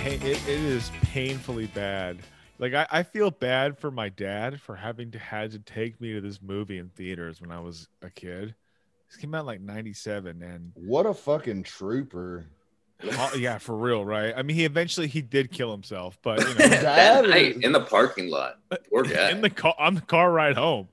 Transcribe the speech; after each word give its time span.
Hey, 0.00 0.16
it, 0.16 0.48
it 0.48 0.60
is 0.60 0.90
painfully 1.02 1.66
bad. 1.66 2.18
Like 2.58 2.74
I, 2.74 2.86
I 2.90 3.02
feel 3.02 3.30
bad 3.30 3.78
for 3.78 3.90
my 3.90 4.08
dad 4.08 4.60
for 4.60 4.74
having 4.74 5.10
to 5.12 5.18
had 5.18 5.52
to 5.52 5.58
take 5.60 6.00
me 6.00 6.12
to 6.14 6.20
this 6.20 6.42
movie 6.42 6.78
in 6.78 6.88
theaters 6.88 7.40
when 7.40 7.50
I 7.50 7.60
was 7.60 7.88
a 8.02 8.10
kid. 8.10 8.54
This 9.08 9.16
came 9.16 9.34
out 9.34 9.46
like 9.46 9.60
'97, 9.60 10.42
and 10.42 10.72
What 10.74 11.06
a 11.06 11.14
fucking 11.14 11.62
trooper. 11.62 12.46
Oh, 13.04 13.32
yeah, 13.36 13.58
for 13.58 13.76
real, 13.76 14.04
right? 14.04 14.32
I 14.36 14.42
mean, 14.42 14.56
he 14.56 14.64
eventually 14.64 15.06
he 15.06 15.20
did 15.22 15.50
kill 15.50 15.70
himself, 15.70 16.18
but 16.22 16.38
you 16.40 16.46
know, 16.46 16.54
Dad 16.68 17.28
night 17.28 17.56
in 17.62 17.72
the 17.72 17.80
parking 17.80 18.28
lot. 18.30 18.58
Poor 18.90 19.02
guy. 19.04 19.30
in 19.30 19.40
the 19.40 19.50
car 19.50 19.74
on 19.78 19.94
the 19.94 20.00
car 20.00 20.30
ride 20.32 20.56
home. 20.56 20.88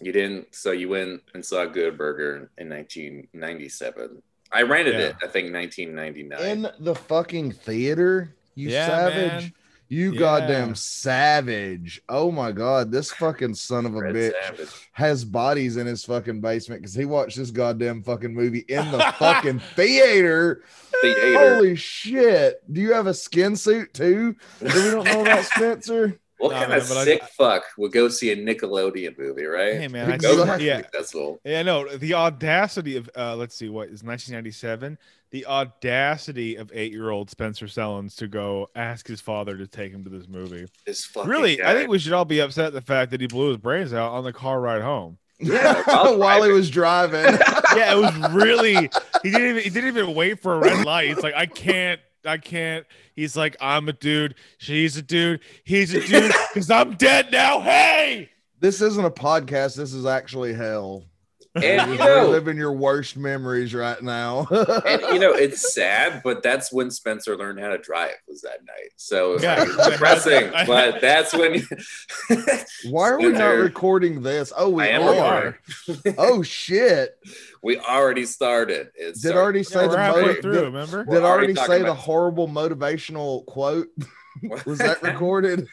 You 0.00 0.12
didn't. 0.12 0.54
So 0.54 0.72
you 0.72 0.88
went 0.90 1.22
and 1.34 1.44
saw 1.44 1.64
Good 1.64 1.96
Burger 1.96 2.50
in 2.58 2.68
1997. 2.68 4.22
I 4.52 4.62
rented 4.62 4.94
Yeah. 4.94 5.00
it. 5.00 5.16
I 5.22 5.26
think 5.26 5.52
1999. 5.52 6.40
in 6.40 6.68
the 6.84 6.94
fucking 6.94 7.52
theater. 7.52 8.34
You 8.54 8.70
Yeah, 8.70 8.86
savage. 8.86 9.42
man. 9.42 9.52
You 9.88 10.12
Yeah. 10.12 10.18
goddamn 10.18 10.74
savage. 10.74 12.02
Oh 12.08 12.30
my 12.32 12.50
god, 12.52 12.90
this 12.90 13.12
fucking 13.12 13.54
son 13.54 13.86
of 13.86 13.94
a 13.94 14.00
Red 14.00 14.14
bitch 14.16 14.32
Savage. 14.46 14.68
has 14.92 15.24
bodies 15.24 15.76
in 15.76 15.86
his 15.86 16.04
fucking 16.04 16.40
basement 16.40 16.82
because 16.82 16.94
he 16.94 17.04
watched 17.04 17.36
this 17.36 17.50
goddamn 17.52 18.02
fucking 18.02 18.34
movie 18.34 18.64
in 18.68 18.90
the 18.90 18.98
fucking 19.18 19.60
theater. 19.76 20.62
Theater. 21.14 21.54
Holy 21.54 21.76
shit. 21.76 22.62
Do 22.72 22.80
you 22.80 22.92
have 22.92 23.06
a 23.06 23.14
skin 23.14 23.56
suit 23.56 23.94
too? 23.94 24.36
That 24.60 24.74
we 24.74 24.90
don't 24.90 25.04
know 25.04 25.22
about 25.22 25.44
Spencer? 25.56 26.18
What 26.38 26.52
Nah, 26.52 26.58
kind 26.58 26.70
man, 26.72 26.80
of 26.82 26.88
but 26.88 26.96
I- 26.98 27.04
sick 27.04 27.22
fuck 27.38 27.62
would 27.78 27.92
go 27.92 28.08
see 28.08 28.30
a 28.30 28.36
Nickelodeon 28.36 29.18
movie, 29.18 29.44
right? 29.46 29.74
Hey 29.76 29.88
man, 29.88 30.12
I 30.12 30.18
Go 30.18 30.32
Exactly. 30.42 30.66
yeah, 30.66 30.82
Festival. 30.92 31.40
yeah, 31.44 31.62
no, 31.62 31.88
the 31.96 32.12
audacity 32.12 32.96
of 32.96 33.08
uh, 33.16 33.34
let's 33.36 33.54
see, 33.56 33.70
what 33.70 33.84
is 33.88 34.02
1997? 34.02 34.98
The 35.30 35.46
audacity 35.46 36.56
of 36.56 36.70
eight-year-old 36.74 37.30
Spencer 37.30 37.66
Sellens 37.66 38.14
to 38.16 38.28
go 38.28 38.68
ask 38.74 39.06
his 39.08 39.20
father 39.20 39.56
to 39.56 39.66
take 39.66 39.92
him 39.92 40.04
to 40.04 40.10
this 40.10 40.28
movie. 40.28 40.66
This 40.86 41.08
Really, 41.24 41.56
guy. 41.56 41.70
I 41.70 41.74
think 41.74 41.88
we 41.90 41.98
should 41.98 42.12
all 42.12 42.24
be 42.24 42.40
upset 42.40 42.66
at 42.66 42.72
the 42.74 42.80
fact 42.82 43.10
that 43.12 43.20
he 43.20 43.26
blew 43.26 43.48
his 43.48 43.56
brains 43.56 43.92
out 43.94 44.12
on 44.12 44.22
the 44.24 44.32
car 44.32 44.60
ride 44.60 44.82
home. 44.82 45.18
Yeah, 45.38 45.82
while 45.84 46.18
while 46.18 46.42
he 46.42 46.52
was 46.52 46.70
driving. 46.70 47.24
yeah, 47.76 47.94
it 47.94 47.96
was 47.96 48.32
really. 48.32 48.90
He 49.22 49.30
didn't 49.30 49.50
even. 49.50 49.62
He 49.62 49.70
didn't 49.70 49.88
even 49.88 50.14
wait 50.14 50.40
for 50.40 50.54
a 50.54 50.58
red 50.58 50.84
light. 50.84 51.10
It's 51.10 51.22
like 51.22 51.34
I 51.34 51.46
can't. 51.46 52.00
I 52.24 52.38
can't. 52.38 52.84
He's 53.14 53.36
like, 53.36 53.56
I'm 53.60 53.88
a 53.88 53.92
dude. 53.92 54.34
She's 54.58 54.96
a 54.96 55.02
dude. 55.02 55.40
He's 55.62 55.94
a 55.94 56.00
dude. 56.04 56.32
Because 56.52 56.70
I'm 56.70 56.94
dead 56.94 57.30
now. 57.30 57.60
Hey. 57.60 58.30
this 58.58 58.80
isn't 58.80 59.04
a 59.04 59.10
podcast. 59.10 59.76
This 59.76 59.92
is 59.92 60.06
actually 60.06 60.52
hell. 60.54 61.04
And 61.62 61.90
you 61.92 61.96
You're 61.98 62.22
know, 62.24 62.28
living 62.30 62.56
your 62.56 62.72
worst 62.72 63.16
memories 63.16 63.74
right 63.74 64.00
now. 64.02 64.46
and 64.50 65.00
you 65.12 65.18
know, 65.18 65.32
it's 65.32 65.74
sad, 65.74 66.22
but 66.24 66.42
that's 66.42 66.72
when 66.72 66.90
Spencer 66.90 67.36
learned 67.36 67.60
how 67.60 67.68
to 67.68 67.78
drive. 67.78 68.12
Was 68.28 68.42
that 68.42 68.60
night? 68.66 68.90
So 68.96 69.38
Yeah. 69.40 69.64
it's 69.66 69.88
depressing. 69.88 70.50
But 70.66 71.00
that's 71.00 71.32
when. 71.34 71.62
Why 72.90 73.10
are 73.10 73.18
we 73.18 73.28
not 73.32 73.48
recording 73.56 74.22
this? 74.22 74.52
Oh, 74.56 74.70
we 74.70 74.84
I 74.84 74.86
am 74.88 75.02
are. 75.02 75.58
oh 76.18 76.42
shit! 76.42 77.16
We 77.62 77.78
already 77.78 78.26
started. 78.26 78.90
It's 78.94 79.20
Did 79.22 79.36
already 79.36 79.62
say 79.62 79.82
Yeah, 79.82 79.88
the 79.88 79.96
we're 79.96 80.22
motiv- 80.26 80.42
through. 80.42 80.52
did, 80.54 80.64
Remember? 80.64 81.04
Did 81.04 81.22
already 81.22 81.26
already 81.26 81.54
say 81.54 81.78
the 81.78 81.84
about- 81.86 81.96
horrible 81.98 82.48
motivational 82.48 83.44
quote? 83.46 83.88
Was 84.66 84.78
that 84.78 85.02
recorded? 85.02 85.66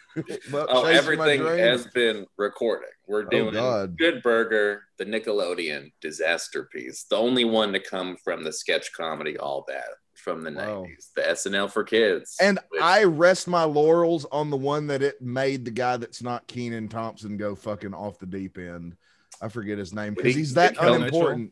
About 0.49 0.67
Oh, 0.69 0.85
everything 0.85 1.41
has 1.45 1.87
been 1.87 2.25
recording. 2.37 2.89
We're 3.07 3.25
Oh, 3.25 3.29
doing 3.29 3.53
God. 3.53 3.97
Good 3.97 4.23
Burger, 4.23 4.83
the 4.97 5.05
Nickelodeon 5.05 5.91
disaster 6.01 6.69
piece, 6.71 7.03
the 7.05 7.17
only 7.17 7.45
one 7.45 7.73
to 7.73 7.79
come 7.79 8.15
from 8.23 8.43
the 8.43 8.51
sketch 8.53 8.91
comedy 8.93 9.37
All 9.37 9.65
That 9.67 9.85
from 10.15 10.43
the 10.43 10.51
Wow. 10.51 10.85
90s, 10.85 11.09
the 11.15 11.21
SNL 11.23 11.69
for 11.71 11.83
kids. 11.83 12.37
And 12.39 12.59
which- 12.69 12.81
I 12.81 13.03
rest 13.03 13.47
my 13.47 13.63
laurels 13.65 14.25
on 14.31 14.49
the 14.49 14.57
one 14.57 14.87
that 14.87 15.01
it 15.01 15.21
made 15.21 15.65
the 15.65 15.71
guy 15.71 15.97
that's 15.97 16.23
not 16.23 16.47
Kenan 16.47 16.87
Thompson 16.87 17.35
go 17.37 17.55
fucking 17.55 17.93
off 17.93 18.19
the 18.19 18.25
deep 18.25 18.57
end. 18.57 18.95
I 19.41 19.49
forget 19.49 19.77
his 19.77 19.93
name 19.93 20.13
because 20.13 20.33
he- 20.33 20.39
he's 20.39 20.53
that 20.53 20.69
did 20.75 20.79
Kel 20.79 20.93
unimportant. 20.93 21.51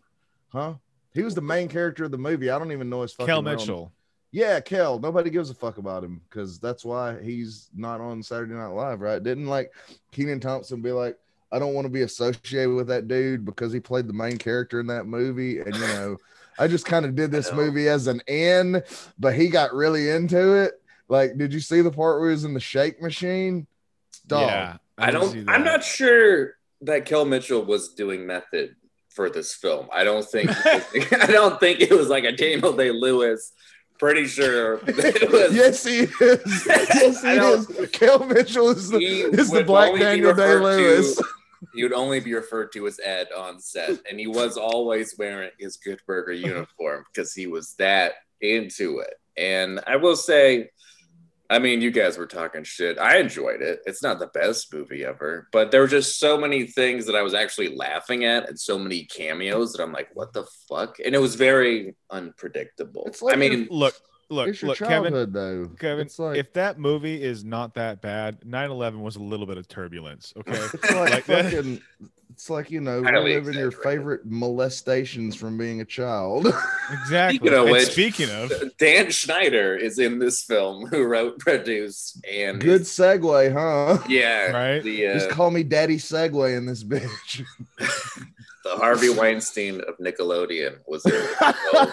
Huh? 0.53 0.75
He 1.13 1.23
was 1.23 1.35
the 1.35 1.41
main 1.41 1.67
character 1.67 2.05
of 2.05 2.11
the 2.11 2.17
movie. 2.17 2.49
I 2.49 2.57
don't 2.57 2.71
even 2.71 2.89
know 2.89 3.01
his 3.01 3.11
fucking 3.11 3.25
Kel 3.27 3.43
real- 3.43 3.55
Mitchell. 3.57 3.91
Yeah, 4.31 4.59
Kel. 4.61 4.97
Nobody 4.99 5.29
gives 5.29 5.49
a 5.49 5.53
fuck 5.53 5.77
about 5.77 6.03
him 6.03 6.21
because 6.29 6.57
that's 6.57 6.85
why 6.85 7.21
he's 7.21 7.69
not 7.75 7.99
on 7.99 8.23
Saturday 8.23 8.53
Night 8.53 8.67
Live, 8.67 9.01
right? 9.01 9.21
Didn't 9.21 9.47
like 9.47 9.73
Kenan 10.11 10.39
Thompson 10.39 10.81
be 10.81 10.91
like, 10.91 11.17
I 11.51 11.59
don't 11.59 11.73
want 11.73 11.85
to 11.85 11.91
be 11.91 12.03
associated 12.03 12.73
with 12.73 12.87
that 12.87 13.09
dude 13.09 13.43
because 13.43 13.73
he 13.73 13.81
played 13.81 14.07
the 14.07 14.13
main 14.13 14.37
character 14.37 14.79
in 14.79 14.87
that 14.87 15.05
movie. 15.05 15.59
And 15.59 15.75
you 15.75 15.81
know, 15.81 16.17
I 16.57 16.67
just 16.67 16.85
kind 16.85 17.05
of 17.05 17.15
did 17.15 17.31
this 17.31 17.51
movie 17.51 17.89
as 17.89 18.07
an 18.07 18.21
end, 18.27 18.83
but 19.19 19.35
he 19.35 19.49
got 19.49 19.73
really 19.73 20.09
into 20.09 20.53
it. 20.53 20.81
Like, 21.09 21.37
did 21.37 21.53
you 21.53 21.59
see 21.59 21.81
the 21.81 21.91
part 21.91 22.21
where 22.21 22.29
he 22.29 22.35
was 22.35 22.45
in 22.45 22.53
the 22.53 22.61
shake 22.61 23.01
machine? 23.01 23.67
Dog. 24.27 24.47
Yeah. 24.47 24.77
I 24.97 25.11
did 25.11 25.23
see 25.23 25.43
don't. 25.43 25.49
I'm 25.49 25.65
not 25.65 25.83
sure 25.83 26.55
that 26.81 27.05
Kel 27.05 27.25
Mitchell 27.25 27.65
was 27.65 27.89
doing 27.89 28.25
method 28.25 28.75
for 29.09 29.29
this 29.29 29.53
film. 29.53 29.87
I 29.91 30.05
don't 30.05 30.25
think, 30.25 30.49
I 30.65 31.27
don't 31.27 31.59
think 31.59 31.81
it 31.81 31.91
was 31.91 32.07
like 32.07 32.23
a 32.23 32.31
Daniel 32.31 32.71
Day 32.71 32.91
Lewis. 32.91 33.51
Pretty 34.01 34.25
sure 34.25 34.79
it 34.87 35.31
was. 35.31 35.53
Yes, 35.53 35.85
he 35.85 35.99
is. 35.99 36.65
Yes, 36.65 37.21
he 37.21 37.29
is. 37.29 37.89
Kel 37.91 38.25
Mitchell 38.25 38.69
is 38.69 38.89
the, 38.89 38.97
is 38.97 39.51
the 39.51 39.63
Black 39.63 39.93
Daniel 39.93 40.33
Day 40.33 40.53
to- 40.53 40.63
Lewis. 40.63 41.21
he 41.75 41.83
would 41.83 41.93
only 41.93 42.19
be 42.19 42.33
referred 42.33 42.71
to 42.73 42.87
as 42.87 42.99
Ed 43.05 43.27
on 43.37 43.59
set, 43.59 43.99
and 44.09 44.19
he 44.19 44.25
was 44.25 44.57
always 44.57 45.15
wearing 45.19 45.51
his 45.59 45.77
Good 45.77 46.01
Burger 46.07 46.33
uniform 46.33 47.05
because 47.13 47.35
he 47.35 47.45
was 47.45 47.75
that 47.75 48.13
into 48.41 49.01
it. 49.01 49.13
And 49.37 49.79
I 49.85 49.97
will 49.97 50.15
say, 50.15 50.71
I 51.51 51.59
mean, 51.59 51.81
you 51.81 51.91
guys 51.91 52.17
were 52.17 52.27
talking 52.27 52.63
shit. 52.63 52.97
I 52.97 53.17
enjoyed 53.17 53.61
it. 53.61 53.81
It's 53.85 54.01
not 54.01 54.19
the 54.19 54.27
best 54.27 54.73
movie 54.73 55.03
ever, 55.03 55.49
but 55.51 55.69
there 55.69 55.81
were 55.81 55.87
just 55.87 56.17
so 56.17 56.37
many 56.37 56.65
things 56.65 57.05
that 57.07 57.15
I 57.15 57.21
was 57.21 57.33
actually 57.33 57.75
laughing 57.75 58.23
at, 58.23 58.47
and 58.47 58.57
so 58.57 58.79
many 58.79 59.03
cameos 59.03 59.73
that 59.73 59.83
I'm 59.83 59.91
like, 59.91 60.07
what 60.13 60.31
the 60.31 60.45
fuck? 60.69 60.97
And 61.03 61.13
it 61.13 61.19
was 61.19 61.35
very 61.35 61.93
unpredictable. 62.09 63.03
It's 63.05 63.21
like 63.21 63.33
I 63.35 63.37
mean, 63.37 63.67
Look, 63.69 63.95
look, 64.29 64.47
it's 64.47 64.61
your 64.61 64.69
look, 64.69 64.77
Kevin. 64.77 65.31
though. 65.33 65.69
Kevin, 65.77 66.05
it's 66.05 66.17
like 66.17 66.37
if 66.37 66.53
that 66.53 66.79
movie 66.79 67.21
is 67.21 67.43
not 67.43 67.73
that 67.75 68.01
bad, 68.01 68.39
9/11 68.45 69.01
was 69.01 69.17
a 69.17 69.21
little 69.21 69.45
bit 69.45 69.57
of 69.57 69.67
turbulence. 69.67 70.33
Okay. 70.37 70.53
It's 70.73 70.91
like, 70.93 71.11
Like 71.11 71.23
fucking. 71.25 71.81
It's 72.31 72.49
like 72.49 72.71
you 72.71 72.81
know, 72.81 73.03
Highly 73.03 73.33
reliving 73.35 73.55
your 73.59 73.71
favorite 73.71 74.25
molestations 74.25 75.35
from 75.35 75.57
being 75.57 75.81
a 75.81 75.85
child. 75.85 76.47
Exactly. 76.91 77.37
Speaking 77.37 77.57
of 77.57 77.69
which- 77.69 77.87
speaking 77.91 78.29
of, 78.31 78.51
Dan 78.77 79.11
Schneider 79.11 79.75
is 79.77 79.97
in 79.97 80.19
this 80.19 80.43
film, 80.43 80.85
who 80.91 81.03
wrote, 81.05 81.39
produced, 81.39 82.19
and 82.29 82.59
Good 82.59 82.81
segue, 82.81 83.53
huh? 83.53 84.03
yeah, 84.09 84.51
Right. 84.51 84.83
The 84.83 85.07
uh, 85.07 85.13
Just 85.13 85.29
call 85.29 85.51
me 85.51 85.63
Daddy 85.63 85.95
Segway 85.97 86.57
in 86.57 86.65
this 86.65 86.83
bitch. 86.83 87.43
the 87.77 88.71
Harvey 88.75 89.09
Weinstein 89.09 89.81
of 89.81 89.97
Nickelodeon 89.99 90.79
was 90.85 91.05
in 91.05 91.11
the 91.11 91.55
film. 91.71 91.91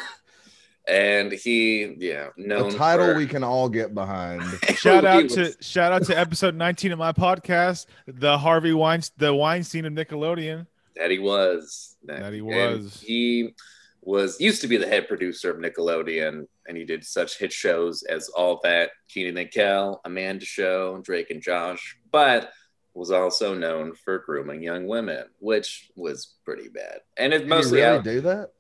And 0.89 1.33
he, 1.33 1.95
yeah, 1.99 2.29
A 2.37 2.41
known 2.41 2.73
title 2.75 3.07
for- 3.09 3.15
we 3.15 3.27
can 3.27 3.45
all 3.45 3.69
get 3.69 3.95
behind. 3.95 4.43
shout 4.77 5.05
out 5.05 5.25
was- 5.25 5.35
to 5.35 5.55
shout 5.61 5.93
out 5.93 6.05
to 6.07 6.19
episode 6.19 6.55
19 6.55 6.93
of 6.93 6.99
my 6.99 7.13
podcast, 7.13 7.87
the 8.07 8.39
Harvey 8.39 8.73
Weinstein, 8.73 9.15
the 9.19 9.35
Weinstein 9.35 9.85
of 9.85 9.93
Nickelodeon. 9.93 10.67
that 10.97 11.11
he 11.11 11.19
was 11.19 11.97
That 12.05 12.33
he 12.33 12.39
and 12.41 12.83
was. 12.85 13.01
he 13.01 13.55
was 14.03 14.41
used 14.41 14.63
to 14.63 14.69
be 14.69 14.79
the 14.79 14.87
head 14.87 15.07
producer 15.09 15.51
of 15.51 15.59
Nickelodeon, 15.59 16.47
and 16.67 16.77
he 16.77 16.85
did 16.85 17.05
such 17.05 17.39
hit 17.39 17.53
shows 17.53 18.03
as 18.05 18.29
All 18.31 18.59
That, 18.63 18.91
Kenan 19.13 19.37
and 19.37 19.51
Kel, 19.51 20.01
Amanda 20.07 20.47
Show, 20.47 21.01
Drake 21.05 21.31
and 21.31 21.43
Josh, 21.43 21.99
but 22.11 22.51
was 22.95 23.11
also 23.11 23.55
known 23.55 23.95
for 23.95 24.19
grooming 24.21 24.63
young 24.63 24.87
women, 24.87 25.25
which 25.41 25.91
was 25.95 26.35
pretty 26.45 26.69
bad. 26.69 27.01
And 27.19 27.33
it's 27.35 27.43
Did 27.43 27.49
he 27.49 27.55
mostly 27.55 27.81
really 27.83 27.97
out- 27.99 28.05
do 28.05 28.21
that? 28.23 28.53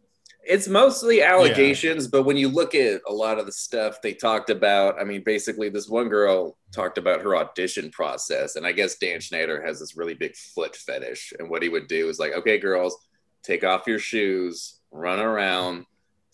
It's 0.48 0.66
mostly 0.66 1.22
allegations, 1.22 2.08
but 2.08 2.22
when 2.22 2.38
you 2.38 2.48
look 2.48 2.74
at 2.74 3.02
a 3.06 3.12
lot 3.12 3.38
of 3.38 3.44
the 3.44 3.52
stuff 3.52 4.00
they 4.00 4.14
talked 4.14 4.48
about, 4.48 4.98
I 4.98 5.04
mean, 5.04 5.22
basically, 5.22 5.68
this 5.68 5.88
one 5.90 6.08
girl 6.08 6.56
talked 6.72 6.96
about 6.96 7.20
her 7.20 7.36
audition 7.36 7.90
process, 7.90 8.56
and 8.56 8.66
I 8.66 8.72
guess 8.72 8.96
Dan 8.96 9.20
Schneider 9.20 9.62
has 9.64 9.78
this 9.78 9.94
really 9.94 10.14
big 10.14 10.34
foot 10.34 10.74
fetish, 10.74 11.34
and 11.38 11.50
what 11.50 11.62
he 11.62 11.68
would 11.68 11.86
do 11.86 12.08
is 12.08 12.18
like, 12.18 12.32
okay, 12.32 12.58
girls, 12.58 12.96
take 13.42 13.62
off 13.62 13.86
your 13.86 13.98
shoes, 13.98 14.80
run 14.90 15.20
around, 15.20 15.84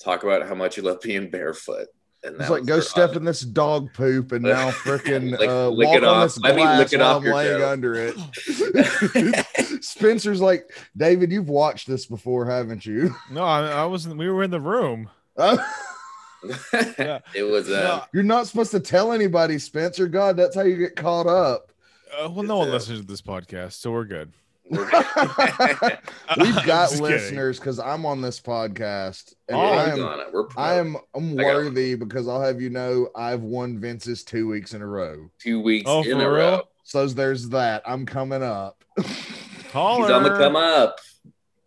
talk 0.01 0.23
about 0.23 0.47
how 0.47 0.55
much 0.55 0.77
you 0.77 0.85
love 0.85 1.01
being 1.01 1.29
barefoot. 1.29 1.89
And 2.23 2.41
It's 2.41 2.49
like 2.49 2.65
go 2.65 2.81
step 2.81 3.17
in 3.17 3.25
this 3.25 3.43
dog 3.43 3.93
poop 3.93 4.33
and 4.33 4.45
now 4.45 4.71
freaking 4.85 5.39
Like, 5.39 5.49
uh, 5.49 5.69
lick 5.69 5.89
walk 5.89 5.97
it 5.97 6.05
on 6.05 6.17
off. 6.17 6.23
this 6.23 6.39
Let 6.41 6.57
me 6.57 6.63
glass 6.63 6.79
lick 6.79 6.93
it 6.95 7.03
off 7.03 7.17
I'm 7.19 7.25
your 7.25 7.35
laying 7.35 7.63
under 7.63 7.95
it. 7.97 8.17
Spencer's 9.85 10.41
like, 10.41 10.71
David, 10.97 11.31
you've 11.33 11.49
watched 11.49 11.87
this 11.87 12.07
before, 12.07 12.47
haven't 12.47 12.85
you? 12.87 13.15
No, 13.31 13.43
I, 13.43 13.67
I 13.69 13.85
wasn't. 13.87 14.17
We 14.19 14.29
were 14.31 14.43
in 14.43 14.51
the 14.51 14.61
room. 14.61 15.11
Yeah. 16.99 17.21
it 17.35 17.43
was 17.45 17.71
uh, 17.71 17.83
No, 17.83 18.05
You're 18.13 18.23
not 18.23 18.47
supposed 18.47 18.71
to 18.73 18.81
tell 18.81 19.13
anybody, 19.13 19.59
Spencer. 19.59 20.07
God, 20.07 20.37
that's 20.37 20.55
how 20.55 20.61
you 20.63 20.77
get 20.77 20.95
caught 20.95 21.27
up. 21.27 21.73
uh, 22.23 22.29
well, 22.29 22.43
no 22.45 22.59
one 22.59 22.71
listens 22.71 23.01
to 23.01 23.07
this 23.07 23.23
podcast, 23.23 23.73
so 23.81 23.93
we're 23.93 24.05
good. 24.05 24.31
We've 24.71 24.79
I'm 24.93 26.67
got 26.67 26.99
listeners 27.01 27.59
because 27.59 27.79
I'm 27.79 28.05
on 28.05 28.21
this 28.21 28.41
podcast, 28.41 29.35
and 29.49 29.57
Oh, 29.57 29.61
I 29.61 29.85
am. 29.91 29.99
We're 30.33 30.47
I 30.57 30.75
am 30.75 30.97
I'm 31.15 31.39
I 31.41 31.45
worthy 31.45 31.95
because 31.95 32.29
I'll 32.29 32.43
have 32.43 32.61
you 32.61 32.69
know 32.71 33.09
I've 33.17 33.43
won 33.43 33.79
Vince's 33.79 34.23
two 34.25 34.47
weeks 34.49 34.75
in 34.75 34.83
a 34.83 34.87
row. 34.87 35.31
two 35.39 35.61
weeks 35.63 35.85
Oh, 35.89 36.03
in 36.03 36.13
a 36.13 36.17
real? 36.19 36.29
row. 36.31 36.63
So 36.83 37.07
there's 37.07 37.49
that. 37.51 37.83
I'm 37.87 38.05
coming 38.07 38.43
up. 38.43 38.85
Caller. 39.75 40.03
He's 40.03 40.11
on 40.11 40.23
the 40.23 40.31
come 40.31 40.57
up. 40.57 40.99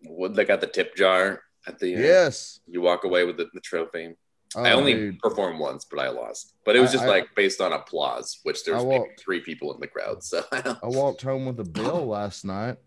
What 0.03 0.33
they 0.33 0.45
got 0.45 0.61
the 0.61 0.67
tip 0.67 0.95
jar 0.95 1.41
at 1.67 1.77
the 1.79 1.93
end. 1.93 2.03
yes. 2.03 2.61
You 2.67 2.81
walk 2.81 3.03
away 3.03 3.25
with 3.25 3.37
the, 3.37 3.47
the 3.53 3.59
trophy. 3.59 4.15
Oh, 4.55 4.63
I 4.63 4.71
Oh, 4.71 4.77
only 4.77 4.93
dude. 4.93 5.19
performed 5.19 5.59
once, 5.59 5.83
but 5.83 5.99
I 5.99 6.07
lost. 6.09 6.53
But 6.65 6.77
it 6.77 6.79
was 6.79 6.91
I- 6.91 6.93
just 6.93 7.03
I- 7.05 7.09
like 7.09 7.27
based 7.35 7.59
on 7.59 7.73
applause, 7.73 8.39
which 8.43 8.63
there's 8.63 8.81
I 8.81 8.87
maybe 8.87 9.05
three 9.19 9.41
people 9.41 9.73
in 9.73 9.81
the 9.81 9.87
crowd. 9.87 10.23
So 10.23 10.43
I. 10.51 10.75
I 10.81 10.87
walked 10.87 11.21
home 11.21 11.45
with 11.45 11.59
a 11.59 11.65
bill 11.65 12.07
last 12.07 12.45
night. 12.45 12.77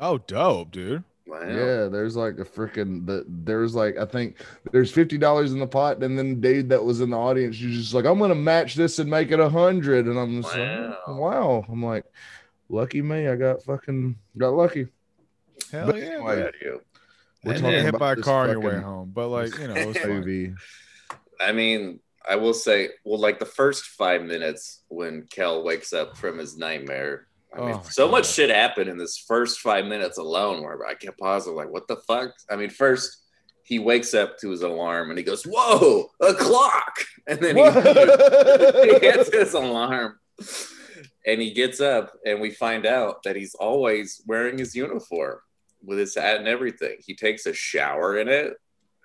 Oh, 0.00 0.18
dope, 0.18 0.70
dude. 0.70 1.04
Wow. 1.26 1.40
Yeah, 1.46 1.86
there's 1.86 2.16
like 2.16 2.38
a 2.38 2.44
freaking 2.44 3.06
the 3.06 3.24
there's 3.28 3.74
like 3.74 3.96
I 3.96 4.04
think 4.06 4.38
there's 4.72 4.90
fifty 4.90 5.16
dollars 5.18 5.52
in 5.52 5.60
the 5.60 5.66
pot, 5.66 6.02
and 6.02 6.18
then 6.18 6.40
the 6.40 6.48
dude 6.54 6.68
that 6.70 6.82
was 6.82 7.00
in 7.00 7.10
the 7.10 7.16
audience, 7.18 7.56
she's 7.56 7.76
just 7.78 7.94
like, 7.94 8.04
I'm 8.06 8.18
gonna 8.18 8.34
match 8.34 8.74
this 8.74 8.98
and 8.98 9.08
make 9.08 9.30
it 9.30 9.38
a 9.38 9.48
hundred, 9.48 10.06
and 10.06 10.18
I'm 10.18 10.42
just 10.42 10.56
Wow. 10.56 10.96
like, 11.06 11.16
wow. 11.18 11.64
I'm 11.70 11.82
like, 11.84 12.04
lucky 12.72 13.02
me, 13.02 13.28
I 13.28 13.36
got 13.36 13.62
fucking 13.62 14.16
got 14.36 14.54
lucky. 14.54 14.88
Hell 15.70 15.86
But 15.86 15.96
yeah. 15.96 16.04
anyway, 16.04 16.34
dude. 16.36 16.42
Proud 16.42 16.54
of 16.54 16.60
you. 16.60 16.80
We're 17.44 17.52
And 17.52 17.60
talking 17.60 17.76
then 17.76 17.84
hit 17.84 17.94
about 17.94 18.16
by 18.16 18.20
a 18.20 18.24
car 18.24 18.44
on 18.44 18.50
your 18.50 18.60
way 18.60 18.80
home, 18.80 19.10
but 19.14 19.28
like 19.28 19.56
you 19.58 19.68
know, 19.68 19.74
it 19.74 19.86
was 19.86 19.96
movie. 20.06 20.54
I 21.40 21.52
mean, 21.52 22.00
I 22.28 22.36
will 22.36 22.54
say, 22.54 22.90
well, 23.04 23.18
like 23.18 23.38
the 23.38 23.46
first 23.46 23.84
five 23.84 24.22
minutes 24.22 24.82
when 24.88 25.26
Kel 25.30 25.64
wakes 25.64 25.92
up 25.92 26.16
from 26.16 26.38
his 26.38 26.56
nightmare. 26.56 27.26
I 27.54 27.60
mean, 27.60 27.70
Oh 27.70 27.76
my 27.78 27.82
so 27.82 28.08
much 28.08 28.26
shit 28.26 28.48
happened 28.48 28.88
in 28.88 28.96
this 28.96 29.18
first 29.18 29.60
five 29.60 29.84
minutes 29.86 30.18
alone 30.18 30.62
where 30.62 30.86
I 30.86 30.94
kept 30.94 31.18
pausing, 31.18 31.54
like, 31.54 31.68
what 31.68 31.86
the 31.88 31.96
fuck? 31.96 32.32
I 32.48 32.56
mean, 32.56 32.70
first 32.70 33.18
he 33.64 33.78
wakes 33.78 34.14
up 34.14 34.38
to 34.38 34.50
his 34.50 34.62
alarm 34.62 35.10
and 35.10 35.18
he 35.18 35.24
goes, 35.24 35.44
Whoa, 35.44 36.10
a 36.20 36.34
clock. 36.34 36.96
And 37.26 37.40
then 37.40 37.56
he, 37.56 37.62
he 37.62 38.98
hits 39.06 39.34
his 39.34 39.54
alarm 39.54 40.18
and 41.26 41.40
he 41.40 41.52
gets 41.52 41.80
up 41.80 42.12
and 42.24 42.40
we 42.40 42.50
find 42.50 42.86
out 42.86 43.22
that 43.22 43.36
he's 43.36 43.54
always 43.54 44.22
wearing 44.26 44.58
his 44.58 44.74
uniform 44.74 45.38
with 45.84 45.98
his 45.98 46.14
hat 46.14 46.38
and 46.38 46.48
everything. 46.48 46.96
He 47.04 47.14
takes 47.14 47.46
a 47.46 47.52
shower 47.52 48.18
in 48.18 48.28
it 48.28 48.54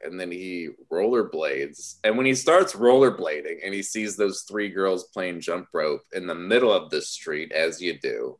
and 0.01 0.19
then 0.19 0.31
he 0.31 0.69
rollerblades. 0.91 1.95
And 2.03 2.17
when 2.17 2.25
he 2.25 2.35
starts 2.35 2.73
rollerblading 2.73 3.59
and 3.63 3.73
he 3.73 3.83
sees 3.83 4.15
those 4.15 4.41
three 4.41 4.69
girls 4.69 5.05
playing 5.05 5.41
jump 5.41 5.67
rope 5.73 6.03
in 6.13 6.27
the 6.27 6.35
middle 6.35 6.71
of 6.71 6.89
the 6.89 7.01
street, 7.01 7.51
as 7.51 7.81
you 7.81 7.97
do. 7.99 8.37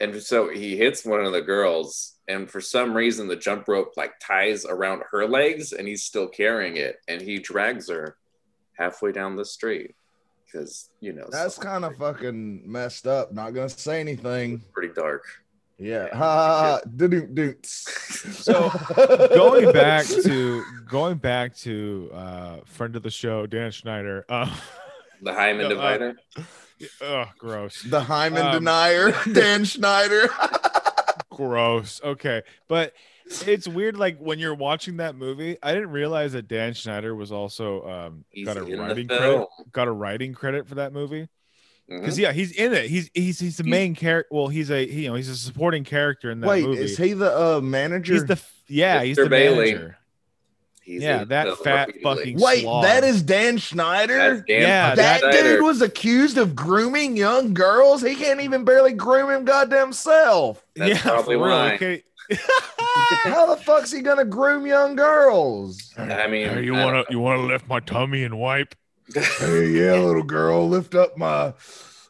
And 0.00 0.20
so 0.20 0.48
he 0.48 0.76
hits 0.76 1.04
one 1.04 1.24
of 1.24 1.30
the 1.30 1.42
girls, 1.42 2.16
and 2.26 2.50
for 2.50 2.60
some 2.60 2.92
reason, 2.92 3.28
the 3.28 3.36
jump 3.36 3.68
rope 3.68 3.92
like 3.96 4.14
ties 4.20 4.64
around 4.64 5.04
her 5.12 5.28
legs, 5.28 5.72
and 5.72 5.86
he's 5.86 6.02
still 6.02 6.26
carrying 6.26 6.76
it, 6.76 6.96
and 7.06 7.22
he 7.22 7.38
drags 7.38 7.88
her 7.88 8.16
halfway 8.76 9.12
down 9.12 9.36
the 9.36 9.44
street 9.44 9.94
because 10.52 10.90
you 11.00 11.12
know 11.12 11.26
That's 11.30 11.56
kind 11.58 11.84
of 11.84 11.96
fucking 11.96 12.70
messed 12.70 13.06
up. 13.06 13.32
Not 13.32 13.50
gonna 13.54 13.68
say 13.68 14.00
anything. 14.00 14.62
pretty 14.72 14.92
dark. 14.94 15.24
Yeah. 15.78 16.08
Ha 16.12 16.18
ha. 16.18 16.80
ha. 16.80 16.80
So, 17.64 18.68
going 19.34 19.72
back 19.72 20.06
to 20.06 20.62
going 20.88 21.16
back 21.18 21.56
to 21.58 22.10
uh 22.14 22.56
friend 22.66 22.94
of 22.94 23.02
the 23.02 23.10
show 23.10 23.46
dan 23.46 23.70
schneider 23.70 24.24
uh, 24.28 24.54
The 25.22 25.32
Hyman 25.32 25.62
No, 25.62 25.66
uh, 25.66 25.68
divider. 25.68 26.16
oh 27.00 27.24
gross 27.38 27.82
the 27.82 28.00
Hyman 28.00 28.46
Um, 28.46 28.52
denier, 28.52 29.12
Dan 29.32 29.64
Schneider. 29.64 30.28
gross 31.30 32.00
okay 32.04 32.42
but 32.68 32.92
it's 33.46 33.66
weird 33.68 33.96
like 33.96 34.18
when 34.18 34.38
you're 34.38 34.54
watching 34.54 34.98
that 34.98 35.14
movie 35.16 35.56
i 35.62 35.72
didn't 35.72 35.90
realize 35.90 36.32
that 36.32 36.48
dan 36.48 36.74
schneider 36.74 37.14
was 37.14 37.32
also 37.32 37.88
um 37.88 38.24
He's 38.30 38.46
got 38.46 38.56
a 38.56 38.62
writing 38.64 39.08
credit 39.08 39.46
got 39.72 39.88
a 39.88 39.92
writing 39.92 40.34
credit 40.34 40.68
for 40.68 40.74
that 40.76 40.92
movie 40.92 41.28
because 41.88 42.18
yeah 42.18 42.32
he's 42.32 42.52
in 42.52 42.72
it 42.72 42.86
he's 42.90 43.10
he's 43.14 43.38
he's 43.40 43.56
the 43.56 43.64
He's- 43.64 43.70
main 43.70 43.94
character 43.94 44.28
well 44.34 44.48
he's 44.48 44.70
a 44.70 44.86
he, 44.86 45.02
you 45.04 45.08
know 45.08 45.14
he's 45.14 45.28
a 45.28 45.36
supporting 45.36 45.84
character 45.84 46.30
in 46.30 46.40
that 46.40 46.46
Wait, 46.48 46.64
movie 46.64 46.82
is 46.82 46.96
he 46.96 47.12
the 47.14 47.56
uh, 47.56 47.60
manager? 47.60 48.14
he's 48.14 48.24
the 48.26 48.40
yeah 48.68 49.02
he's 49.02 49.16
the 49.16 49.28
Bailey. 49.28 49.72
manager 49.74 49.98
He's 50.84 51.00
yeah, 51.00 51.22
that 51.22 51.58
fat 51.58 51.86
repeatedly. 51.86 52.02
fucking- 52.16 52.40
Wait, 52.40 52.62
slob. 52.62 52.82
that 52.82 53.04
is 53.04 53.22
Dan 53.22 53.56
Schneider. 53.56 54.40
Dan 54.48 54.62
Yeah, 54.62 54.94
that 54.96 55.20
Schneider. 55.20 55.42
dude 55.58 55.62
was 55.62 55.80
accused 55.80 56.38
of 56.38 56.56
grooming 56.56 57.16
young 57.16 57.54
girls. 57.54 58.02
He 58.02 58.16
can't 58.16 58.40
even 58.40 58.64
barely 58.64 58.92
groom 58.92 59.30
him 59.30 59.44
goddamn 59.44 59.92
self. 59.92 60.66
That's 60.74 60.90
yeah 60.94 61.00
probably 61.02 61.36
for 61.36 61.38
why. 61.38 61.74
okay 61.74 62.02
How 63.24 63.46
the 63.54 63.60
fuck's 63.64 63.90
he 63.92 64.00
gonna 64.02 64.24
groom 64.24 64.66
young 64.66 64.96
girls? 64.96 65.92
I 65.96 66.26
mean, 66.28 66.48
Hey, 66.48 66.64
you 66.64 66.72
wanna 66.74 67.04
you 67.10 67.18
want 67.20 67.40
to 67.40 67.46
lift 67.46 67.68
my 67.68 67.80
tummy 67.80 68.24
and 68.24 68.38
wipe? 68.38 68.74
Hey, 69.38 69.68
yeah, 69.68 69.94
little 69.94 70.22
girl, 70.22 70.68
lift 70.68 70.94
up 70.94 71.16
my 71.18 71.52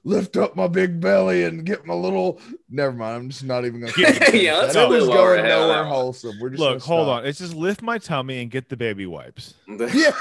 lift 0.05 0.37
up 0.37 0.55
my 0.57 0.67
big 0.69 1.01
belly 1.01 1.45
and 1.45 1.65
get 1.65 1.87
my 1.87 1.95
little. 1.95 2.41
Never 2.69 2.93
mind. 2.93 3.17
I'm 3.17 3.29
just 3.31 3.45
not 3.45 3.65
even 3.65 3.81
gonna. 3.81 3.93
Yeah, 4.33 4.59
let's 4.59 4.75
that 4.75 4.89
was 4.89 5.07
going 5.09 5.45
hell 5.45 5.63
nowhere 5.69 5.85
out. 5.85 5.87
wholesome. 5.87 6.39
We're 6.39 6.51
just 6.51 6.61
Look, 6.61 6.83
hold 6.83 7.07
stop. 7.07 7.19
on. 7.21 7.27
It's 7.27 7.39
just 7.39 7.55
lift 7.55 7.83
my 7.83 7.99
tummy 7.99 8.41
and 8.43 8.51
get 8.51 8.69
the 8.69 8.77
baby 8.77 9.07
wipes. 9.07 9.55
Yeah. 9.67 10.13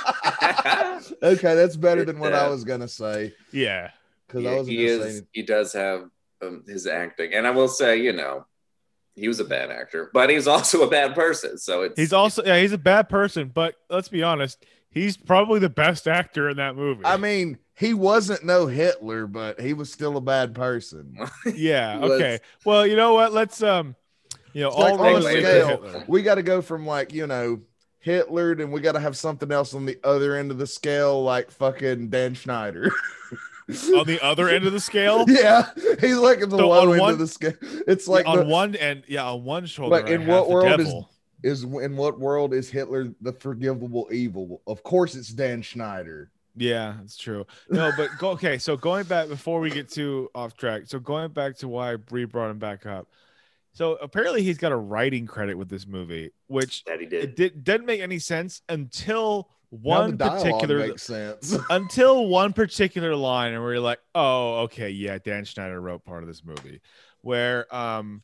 okay, 1.24 1.56
that's 1.56 1.76
better 1.76 2.04
than 2.06 2.20
what 2.20 2.34
I 2.34 2.48
was 2.48 2.64
gonna 2.64 2.88
say 2.88 3.34
Yeah. 3.52 3.92
because 4.28 4.46
I 4.46 4.50
Yeah, 4.50 4.58
wasn't 4.58 4.78
he 4.78 4.86
is. 4.86 5.18
say. 5.20 5.26
He 5.34 5.42
does 5.44 5.74
have 5.74 6.10
um, 6.42 6.64
his 6.68 6.88
acting, 6.88 7.34
and 7.34 7.46
I 7.46 7.52
will 7.52 7.68
say, 7.68 7.98
you 7.98 8.14
know, 8.14 8.46
he 9.16 9.28
was 9.28 9.40
a 9.40 9.46
bad 9.46 9.70
actor, 9.72 10.10
but 10.14 10.30
he's 10.30 10.48
also 10.48 10.82
a 10.84 10.90
bad 10.90 11.16
person. 11.16 11.58
So 11.58 11.84
it's 11.84 12.00
He's 12.00 12.14
also 12.14 12.44
yeah, 12.44 12.60
he's 12.60 12.72
a 12.74 12.78
bad 12.78 13.10
person, 13.10 13.52
but 13.54 13.76
let's 13.90 14.08
be 14.10 14.24
honest, 14.24 14.66
he's 14.90 15.18
probably 15.18 15.60
the 15.60 15.70
best 15.70 16.08
actor 16.08 16.50
in 16.50 16.58
that 16.58 16.76
movie. 16.76 17.04
I 17.06 17.18
mean, 17.18 17.58
he 17.74 17.94
wasn't 17.94 18.44
no 18.46 18.68
Hitler, 18.68 19.28
but 19.28 19.60
he 19.60 19.74
was 19.74 19.92
still 19.92 20.18
a 20.18 20.22
bad 20.22 20.54
person. 20.56 21.18
yeah, 21.56 21.96
he 21.96 22.00
was- 22.02 22.12
okay. 22.12 22.40
Well, 22.66 22.86
you 22.88 22.96
know 22.96 23.14
what? 23.14 23.34
Let's 23.34 23.62
um 23.64 23.96
you 24.54 24.62
know, 24.64 24.68
It's 24.70 24.78
like 24.78 24.94
all 24.94 25.00
on 25.00 25.08
a 25.08 25.14
roads 25.14 25.26
lead 25.26 25.42
to 25.42 25.42
scale. 25.42 26.04
We 26.08 26.24
got 26.24 26.36
to 26.36 26.44
go 26.44 26.62
from 26.62 26.86
like 26.86 27.14
you 27.14 27.28
know 27.28 27.62
Hitler, 28.00 28.52
and 28.54 28.72
we 28.72 28.82
got 28.82 28.94
to 28.94 29.00
have 29.00 29.16
something 29.16 29.52
else 29.52 29.74
on 29.74 29.86
the 29.86 29.98
other 30.04 30.36
end 30.36 30.52
of 30.52 30.58
the 30.58 30.68
scale, 30.68 31.24
like 31.24 31.52
fucking 31.52 32.10
Dan 32.10 32.34
Schneider. 32.34 32.92
On 33.96 34.06
the 34.06 34.20
other 34.22 34.50
end 34.50 34.66
of 34.66 34.74
the 34.74 34.80
scale, 34.80 35.26
yeah, 35.28 35.70
he's 36.00 36.18
like 36.18 36.42
at 36.42 36.50
the 36.50 36.58
So 36.58 36.70
low 36.70 36.88
on 36.88 36.92
end 36.92 37.00
one- 37.02 37.14
of 37.14 37.20
the 37.20 37.28
scale. 37.28 37.54
It's 37.88 38.08
like 38.08 38.26
on 38.28 38.38
the, 38.40 38.46
one 38.46 38.76
end, 38.76 39.04
yeah, 39.08 39.26
on 39.26 39.44
one 39.44 39.66
shoulder. 39.66 40.02
But 40.02 40.12
in 40.12 40.22
have 40.22 40.30
what 40.30 40.50
world 40.50 40.80
is- 40.80 40.94
is 41.44 41.64
in 41.64 41.96
what 41.98 42.20
world 42.20 42.54
is 42.54 42.70
Hitler 42.70 43.14
the 43.22 43.34
forgivable 43.34 44.08
evil? 44.12 44.62
Of 44.68 44.84
course, 44.84 45.16
it's 45.16 45.30
Dan 45.30 45.62
Schneider. 45.62 46.32
Yeah, 46.56 46.96
it's 47.04 47.16
true. 47.18 47.46
No, 47.70 47.92
but 47.96 48.10
go 48.20 48.30
okay. 48.32 48.58
So 48.58 48.76
going 48.76 49.06
back 49.06 49.28
before 49.30 49.60
we 49.60 49.70
get 49.70 49.90
too 49.90 50.30
off 50.36 50.56
track, 50.58 50.84
so 50.86 51.00
going 51.00 51.32
back 51.32 51.58
to 51.58 51.68
why 51.68 51.96
Bree 51.96 52.26
brought 52.26 52.50
him 52.52 52.60
back 52.60 52.86
up. 52.86 53.08
So 53.74 53.94
apparently 54.02 54.44
he's 54.44 54.58
got 54.58 54.74
a 54.74 54.78
writing 54.78 55.26
credit 55.26 55.58
with 55.58 55.70
this 55.70 55.88
movie, 55.88 56.32
which 56.48 56.84
that 56.84 57.00
he 57.00 57.06
it 57.06 57.10
did. 57.10 57.36
did, 57.36 57.64
didn't 57.64 57.86
make 57.86 58.02
any 58.02 58.20
sense 58.20 58.62
until 58.68 59.48
Now 59.48 59.56
one 59.72 60.18
particular 60.18 60.80
makes 60.80 61.04
sense. 61.04 61.58
until 61.70 62.28
one 62.28 62.54
particular 62.54 63.16
line, 63.16 63.54
and 63.54 63.64
we're 63.64 63.80
like, 63.80 64.00
oh, 64.14 64.60
okay, 64.64 64.90
yeah, 64.90 65.18
Dan 65.18 65.46
Schneider 65.46 65.80
wrote 65.80 66.04
part 66.06 66.24
of 66.24 66.28
this 66.28 66.44
movie, 66.44 66.82
where 67.22 67.74
um 67.74 68.22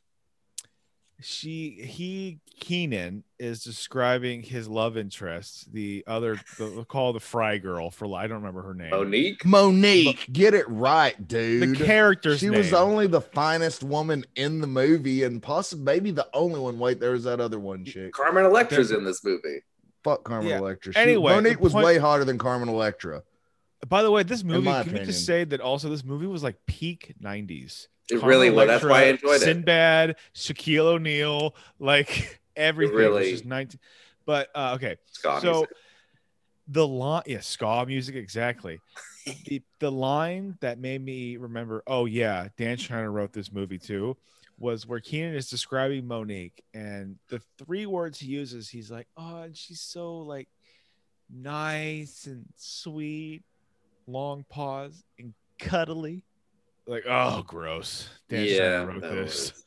she 1.21 1.71
he 1.81 2.39
Kenan 2.59 3.23
is 3.39 3.63
describing 3.63 4.43
his 4.43 4.67
love 4.67 4.97
interest, 4.97 5.71
the 5.71 6.03
other 6.05 6.39
the 6.57 6.65
we'll 6.65 6.85
call 6.85 7.13
the 7.13 7.19
Fry 7.19 7.57
girl 7.57 7.89
for 7.89 8.13
I 8.15 8.27
don't 8.27 8.37
remember 8.37 8.61
her 8.63 8.73
name. 8.73 8.91
Monique. 8.91 9.45
Monique, 9.45 10.31
get 10.31 10.53
it 10.53 10.67
right, 10.67 11.27
dude. 11.27 11.77
the 11.77 11.85
character. 11.85 12.37
she 12.37 12.49
name. 12.49 12.59
was 12.59 12.73
only 12.73 13.07
the 13.07 13.21
finest 13.21 13.83
woman 13.83 14.25
in 14.35 14.59
the 14.59 14.67
movie, 14.67 15.23
and 15.23 15.41
possibly 15.41 15.85
maybe 15.85 16.11
the 16.11 16.27
only 16.33 16.59
one. 16.59 16.77
Wait, 16.77 16.99
there 16.99 17.11
was 17.11 17.23
that 17.23 17.39
other 17.39 17.59
one 17.59 17.85
chick. 17.85 18.11
Carmen 18.11 18.45
Electra's 18.45 18.91
in 18.91 19.03
this 19.03 19.23
movie. 19.23 19.61
Fuck 20.07 20.23
Carmen 20.23 20.47
Yeah. 20.47 20.59
Electra. 20.59 20.93
She- 20.93 20.99
Anyway, 20.99 21.33
Monique 21.33 21.59
was 21.59 21.73
point- 21.73 21.85
way 21.85 21.97
hotter 21.97 22.23
than 22.23 22.37
Carmen 22.37 22.69
Electra. 22.69 23.23
By 23.89 24.03
the 24.03 24.09
way, 24.11 24.23
this 24.23 24.43
movie, 24.43 24.61
my 24.65 24.83
can 24.83 24.93
we 24.93 24.99
just 24.99 25.25
say 25.25 25.43
that 25.43 25.59
also 25.61 25.89
this 25.89 26.03
movie 26.03 26.25
was 26.27 26.43
like 26.43 26.55
peak 26.65 27.13
90s. 27.21 27.87
It 28.09 28.19
Carmen 28.19 28.27
really 28.29 28.49
was. 28.49 28.67
That's 28.67 28.83
why 28.85 28.89
I 28.89 29.03
Electra, 29.09 29.29
enjoyed 29.29 29.41
it. 29.41 29.45
Sinbad, 29.45 30.15
Shaquille 30.33 30.85
O'Neal, 30.85 31.53
like 31.77 32.39
everything. 32.55 32.95
was 32.95 33.03
really- 33.03 33.31
just 33.31 33.45
19. 33.45 33.79
But 34.25 34.49
uh, 34.55 34.73
okay, 34.75 34.97
Ska 35.11 35.39
so 35.41 35.51
music. 35.51 35.69
the 36.69 36.87
line, 36.87 37.23
yeah, 37.27 37.39
ska 37.41 37.85
music, 37.85 38.15
exactly. 38.15 38.79
the 39.45 39.61
the 39.79 39.91
line 39.91 40.57
that 40.61 40.79
made 40.79 41.03
me 41.03 41.35
remember, 41.37 41.83
oh 41.85 42.05
yeah, 42.05 42.47
Dan 42.57 42.77
Schneider 42.77 43.11
wrote 43.11 43.33
this 43.33 43.51
movie 43.51 43.77
too, 43.77 44.15
was 44.59 44.87
where 44.87 44.99
Kenan 44.99 45.35
is 45.35 45.49
describing 45.49 46.07
Monique, 46.07 46.63
and 46.73 47.17
the 47.29 47.41
three 47.57 47.85
words 47.85 48.19
he 48.19 48.27
uses, 48.27 48.69
he's 48.69 48.89
like, 48.89 49.07
oh, 49.15 49.43
and 49.43 49.55
she's 49.55 49.81
so 49.81 50.19
like, 50.19 50.47
nice 51.29 52.25
and 52.25 52.45
sweet, 52.55 53.43
long 54.07 54.45
pause 54.49 55.03
and 55.19 55.33
cuddly. 55.59 56.23
Like, 56.87 57.03
oh, 57.07 57.43
gross. 57.43 58.09
Dan 58.29 58.45
yeah, 58.45 58.83
wrote 58.83 59.01
this. 59.01 59.51
was- 59.51 59.63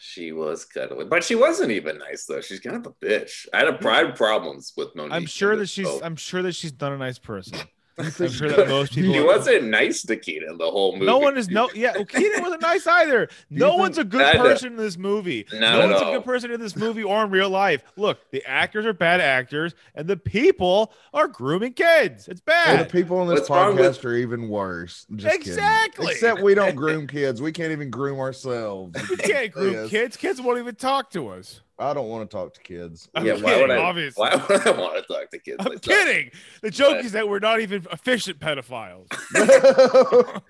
she 0.00 0.30
was 0.30 0.64
cuddly, 0.64 1.04
but 1.06 1.24
she 1.24 1.34
wasn't 1.34 1.72
even 1.72 1.98
nice 1.98 2.24
though. 2.24 2.40
She's 2.40 2.60
kind 2.60 2.76
of 2.76 2.86
a 2.86 3.04
bitch. 3.04 3.48
I 3.52 3.58
had 3.58 3.68
a 3.68 3.72
pride 3.72 4.14
problems 4.14 4.72
with 4.76 4.94
Monique. 4.94 5.12
I'm 5.12 5.26
sure 5.26 5.56
that 5.56 5.66
she's. 5.66 5.88
film. 5.88 6.00
I'm 6.04 6.14
sure 6.14 6.40
that 6.42 6.54
she's 6.54 6.72
not 6.80 6.92
a 6.92 6.98
nice 6.98 7.18
person. 7.18 7.58
I'm 8.20 8.28
sure 8.30 8.48
that 8.50 8.68
most 8.68 8.92
people. 8.92 9.12
He 9.12 9.20
wasn't 9.20 9.64
nice 9.64 10.02
to 10.02 10.16
Kenan 10.16 10.58
the 10.58 10.70
whole 10.70 10.92
movie. 10.92 11.06
No 11.06 11.18
one 11.18 11.36
is 11.36 11.48
no. 11.48 11.68
Yeah, 11.74 11.92
well, 11.96 12.04
Kenan 12.04 12.42
wasn't 12.42 12.62
nice 12.62 12.86
either. 12.86 13.28
No 13.50 13.76
one's 13.76 13.98
a 13.98 14.04
good 14.04 14.36
person 14.36 14.72
in 14.72 14.76
this 14.76 14.96
movie. 14.96 15.46
Not 15.52 15.60
no 15.60 15.86
one's 15.88 16.02
all. 16.02 16.10
a 16.10 16.16
good 16.16 16.24
person 16.24 16.50
in 16.50 16.60
this 16.60 16.76
movie 16.76 17.02
or 17.02 17.24
in 17.24 17.30
real 17.30 17.50
life. 17.50 17.82
Look, 17.96 18.18
the 18.30 18.44
actors 18.46 18.86
are 18.86 18.92
bad 18.92 19.20
actors, 19.20 19.74
and 19.94 20.06
the 20.06 20.16
people 20.16 20.92
are 21.12 21.28
grooming 21.28 21.72
kids. 21.72 22.28
It's 22.28 22.40
And 22.66 22.80
the 22.80 22.84
people 22.84 23.18
on 23.18 23.26
this 23.28 23.40
What's 23.40 23.50
podcast 23.50 23.76
with- 23.96 24.04
are 24.04 24.14
even 24.14 24.48
worse. 24.48 25.06
Just 25.16 25.38
kidding. 25.38 25.52
Exactly. 25.52 26.12
Except 26.12 26.40
we 26.42 26.54
don't 26.54 26.76
groom 26.76 27.06
kids. 27.06 27.42
We 27.42 27.52
can't 27.52 27.72
even 27.72 27.90
groom 27.90 28.20
ourselves. 28.20 28.94
We 29.10 29.16
can't 29.16 29.50
groom 29.52 29.72
Yes. 29.74 29.90
kids. 29.90 30.16
Kids 30.16 30.40
won't 30.40 30.58
even 30.58 30.74
talk 30.76 31.10
to 31.10 31.28
us. 31.28 31.60
I 31.78 31.94
don't 31.94 32.08
want 32.08 32.28
to 32.28 32.36
talk 32.36 32.54
to 32.54 32.60
kids. 32.60 33.08
I'm 33.14 33.24
yeah, 33.24 33.34
why 33.34 33.40
kidding, 33.54 33.60
would 33.62 33.70
I? 33.70 33.76
obviously. 33.82 34.20
Why 34.20 34.34
would 34.34 34.66
I 34.66 34.70
want 34.72 34.96
to 35.06 35.12
talk 35.12 35.30
to 35.30 35.38
kids? 35.38 35.56
I'm 35.60 35.66
like 35.72 35.80
that? 35.80 35.88
kidding. 36.06 36.30
The 36.62 36.70
joke 36.70 36.96
But- 36.96 37.04
is 37.04 37.12
that 37.12 37.28
we're 37.28 37.38
not 37.38 37.60
even 37.60 37.86
efficient 37.92 38.38
pedophiles. 38.40 39.06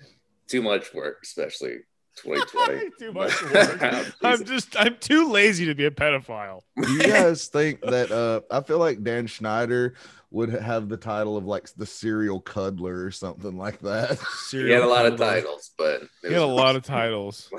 Too 0.49 0.63
much 0.63 0.95
work, 0.95 1.19
especially 1.23 1.77
2020. 2.23 2.91
Too 2.99 3.13
much 3.13 3.43
work. 3.53 4.15
I'm 4.23 4.45
just 4.45 4.75
I'm 4.81 4.97
too 4.99 5.31
lazy 5.31 5.67
to 5.67 5.75
be 5.75 5.85
a 5.85 5.91
pedophile. 5.91 6.61
Do 6.81 6.91
you 6.91 7.03
guys 7.03 7.49
think 7.49 7.83
that 7.83 8.11
uh 8.11 8.41
I 8.51 8.63
feel 8.63 8.79
like 8.79 9.03
Dan 9.03 9.27
Schneider 9.27 9.95
would 10.31 10.49
have 10.51 10.89
the 10.89 10.97
title 10.97 11.37
of 11.37 11.45
like 11.45 11.69
the 11.77 11.85
serial 11.87 12.41
cuddler 12.41 13.05
or 13.05 13.11
something 13.11 13.57
like 13.59 13.81
that. 13.81 14.19
he 14.51 14.71
had 14.71 14.83
a 14.83 14.87
lot 14.87 15.07
of 15.07 15.17
titles, 15.19 15.71
but 15.79 16.03
He 16.23 16.33
had 16.33 16.43
a 16.43 16.47
lot 16.47 16.77
of 16.77 16.83
titles. 16.83 17.51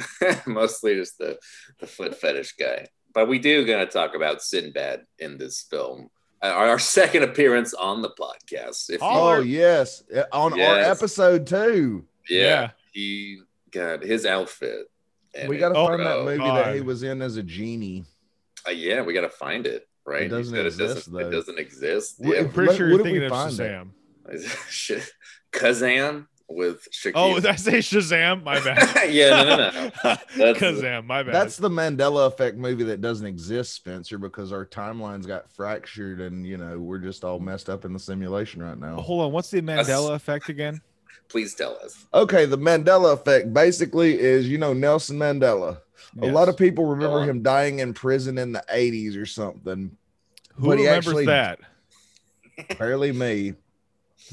mostly 0.46 0.96
just 0.96 1.18
the, 1.18 1.38
the 1.80 1.88
foot 1.88 2.16
fetish 2.20 2.54
guy. 2.54 2.88
But 3.14 3.28
we 3.28 3.40
do 3.40 3.66
gonna 3.66 3.86
talk 3.88 4.16
about 4.16 4.42
Sinbad 4.42 5.06
in 5.20 5.38
this 5.38 5.62
film. 5.62 6.10
Uh, 6.42 6.48
Our, 6.48 6.70
our 6.70 6.80
second 6.80 7.24
appearance 7.24 7.74
on 7.74 8.02
the 8.02 8.12
podcast. 8.12 8.90
If 8.90 9.00
Oh, 9.02 9.40
yes, 9.42 10.04
Uh, 10.16 10.24
on 10.32 10.54
our 10.60 10.78
episode 10.80 11.46
two. 11.48 12.06
yeah, 12.30 12.40
yeah. 12.40 12.70
he 12.94 13.42
got 13.72 14.04
his 14.04 14.26
outfit. 14.26 14.90
We 15.48 15.58
got 15.58 15.70
to 15.70 15.76
Oh, 15.76 15.88
find 15.88 16.00
that 16.02 16.18
oh, 16.18 16.26
movie 16.26 16.38
that 16.44 16.76
he 16.76 16.82
was 16.82 17.04
in 17.04 17.22
as 17.22 17.38
a 17.38 17.44
genie. 17.44 18.06
uh, 18.68 18.72
yeah, 18.72 19.02
we 19.02 19.14
got 19.14 19.22
to 19.22 19.30
find 19.30 19.68
it. 19.68 19.88
Right? 20.06 20.24
You 20.24 20.30
doesn't 20.30 20.56
exist, 20.58 20.80
it 20.80 20.84
doesn't, 20.96 21.14
though. 21.14 21.20
It 21.28 21.32
doesn't 21.32 21.60
exist. 21.60 22.16
What- 22.20 22.36
Yeah. 22.36 22.42
I'm 22.44 22.52
pretty 22.52 22.76
sure 22.76 22.88
what 22.88 22.90
you're 22.90 22.98
did 22.98 23.04
thinking 23.04 23.20
we 23.22 23.26
of 23.28 23.32
find 23.32 23.60
it? 23.60 23.88
Shazam. 24.42 24.68
Shit. 24.70 25.12
Kazam 25.52 26.28
with 26.50 26.88
Shaquille. 26.92 27.12
Oh, 27.16 27.36
did 27.36 27.46
I 27.46 27.56
say 27.56 27.74
Shazam? 27.80 28.44
My 28.44 28.60
bad. 28.60 29.10
yeah, 29.14 29.44
no, 29.44 29.56
no, 29.56 29.72
no. 29.72 29.90
That's- 30.04 30.58
Kazam, 30.58 31.06
my 31.06 31.24
bad. 31.24 31.36
That's 31.36 31.58
the 31.58 31.70
Mandela 31.70 32.28
effect 32.28 32.58
movie 32.58 32.84
that 32.86 33.02
doesn't 33.02 33.26
exist, 33.26 33.74
Spencer, 33.76 34.18
because 34.18 34.52
our 34.52 34.66
timelines 34.66 35.28
got 35.28 35.52
fractured 35.52 36.20
and 36.22 36.46
you 36.46 36.58
know 36.58 36.80
we're 36.80 36.98
just 36.98 37.24
all 37.24 37.40
messed 37.40 37.70
up 37.70 37.86
in 37.86 37.94
the 37.94 38.00
simulation 38.00 38.62
right 38.64 38.78
now. 38.78 38.96
Hold 38.98 39.22
on, 39.26 39.32
what's 39.32 39.52
the 39.52 39.62
Mandela 39.62 40.16
effect 40.16 40.50
again? 40.50 40.82
Please 41.28 41.54
tell 41.54 41.78
us. 41.84 42.08
Okay, 42.14 42.46
the 42.46 42.58
Mandela 42.58 43.14
effect 43.14 43.54
basically 43.54 44.20
is 44.20 44.50
you 44.50 44.58
know 44.58 44.74
Nelson 44.74 45.18
Mandela. 45.18 45.80
A 46.22 46.28
lot 46.32 46.50
of 46.50 46.58
people 46.58 46.86
remember 46.88 47.20
on. 47.20 47.30
him 47.30 47.44
dying 47.44 47.80
in 47.80 47.94
prison 47.94 48.40
in 48.40 48.52
the 48.52 48.64
80s 48.74 49.16
or 49.16 49.28
something. 49.28 49.96
who 50.56 50.68
but 50.70 50.80
he 50.80 50.86
remembers 50.86 51.08
actually- 51.08 51.26
that? 51.28 51.60
Barely 52.80 53.12
me. 53.12 53.54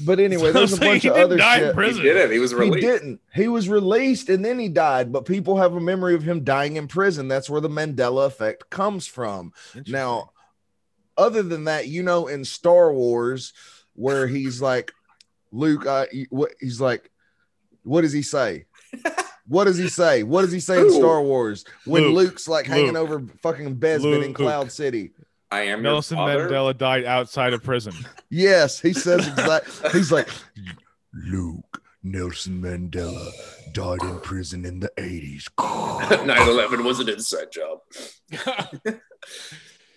But 0.05 0.19
anyway, 0.19 0.51
there's 0.51 0.73
a 0.73 0.75
So 0.77 0.81
he 0.83 0.87
bunch 0.89 1.05
of 1.05 1.13
didn't 1.15 1.23
other 1.25 1.37
die 1.37 1.55
in 1.57 1.63
shit. 1.63 1.73
prison. 1.75 2.01
He 2.03 2.07
did 2.07 2.17
it. 2.17 2.31
He 2.31 2.39
was 2.39 2.51
He 2.51 2.57
released. 2.57 2.81
didn't. 2.87 3.19
He 3.33 3.47
was 3.47 3.67
released 3.69 4.29
and 4.29 4.45
then 4.45 4.59
he 4.59 4.69
died, 4.69 5.11
but 5.11 5.25
people 5.25 5.57
have 5.57 5.73
a 5.73 5.79
memory 5.79 6.13
of 6.15 6.23
him 6.23 6.43
dying 6.43 6.75
in 6.75 6.87
prison. 6.87 7.27
That's 7.27 7.49
where 7.49 7.61
the 7.61 7.69
Mandela 7.69 8.27
effect 8.27 8.69
comes 8.69 9.07
from. 9.07 9.53
Now, 9.87 10.31
other 11.17 11.41
than 11.41 11.63
that, 11.63 11.87
you 11.87 12.03
know, 12.03 12.27
in 12.27 12.45
Star 12.45 12.93
Wars, 12.93 13.53
where 13.95 14.27
he's 14.27 14.61
like, 14.61 14.91
Luke, 15.51 15.87
I, 15.87 16.07
what 16.29 16.51
he's 16.59 16.79
like, 16.79 17.09
what 17.83 18.01
does 18.01 18.13
he 18.13 18.21
say? 18.21 18.65
What 19.49 19.63
does 19.63 19.77
he 19.77 19.87
say? 19.87 20.23
What 20.23 20.41
does 20.41 20.51
he 20.51 20.59
say 20.59 20.77
in 20.81 20.91
Star 20.91 21.21
Wars 21.21 21.63
when 21.85 22.03
Luke. 22.07 22.15
Luke's 22.15 22.49
like 22.49 22.65
hanging 22.65 22.95
Luke. 22.95 22.97
over 23.09 23.23
fucking 23.41 23.77
Bespin 23.77 24.25
in 24.25 24.33
Cloud 24.33 24.73
City? 24.73 25.11
I 25.51 25.61
am 25.63 25.81
Nelson 25.81 26.17
your. 26.17 26.27
Mandela 26.49 26.77
died 26.77 27.05
outside 27.05 27.53
of 27.53 27.63
prison. 27.63 27.93
Yes, 28.29 28.79
he 28.81 28.91
says 28.91 29.25
exactly. 29.27 29.89
he's 29.91 30.11
like, 30.11 30.27
Luke 31.13 31.81
Nelson 32.03 32.61
Mandela 32.61 33.31
died 33.73 34.01
in 34.03 34.19
prison 34.19 34.65
in 34.65 34.79
the 34.81 34.89
80s. 34.97 35.45
9/11 35.57 36.83
was 36.85 36.99
an 36.99 37.07
inside 37.09 37.47
job. 37.51 37.79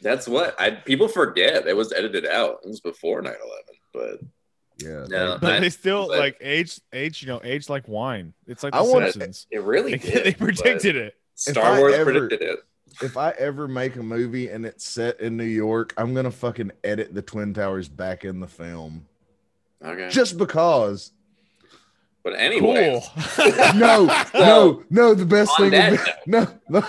That's 0.03 0.27
what 0.29 0.59
I 0.61 0.71
people 0.71 1.09
forget. 1.09 1.67
It 1.67 1.77
was 1.77 1.93
edited 1.93 2.25
out. 2.27 2.59
It 2.65 2.69
was 2.69 2.81
before 2.81 3.21
9/11, 3.23 3.33
but 3.93 4.21
Yeah. 4.79 5.05
no, 5.09 5.39
but 5.41 5.55
I- 5.55 5.61
they 5.61 5.71
still 5.71 6.09
but- 6.09 6.19
like 6.19 6.37
age, 6.41 6.81
age, 6.93 7.21
you 7.23 7.29
know, 7.29 7.41
age 7.45 7.69
like 7.69 7.87
wine. 7.89 8.33
It's 8.47 8.63
like 8.63 8.73
the 8.73 8.79
I 8.79 8.83
wanna- 8.83 9.13
Simpsons. 9.13 9.47
it 9.51 9.63
really 9.63 9.97
They, 9.97 10.11
did. 10.11 10.25
they 10.25 10.35
predicted 10.35 10.97
it. 10.97 11.15
Star 11.35 11.79
Wars 11.79 11.95
ever- 11.95 12.13
predicted 12.13 12.49
it. 12.49 12.59
If 13.03 13.17
I 13.17 13.31
ever 13.39 13.67
make 13.69 13.97
a 13.97 14.03
movie 14.03 14.49
and 14.49 14.65
it's 14.67 14.85
set 14.87 15.21
in 15.21 15.37
New 15.37 15.45
York, 15.45 15.95
I'm 15.97 16.15
gonna 16.15 16.31
fucking 16.31 16.73
edit 16.85 17.15
the 17.15 17.23
Twin 17.23 17.55
Towers 17.55 17.89
back 17.89 18.25
in 18.25 18.41
the 18.41 18.47
film. 18.47 19.07
Okay, 19.85 20.09
Just 20.11 20.37
because. 20.37 21.13
but 22.23 22.35
anyway, 22.37 23.01
Cool. 23.37 23.53
No, 23.77 24.05
no, 24.35 24.83
no. 24.91 25.15
The 25.15 25.25
best 25.25 25.57
thing 25.57 25.65
would 25.71 25.73
that 25.73 26.05
be, 26.27 26.31
no, 26.31 26.47
no, 26.69 26.85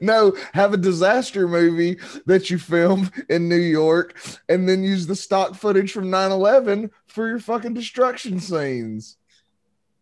no. 0.00 0.36
Have 0.52 0.74
a 0.74 0.76
disaster 0.76 1.48
movie 1.48 1.98
that 2.26 2.50
you 2.50 2.58
film 2.58 3.10
in 3.30 3.48
New 3.48 3.56
York 3.56 4.14
and 4.48 4.68
then 4.68 4.84
use 4.84 5.06
the 5.06 5.16
stock 5.16 5.54
footage 5.54 5.92
from 5.92 6.10
9/11 6.10 6.90
for 7.06 7.28
your 7.28 7.38
fucking 7.40 7.72
destruction 7.74 8.40
scenes. 8.40 9.16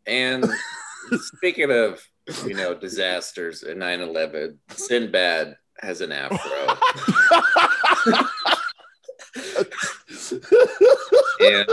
And 0.06 0.46
speaking 1.20 1.70
of, 1.70 2.02
you 2.46 2.54
know, 2.54 2.74
disasters 2.74 3.62
in 3.62 3.78
9 3.78 4.00
11, 4.00 4.58
Sinbad 4.70 5.56
has 5.80 6.00
an 6.00 6.12
afro. 6.12 6.38
and 11.40 11.66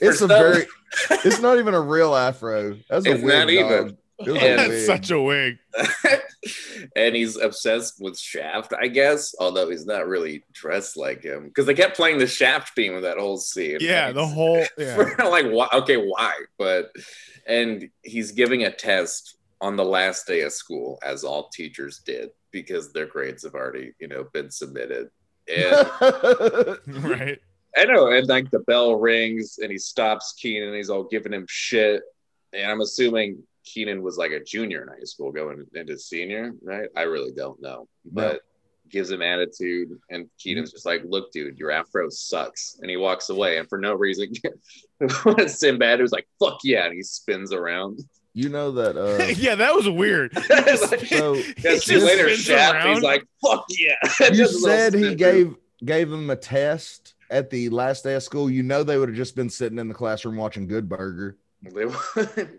it's 0.00 0.02
a 0.02 0.12
some- 0.14 0.28
very. 0.28 0.66
It's 1.24 1.40
not 1.40 1.58
even 1.58 1.74
a 1.74 1.80
real 1.80 2.14
afro. 2.14 2.76
That's 2.88 3.04
a 3.06 3.12
It's 3.14 3.22
wig, 3.22 3.48
even. 3.50 3.68
dog. 3.68 3.96
It 4.20 4.30
was 4.30 4.42
And- 4.42 4.58
That's 4.60 4.68
wig. 4.70 4.86
such 4.86 5.10
a 5.10 5.20
wig. 5.20 5.58
and 6.96 7.16
he's 7.16 7.36
obsessed 7.36 7.94
with 8.00 8.16
Shaft, 8.16 8.72
I 8.80 8.86
guess, 8.86 9.34
although 9.40 9.68
he's 9.68 9.86
not 9.86 10.06
really 10.06 10.44
dressed 10.52 10.96
like 10.96 11.22
him 11.24 11.46
because 11.48 11.66
they 11.66 11.74
kept 11.74 11.96
playing 11.96 12.18
the 12.18 12.28
Shaft 12.28 12.74
theme 12.76 12.94
of 12.94 13.02
that 13.02 13.18
whole 13.18 13.38
scene. 13.38 13.78
Yeah, 13.80 14.12
the 14.12 14.24
whole 14.26 14.64
yeah. 14.78 14.96
like, 15.18 15.46
why? 15.50 15.68
Okay, 15.72 15.96
why? 15.96 16.32
But 16.58 16.92
and 17.46 17.88
he's 18.02 18.32
giving 18.32 18.64
a 18.64 18.70
test 18.70 19.36
on 19.60 19.76
the 19.76 19.84
last 19.84 20.26
day 20.26 20.42
of 20.42 20.52
school, 20.52 20.98
as 21.02 21.24
all 21.24 21.48
teachers 21.48 21.98
did, 21.98 22.30
because 22.50 22.92
their 22.92 23.06
grades 23.06 23.44
have 23.44 23.54
already, 23.54 23.92
you 23.98 24.08
know, 24.08 24.24
been 24.32 24.50
submitted. 24.50 25.10
And 25.48 25.90
right. 27.04 27.38
I 27.76 27.84
know, 27.84 28.10
and 28.10 28.28
like 28.28 28.50
the 28.50 28.60
bell 28.60 28.96
rings 28.96 29.58
and 29.60 29.70
he 29.70 29.78
stops 29.78 30.34
Kenan 30.40 30.68
and 30.68 30.76
he's 30.76 30.90
all 30.90 31.04
giving 31.04 31.32
him 31.32 31.46
shit. 31.48 32.02
And 32.52 32.70
I'm 32.70 32.80
assuming 32.80 33.42
Kenan 33.64 34.02
was 34.02 34.16
like 34.16 34.30
a 34.30 34.44
junior 34.44 34.82
in 34.82 34.88
high 34.88 35.04
school 35.04 35.32
going 35.32 35.64
into 35.74 35.98
senior, 35.98 36.52
right? 36.62 36.88
I 36.96 37.02
really 37.02 37.32
don't 37.32 37.60
know. 37.60 37.88
But 38.04 38.42
gives 38.94 39.10
him 39.10 39.20
attitude 39.20 39.90
and 40.10 40.30
Keaton's 40.38 40.70
just 40.72 40.86
like, 40.86 41.02
look, 41.04 41.30
dude, 41.32 41.58
your 41.58 41.70
afro 41.70 42.08
sucks. 42.08 42.78
And 42.80 42.88
he 42.90 42.96
walks 42.96 43.28
away 43.28 43.58
and 43.58 43.68
for 43.68 43.76
no 43.78 43.92
reason 43.94 44.32
Sinbad 45.48 46.00
was 46.00 46.12
like, 46.12 46.26
fuck 46.38 46.58
yeah, 46.64 46.86
and 46.86 46.94
he 46.94 47.02
spins 47.02 47.52
around. 47.52 48.00
you 48.32 48.48
know 48.48 48.70
that 48.72 48.96
uh 48.96 49.22
yeah, 49.36 49.54
that 49.56 49.74
was 49.74 49.88
weird. 49.88 50.32
Like, 50.48 50.78
so 51.06 51.34
He 51.34 51.52
yeah, 51.58 51.76
just 51.76 51.88
later, 51.88 52.30
Shaft. 52.34 52.86
He's 52.88 53.02
like, 53.02 53.24
fuck 53.44 53.64
yeah. 53.68 53.94
you 54.02 54.08
Just 54.34 54.54
a 54.54 54.58
little 54.58 54.60
said 54.60 54.94
he 54.94 55.02
spin. 55.04 55.16
gave 55.16 55.56
gave 55.84 56.08
them 56.10 56.30
a 56.30 56.36
test 56.36 57.14
at 57.30 57.50
the 57.50 57.68
last 57.70 58.04
day 58.04 58.14
of 58.14 58.22
school. 58.22 58.48
You 58.50 58.62
know 58.62 58.82
they 58.82 58.96
would 58.98 59.08
have 59.10 59.16
just 59.16 59.36
been 59.36 59.50
sitting 59.50 59.78
in 59.78 59.88
the 59.88 59.94
classroom 59.94 60.36
watching 60.36 60.66
Good 60.66 60.88
Burger. 60.88 61.36
They 61.62 61.86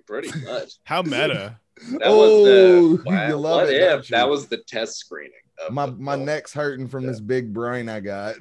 pretty 0.08 0.30
much. 0.46 0.74
How 0.84 1.02
meta. 1.02 1.60
That 1.92 2.02
Oh, 2.04 2.18
was 2.18 2.46
the 2.48 3.04
wow, 3.10 3.36
love 3.38 3.62
what 3.62 3.70
it, 3.70 3.82
if 3.82 4.08
that 4.08 4.28
was 4.30 4.48
the 4.48 4.58
test 4.58 4.98
screening. 4.98 5.34
Of 5.66 5.74
My 5.74 5.86
my 5.88 6.16
neck's 6.16 6.54
hurting 6.54 6.88
from 6.88 7.04
Yeah. 7.06 7.12
this 7.12 7.20
big 7.20 7.54
brain 7.54 7.88
I 7.90 8.00
got. 8.02 8.36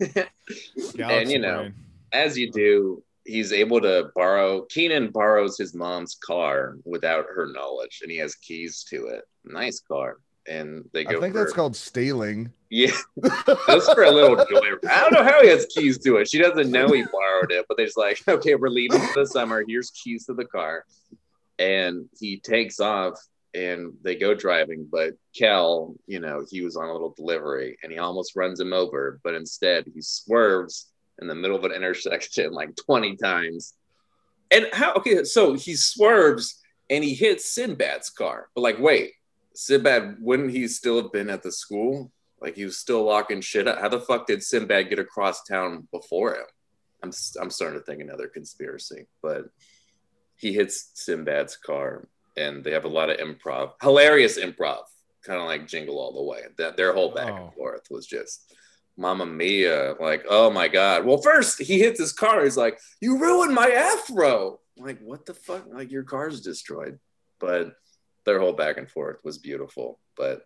and 0.00 1.30
you 1.30 1.38
know, 1.38 1.58
brain. 1.60 1.74
as 2.12 2.38
you 2.38 2.50
do, 2.50 3.02
he's 3.24 3.52
able 3.52 3.80
to 3.80 4.10
borrow. 4.14 4.62
Kenan 4.62 5.10
borrows 5.10 5.58
his 5.58 5.74
mom's 5.74 6.16
car 6.24 6.76
without 6.84 7.26
her 7.34 7.46
knowledge, 7.52 8.00
and 8.02 8.10
he 8.10 8.18
has 8.18 8.34
keys 8.36 8.84
to 8.90 9.06
it. 9.06 9.24
Nice 9.44 9.80
car. 9.80 10.18
and 10.48 10.84
they 10.92 11.04
go. 11.04 11.18
I 11.18 11.20
think 11.20 11.34
for, 11.34 11.40
that's 11.40 11.52
called 11.52 11.76
stealing. 11.76 12.50
Yeah, 12.70 12.92
that's 13.16 13.92
for 13.92 14.04
a 14.04 14.10
little 14.10 14.36
joy. 14.36 14.76
I 14.88 15.00
don't 15.00 15.12
know 15.12 15.24
how 15.24 15.42
he 15.42 15.48
has 15.48 15.66
keys 15.66 15.98
to 15.98 16.16
it. 16.18 16.28
She 16.30 16.38
doesn't 16.38 16.70
know 16.70 16.88
he 16.88 17.02
borrowed 17.12 17.50
it, 17.52 17.66
but 17.68 17.76
they're 17.76 17.86
just 17.86 17.98
like, 17.98 18.20
okay, 18.28 18.54
we're 18.54 18.68
leaving 18.68 19.00
for 19.00 19.20
the 19.20 19.26
summer. 19.26 19.64
Here's 19.66 19.90
keys 19.90 20.24
to 20.26 20.34
the 20.34 20.44
car, 20.46 20.84
and 21.58 22.08
he 22.18 22.38
takes 22.38 22.80
off, 22.80 23.14
and 23.54 23.92
they 24.02 24.16
go 24.16 24.34
driving. 24.34 24.88
But 24.90 25.14
Kel, 25.36 25.94
you 26.06 26.20
know, 26.20 26.44
he 26.48 26.62
was 26.62 26.76
on 26.76 26.88
a 26.88 26.92
little 26.92 27.14
delivery, 27.16 27.76
and 27.82 27.92
he 27.92 27.98
almost 27.98 28.36
runs 28.36 28.60
him 28.60 28.72
over, 28.72 29.20
but 29.22 29.34
instead 29.34 29.86
he 29.92 30.00
swerves 30.00 30.90
in 31.20 31.28
the 31.28 31.34
middle 31.34 31.56
of 31.56 31.64
an 31.64 31.72
intersection 31.72 32.52
like 32.52 32.76
twenty 32.76 33.16
times. 33.16 33.74
And 34.50 34.68
how? 34.72 34.94
Okay, 34.94 35.24
so 35.24 35.54
he 35.54 35.76
swerves 35.76 36.60
and 36.88 37.04
he 37.04 37.14
hits 37.14 37.52
Sinbad's 37.52 38.10
car, 38.10 38.48
but 38.54 38.62
like, 38.62 38.78
wait. 38.78 39.12
Sinbad, 39.52 40.16
wouldn't 40.20 40.52
he 40.52 40.68
still 40.68 41.02
have 41.02 41.12
been 41.12 41.28
at 41.28 41.42
the 41.42 41.52
school? 41.52 42.12
Like 42.40 42.56
he 42.56 42.64
was 42.64 42.78
still 42.78 43.04
locking 43.04 43.40
shit 43.40 43.68
up. 43.68 43.80
How 43.80 43.88
the 43.88 44.00
fuck 44.00 44.26
did 44.26 44.42
Sinbad 44.42 44.88
get 44.88 44.98
across 44.98 45.44
town 45.44 45.86
before 45.92 46.36
him? 46.36 46.46
I'm 47.02 47.12
I'm 47.40 47.50
starting 47.50 47.78
to 47.78 47.84
think 47.84 48.00
another 48.00 48.28
conspiracy, 48.28 49.06
but 49.22 49.44
he 50.36 50.52
hits 50.52 50.90
Sinbad's 50.94 51.56
car, 51.56 52.08
and 52.36 52.62
they 52.64 52.70
have 52.72 52.84
a 52.84 52.88
lot 52.88 53.10
of 53.10 53.18
improv, 53.18 53.72
hilarious 53.82 54.38
improv, 54.38 54.82
kind 55.24 55.40
of 55.40 55.46
like 55.46 55.66
Jingle 55.66 55.98
All 55.98 56.12
the 56.12 56.22
Way. 56.22 56.42
That 56.58 56.76
their 56.76 56.92
whole 56.92 57.12
back 57.12 57.32
Oh. 57.32 57.36
and 57.46 57.54
forth 57.54 57.86
was 57.90 58.06
just, 58.06 58.52
Mamma 58.96 59.26
Mia! 59.26 59.94
Like, 60.00 60.24
oh 60.28 60.50
my 60.50 60.68
god. 60.68 61.04
Well, 61.04 61.18
first 61.22 61.60
he 61.60 61.78
hits 61.78 61.98
his 62.00 62.12
car. 62.12 62.42
He's 62.44 62.56
like, 62.56 62.78
"You 63.00 63.18
ruined 63.18 63.54
my 63.54 63.68
afro." 63.70 64.60
I'm 64.78 64.84
like, 64.84 65.00
what 65.00 65.26
the 65.26 65.34
fuck? 65.34 65.64
Like 65.72 65.90
your 65.90 66.02
car's 66.04 66.40
destroyed. 66.40 66.98
But 67.38 67.74
their 68.26 68.38
whole 68.40 68.52
back 68.52 68.76
and 68.76 68.90
forth 68.90 69.18
was 69.24 69.38
beautiful. 69.38 69.98
But 70.16 70.42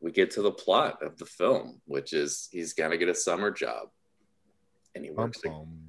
we 0.00 0.12
get 0.12 0.30
to 0.32 0.42
the 0.42 0.52
plot 0.52 1.02
of 1.02 1.16
the 1.18 1.26
film, 1.26 1.80
which 1.86 2.12
is 2.12 2.48
he's 2.52 2.72
going 2.74 2.92
to 2.92 2.98
get 2.98 3.08
a 3.08 3.14
summer 3.14 3.50
job, 3.50 3.88
and 4.94 5.04
he 5.04 5.10
Bum, 5.10 5.24
works. 5.26 5.40
a- 5.44 5.48
bum. 5.48 5.88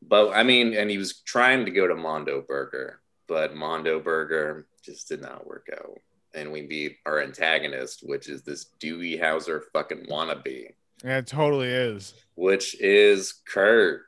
but 0.00 0.30
I 0.34 0.42
mean, 0.44 0.72
and 0.74 0.88
he 0.90 0.96
was 0.98 1.20
trying 1.20 1.66
to 1.66 1.70
go 1.70 1.86
to 1.86 1.94
Mondo 1.94 2.40
Burger, 2.46 3.00
but 3.28 3.54
Mondo 3.54 4.00
Burger 4.00 4.66
just 4.84 5.08
did 5.08 5.20
not 5.22 5.46
work 5.46 5.68
out. 5.72 5.98
And 6.34 6.50
we 6.50 6.62
meet 6.62 6.96
our 7.06 7.20
antagonist, 7.22 8.00
which 8.02 8.28
is 8.28 8.42
this 8.42 8.66
Dewey 8.80 9.16
Hauser 9.16 9.62
fucking 9.72 10.06
wannabe, 10.10 10.74
Yeah, 11.04 11.18
it 11.18 11.26
totally 11.26 11.68
is. 11.68 12.14
which 12.34 12.78
is 12.80 13.32
Kurt. 13.46 14.02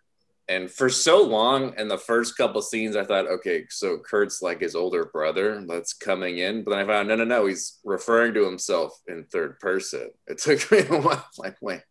And 0.49 0.70
for 0.70 0.88
so 0.88 1.25
long, 1.25 1.75
in 1.76 1.88
the 1.88 1.99
first 1.99 2.37
couple 2.37 2.62
scenes, 2.62 2.94
I 2.94 3.04
thought, 3.04 3.26
okay, 3.26 3.64
so 3.68 3.99
Kurt's 3.99 4.42
like 4.42 4.61
his 4.61 4.76
older 4.76 5.06
brother 5.06 5.64
that's 5.66 5.92
coming 5.92 6.38
in. 6.38 6.62
But 6.62 6.70
then 6.73 6.78
I 6.80 6.87
found, 6.87 7.08
no, 7.08 7.16
no, 7.16 7.25
no, 7.25 7.46
he's 7.46 7.78
referring 7.85 8.32
to 8.35 8.44
himself 8.44 8.92
in 9.08 9.25
third 9.25 9.58
person. 9.58 10.11
It 10.28 10.38
took 10.38 10.70
me 10.70 10.78
a 10.80 11.00
while, 11.00 11.26
like, 11.38 11.56
wait. 11.61 11.82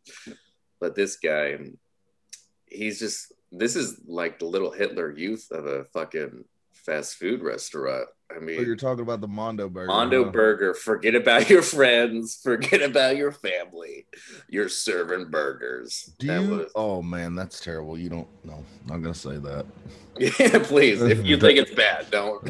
But 0.80 0.96
this 0.96 1.18
guy, 1.18 1.58
he's 2.66 3.00
just, 3.00 3.34
this 3.52 3.76
is 3.76 4.00
like 4.08 4.40
the 4.40 4.46
little 4.46 4.72
Hitler 4.72 5.12
youth 5.12 5.48
of 5.52 5.66
a 5.66 5.86
fucking 5.94 6.44
fast 6.86 7.16
food 7.16 7.42
restaurant. 7.42 8.08
I 8.32 8.36
Oh, 8.38 8.42
mean, 8.42 8.66
you're 8.66 8.76
talking 8.76 9.04
about 9.04 9.22
the 9.22 9.28
Mondo 9.28 9.70
burger. 9.70 9.88
Mondo 9.88 10.26
huh? 10.26 10.32
Burger, 10.32 10.74
forget 10.74 11.14
about 11.16 11.48
your 11.50 11.62
friends, 11.62 12.40
forget 12.42 12.82
about 12.82 13.18
your 13.18 13.32
family. 13.32 14.08
You're 14.50 14.68
serving 14.70 15.30
burgers. 15.30 16.12
Do 16.20 16.28
That 16.28 16.42
you? 16.42 16.50
was- 16.50 16.72
Oh 16.76 17.02
man, 17.04 17.36
that's 17.36 17.60
terrible. 17.60 17.98
You 17.98 18.10
don't. 18.10 18.28
No, 18.44 18.64
not 18.88 19.02
gonna 19.02 19.14
say 19.14 19.38
that. 19.38 19.66
Yeah, 20.18 20.60
please. 20.64 21.02
If 21.02 21.26
you 21.26 21.38
think 21.38 21.60
it's 21.60 21.74
bad, 21.76 22.10
don't. 22.10 22.50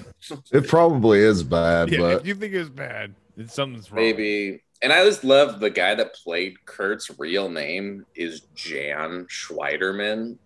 It 0.54 0.68
probably 0.68 1.20
is 1.20 1.42
bad, 1.44 1.90
Yeah, 1.92 1.98
but 1.98 2.22
if 2.22 2.28
you 2.28 2.36
think 2.36 2.54
it's 2.54 2.70
bad, 2.70 3.16
then 3.36 3.48
something's 3.50 3.92
wrong. 3.92 4.04
Maybe. 4.04 4.62
And 4.84 4.94
I 4.94 5.04
just 5.04 5.24
love 5.24 5.60
the 5.60 5.72
guy 5.72 5.96
that 5.96 6.14
played 6.14 6.64
Kurt's 6.66 7.10
real 7.18 7.50
name 7.50 8.06
is 8.14 8.42
Jan 8.54 9.26
Schweiterman. 9.26 10.38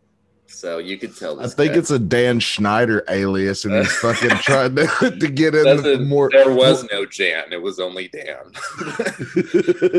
So 0.51 0.79
you 0.79 0.97
could 0.97 1.15
tell 1.15 1.39
I 1.39 1.47
think 1.47 1.73
guy- 1.73 1.77
it's 1.79 1.91
a 1.91 1.99
Dan 1.99 2.39
Schneider 2.39 3.03
alias, 3.07 3.65
and 3.65 3.75
he's 3.75 3.91
fucking 3.97 4.29
trying 4.41 4.75
to, 4.75 4.87
to 5.19 5.27
get 5.29 5.53
in 5.55 5.63
Doesn't- 5.63 6.09
more. 6.09 6.29
there 6.31 6.51
was 6.51 6.83
no 6.91 7.05
Jan, 7.05 7.53
it 7.53 7.61
was 7.61 7.79
only 7.79 8.07
Dan. 8.09 8.51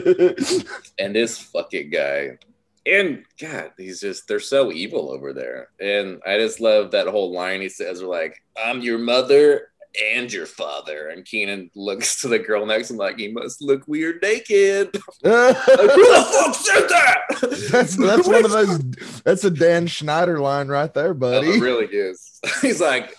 and 0.98 1.14
this 1.14 1.38
fucking 1.38 1.90
guy. 1.90 2.38
And 2.86 3.24
God, 3.40 3.72
he's 3.76 4.00
just 4.00 4.26
they're 4.26 4.40
so 4.40 4.72
evil 4.72 5.10
over 5.10 5.32
there. 5.32 5.68
And 5.80 6.20
I 6.26 6.38
just 6.38 6.60
love 6.60 6.90
that 6.92 7.06
whole 7.06 7.32
line 7.32 7.60
he 7.60 7.68
says, 7.68 8.02
like, 8.02 8.42
I'm 8.62 8.80
your 8.80 8.98
mother 8.98 9.69
and 10.00 10.32
your 10.32 10.46
father. 10.46 11.08
And 11.08 11.24
Kenan 11.24 11.70
looks 11.74 12.20
to 12.22 12.28
the 12.28 12.38
girl 12.38 12.64
next 12.66 12.88
to 12.88 12.94
him 12.94 12.98
like, 12.98 13.18
you 13.18 13.32
must 13.32 13.62
look 13.62 13.86
weird 13.88 14.20
naked. 14.22 14.96
Like, 15.22 15.56
Who 15.56 15.74
the 15.74 16.30
fuck 16.32 16.54
said 16.54 16.88
that? 16.88 17.20
that's 17.70 17.96
that's 17.96 18.26
one 18.26 18.44
of 18.44 18.50
those. 18.50 18.78
That's 19.22 19.44
a 19.44 19.50
Dan 19.50 19.86
Schneider 19.86 20.40
line 20.40 20.68
right 20.68 20.92
there, 20.94 21.10
Oh, 21.10 21.14
buddy. 21.14 21.48
it 21.48 21.60
really 21.60 21.86
is. 21.86 22.40
He's 22.62 22.80
like 22.80 23.14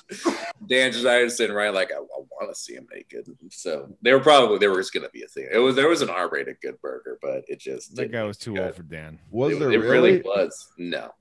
Dan 0.67 0.91
Schneider 0.93 1.29
sitting 1.29 1.55
right, 1.55 1.71
like 1.73 1.91
I, 1.91 1.97
I 1.97 1.99
want 1.99 2.49
to 2.51 2.55
see 2.59 2.73
him 2.73 2.87
naked. 2.91 3.27
So 3.51 3.95
they 4.01 4.13
were 4.13 4.19
probably 4.19 4.57
there 4.57 4.71
was 4.71 4.89
going 4.89 5.03
to 5.03 5.11
be 5.11 5.21
a 5.23 5.27
thing. 5.27 5.47
It 5.51 5.59
was 5.59 5.75
there 5.75 5.87
was 5.89 6.01
an 6.01 6.09
R-rated 6.09 6.57
Good 6.61 6.81
Burger, 6.81 7.19
but 7.21 7.43
it 7.47 7.59
just 7.59 7.95
that 7.97 8.11
guy 8.11 8.23
was 8.23 8.37
too 8.37 8.53
good. 8.55 8.63
old 8.65 8.75
for 8.75 8.83
Dan. 8.83 9.19
Was 9.29 9.53
it, 9.55 9.59
there 9.59 9.71
it 9.71 9.77
really? 9.77 10.11
really 10.13 10.21
was 10.23 10.69
no. 10.77 11.11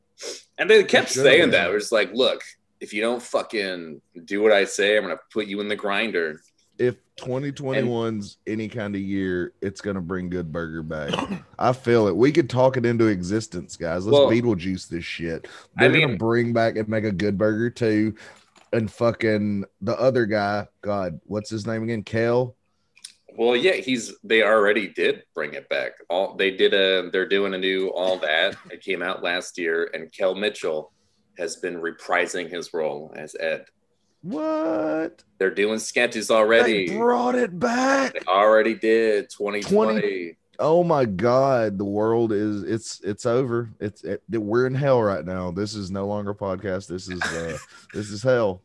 And 0.58 0.68
they 0.70 0.82
kept 0.84 1.10
saying 1.10 1.42
been. 1.42 1.50
that. 1.50 1.70
It 1.70 1.74
was 1.74 1.92
like, 1.92 2.12
look, 2.14 2.42
if 2.80 2.92
you 2.94 3.02
don't 3.02 3.22
fucking 3.22 4.00
do 4.24 4.42
what 4.42 4.52
I 4.52 4.64
say, 4.64 4.96
I'm 4.96 5.04
gonna 5.04 5.18
put 5.32 5.46
you 5.46 5.60
in 5.60 5.68
the 5.68 5.76
grinder. 5.76 6.40
If 6.78 6.96
2021's 7.16 8.38
any 8.46 8.66
kind 8.68 8.94
of 8.94 9.02
year, 9.02 9.52
it's 9.60 9.82
gonna 9.82 10.00
bring 10.00 10.30
Good 10.30 10.50
Burger 10.50 10.82
back. 10.82 11.12
I 11.58 11.72
feel 11.72 12.08
it. 12.08 12.16
We 12.16 12.32
could 12.32 12.48
talk 12.48 12.78
it 12.78 12.86
into 12.86 13.06
existence, 13.06 13.76
guys. 13.76 14.06
Let's 14.06 14.18
Well, 14.18 14.30
Beetlejuice 14.30 14.88
this 14.88 15.04
shit. 15.04 15.46
I 15.76 15.88
They're 15.88 16.00
gonna 16.00 16.16
bring 16.16 16.52
back 16.52 16.76
and 16.76 16.88
make 16.88 17.04
a 17.04 17.12
Good 17.12 17.36
Burger 17.36 17.70
too. 17.70 18.14
And 18.72 18.90
fucking 18.90 19.64
the 19.80 19.98
other 20.00 20.26
guy, 20.26 20.68
God, 20.80 21.20
what's 21.24 21.50
his 21.50 21.66
name 21.66 21.82
again? 21.82 22.02
Kale. 22.02 22.56
Well, 23.36 23.56
yeah, 23.56 23.72
he's 23.72 24.14
they 24.24 24.42
already 24.42 24.88
did 24.88 25.24
bring 25.34 25.54
it 25.54 25.68
back. 25.68 25.92
All 26.08 26.34
they 26.34 26.50
did 26.50 26.72
a 26.72 27.10
they're 27.10 27.28
doing 27.28 27.52
a 27.54 27.58
new 27.58 27.88
all 27.88 28.16
that. 28.18 28.56
It 28.70 28.80
came 28.80 29.02
out 29.02 29.22
last 29.22 29.58
year, 29.58 29.90
and 29.92 30.10
Kel 30.12 30.34
Mitchell 30.34 30.92
has 31.38 31.56
been 31.56 31.76
reprising 31.76 32.50
his 32.50 32.72
role 32.72 33.12
as 33.16 33.34
Ed. 33.38 33.66
What? 34.22 35.24
They're 35.38 35.54
doing 35.54 35.78
sketches 35.78 36.30
already. 36.30 36.88
They 36.88 36.96
brought 36.96 37.34
it 37.34 37.58
back. 37.58 38.12
They 38.12 38.20
already 38.26 38.74
did 38.74 39.30
2020. 39.30 40.36
Oh 40.58 40.84
my 40.84 41.06
God, 41.06 41.78
the 41.78 41.86
world 41.86 42.32
is 42.32 42.62
it's 42.64 43.00
it's 43.00 43.24
over. 43.24 43.70
It's 43.80 44.04
it, 44.04 44.22
we're 44.30 44.66
in 44.66 44.74
hell 44.74 45.02
right 45.02 45.24
now. 45.24 45.50
This 45.50 45.74
is 45.74 45.90
no 45.90 46.06
longer 46.06 46.32
a 46.32 46.34
podcast. 46.34 46.86
This 46.86 47.08
is 47.08 47.22
uh 47.22 47.56
this 47.94 48.10
is 48.10 48.22
hell. 48.22 48.60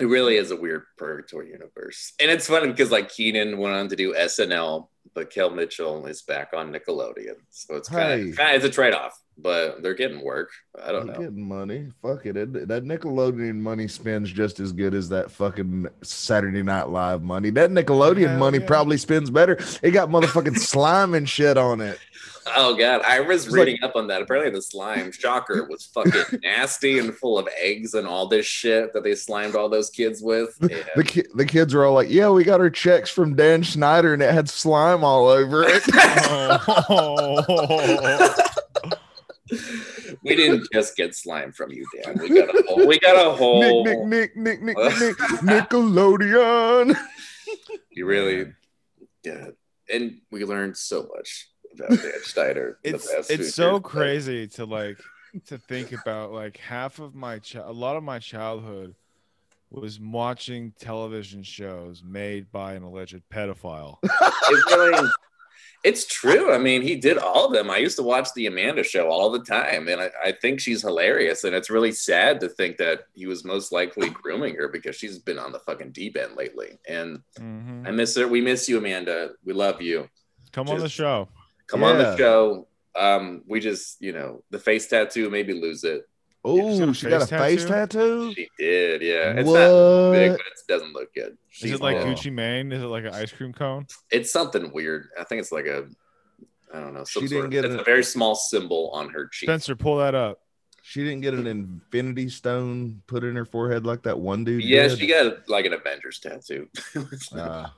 It 0.00 0.06
really 0.06 0.36
is 0.36 0.50
a 0.50 0.56
weird 0.56 0.84
purgatory 0.96 1.50
universe. 1.50 2.12
And 2.20 2.28
it's 2.28 2.48
funny 2.48 2.68
because 2.68 2.90
like 2.90 3.12
Kenan 3.14 3.58
went 3.58 3.76
on 3.76 3.88
to 3.88 3.96
do 3.96 4.14
SNL, 4.14 4.88
but 5.14 5.30
Kel 5.30 5.50
Mitchell 5.50 6.06
is 6.06 6.22
back 6.22 6.50
on 6.54 6.72
Nickelodeon. 6.72 7.36
So 7.50 7.76
it's 7.76 7.88
kind 7.88 8.30
of 8.30 8.36
kind 8.36 8.56
of 8.56 8.64
it's 8.64 8.64
a 8.64 8.70
trade-off, 8.70 9.16
but 9.40 9.82
they're 9.82 9.94
getting 9.94 10.24
work. 10.24 10.50
I 10.82 10.92
don't 10.92 11.06
They're 11.06 11.14
know. 11.14 11.20
Getting 11.22 11.48
money. 11.48 11.86
Fuck 12.02 12.26
it. 12.26 12.36
it. 12.36 12.68
That 12.68 12.84
Nickelodeon 12.84 13.56
money 13.56 13.88
spends 13.88 14.32
just 14.32 14.60
as 14.60 14.72
good 14.72 14.94
as 14.94 15.08
that 15.10 15.30
fucking 15.30 15.86
Saturday 16.02 16.62
Night 16.62 16.88
Live 16.88 17.22
money. 17.22 17.50
That 17.50 17.70
Nickelodeon 17.70 18.28
Hell 18.28 18.38
money 18.38 18.58
yeah. 18.58 18.66
probably 18.66 18.96
spends 18.96 19.30
better. 19.30 19.58
It 19.82 19.92
got 19.92 20.08
motherfucking 20.08 20.58
slime 20.60 21.14
and 21.14 21.28
shit 21.28 21.56
on 21.56 21.80
it. 21.80 21.98
Oh 22.56 22.74
god, 22.74 23.02
I 23.02 23.20
was 23.20 23.44
It's 23.46 23.54
reading 23.54 23.78
up 23.82 23.94
on 23.94 24.06
that. 24.08 24.22
Apparently 24.22 24.50
the 24.50 24.62
slime 24.62 25.12
shocker 25.12 25.66
was 25.68 25.84
fucking 25.86 26.40
nasty 26.42 26.98
and 26.98 27.14
full 27.14 27.38
of 27.38 27.46
eggs 27.60 27.92
and 27.92 28.06
all 28.06 28.26
this 28.26 28.46
shit 28.46 28.94
that 28.94 29.04
they 29.04 29.14
slimed 29.14 29.54
all 29.54 29.68
those 29.68 29.90
kids 29.90 30.22
with. 30.22 30.56
Yeah. 30.62 30.78
The 30.96 31.04
ki- 31.04 31.26
the 31.34 31.44
kids 31.44 31.74
were 31.74 31.84
all 31.84 31.92
like, 31.92 32.08
"Yeah, 32.08 32.30
we 32.30 32.44
got 32.44 32.60
our 32.60 32.70
checks 32.70 33.10
from 33.10 33.36
Dan 33.36 33.62
Schneider, 33.62 34.14
and 34.14 34.22
it 34.22 34.32
had 34.32 34.48
slime 34.48 35.04
all 35.04 35.28
over 35.28 35.64
it." 35.64 35.82
Oh. 36.88 38.34
we 40.22 40.36
didn't 40.36 40.66
just 40.72 40.96
get 40.96 41.14
slime 41.14 41.52
from 41.52 41.70
you, 41.72 41.86
Dan. 42.02 42.18
We 42.18 42.28
got 42.28 42.48
a 42.54 42.62
whole 42.66 42.86
we 42.86 42.98
got 42.98 43.26
a 43.26 43.30
whole 43.30 43.84
Nick, 43.84 44.04
Nick, 44.06 44.36
Nick, 44.36 44.62
Nick, 44.62 44.76
Nick, 44.78 45.00
Nick, 45.00 45.16
Nickelodeon. 45.42 46.96
You 47.90 48.06
really, 48.06 48.52
yeah. 49.24 49.48
And 49.92 50.20
we 50.30 50.44
learned 50.44 50.76
so 50.76 51.08
much 51.16 51.48
about 51.74 51.88
Dan 51.90 52.12
Schneider. 52.22 52.78
in 52.84 52.92
the 52.92 52.96
it's 52.98 53.12
past 53.12 53.28
few 53.28 53.36
it's 53.40 53.54
so 53.54 53.70
years, 53.72 53.80
but- 53.80 53.88
crazy 53.88 54.46
to 54.48 54.64
like 54.66 54.98
to 55.46 55.58
think 55.58 55.92
about 55.92 56.30
like 56.32 56.58
half 56.58 56.98
of 57.00 57.14
my 57.14 57.38
chi- 57.40 57.58
a 57.58 57.72
lot 57.72 57.96
of 57.96 58.02
my 58.04 58.18
childhood 58.18 58.94
was 59.70 59.98
watching 60.00 60.72
television 60.78 61.42
shows 61.42 62.02
made 62.04 62.50
by 62.52 62.74
an 62.74 62.82
alleged 62.84 63.20
pedophile. 63.32 63.96
It 64.04 64.76
really, 64.76 65.08
it's 65.84 66.06
true. 66.06 66.52
I 66.52 66.58
mean, 66.58 66.82
he 66.82 66.96
did 66.96 67.18
all 67.18 67.46
of 67.46 67.52
them. 67.52 67.70
I 67.70 67.76
used 67.76 67.96
to 67.96 68.02
watch 68.02 68.28
the 68.34 68.46
Amanda 68.46 68.82
show 68.82 69.08
all 69.08 69.30
the 69.30 69.44
time, 69.44 69.88
and 69.88 70.00
I, 70.00 70.10
I 70.24 70.32
think 70.32 70.58
she's 70.60 70.82
hilarious. 70.82 71.44
And 71.44 71.54
it's 71.54 71.70
really 71.70 71.92
sad 71.92 72.40
to 72.40 72.48
think 72.48 72.78
that 72.78 73.02
he 73.14 73.26
was 73.26 73.44
most 73.44 73.70
likely 73.70 74.10
grooming 74.10 74.56
her 74.56 74.68
because 74.68 74.96
she's 74.96 75.18
been 75.18 75.38
on 75.38 75.52
the 75.52 75.60
fucking 75.60 75.92
deep 75.92 76.16
end 76.16 76.36
lately. 76.36 76.78
And 76.88 77.20
Mhm. 77.38 77.86
I 77.86 77.90
miss 77.92 78.16
her. 78.16 78.26
We 78.26 78.40
miss 78.40 78.68
you, 78.68 78.78
Amanda. 78.78 79.30
We 79.44 79.52
love 79.52 79.80
you. 79.80 80.08
Come 80.52 80.68
on 80.68 80.80
the 80.80 80.88
show. 80.88 81.28
Come 81.68 81.84
on 81.84 81.98
the 81.98 82.16
show. 82.16 82.66
Um, 82.96 83.42
we 83.46 83.60
just, 83.60 84.00
you 84.02 84.12
know, 84.12 84.42
the 84.50 84.58
face 84.58 84.88
tattoo, 84.88 85.30
maybe 85.30 85.52
lose 85.52 85.84
it. 85.84 86.07
Oh, 86.44 86.86
She's 86.86 86.96
she 86.98 87.08
got 87.08 87.20
got 87.20 87.32
a 87.32 87.34
a 87.36 87.38
face 87.38 87.60
face 87.62 87.68
tattoo. 87.68 88.32
She 88.34 88.48
did, 88.58 89.02
yeah. 89.02 89.32
It's 89.36 89.48
not 89.48 90.12
big, 90.12 90.30
but 90.32 90.40
it 90.40 90.68
doesn't 90.68 90.92
look 90.92 91.12
good. 91.14 91.36
Is 91.62 91.72
it 91.72 91.80
like 91.80 91.96
uh, 91.96 92.04
Gucci 92.04 92.32
Mane? 92.32 92.70
Is 92.72 92.82
it 92.82 92.86
like 92.86 93.04
an 93.04 93.14
ice 93.14 93.32
cream 93.32 93.52
cone? 93.52 93.86
It's 94.10 94.30
something 94.32 94.72
weird. 94.72 95.08
I 95.18 95.24
think 95.24 95.40
it's 95.40 95.52
like 95.52 95.66
a, 95.66 95.88
I 96.72 96.80
don't 96.80 96.94
know. 96.94 97.04
Some 97.04 97.22
She 97.22 97.28
sort 97.28 97.42
didn't 97.42 97.44
of, 97.46 97.50
get 97.50 97.64
it's 97.64 97.74
it- 97.74 97.80
a 97.80 97.84
very 97.84 98.04
small 98.04 98.34
symbol 98.34 98.90
on 98.94 99.10
her 99.10 99.26
cheek. 99.28 99.48
Spencer, 99.48 99.74
pull 99.76 99.96
that 99.98 100.14
up. 100.14 100.38
She 100.82 101.02
didn't 101.04 101.20
get 101.20 101.34
an 101.34 101.46
infinity 101.46 102.30
stone 102.30 103.02
put 103.06 103.22
in 103.22 103.36
her 103.36 103.44
forehead 103.44 103.84
like 103.84 104.04
that 104.04 104.18
one 104.18 104.44
dude. 104.44 104.64
Yeah, 104.64 104.88
did? 104.88 104.98
she 104.98 105.06
got 105.06 105.46
like 105.46 105.66
an 105.66 105.74
Avengers 105.74 106.18
tattoo. 106.18 106.68
Ah. 107.36 107.74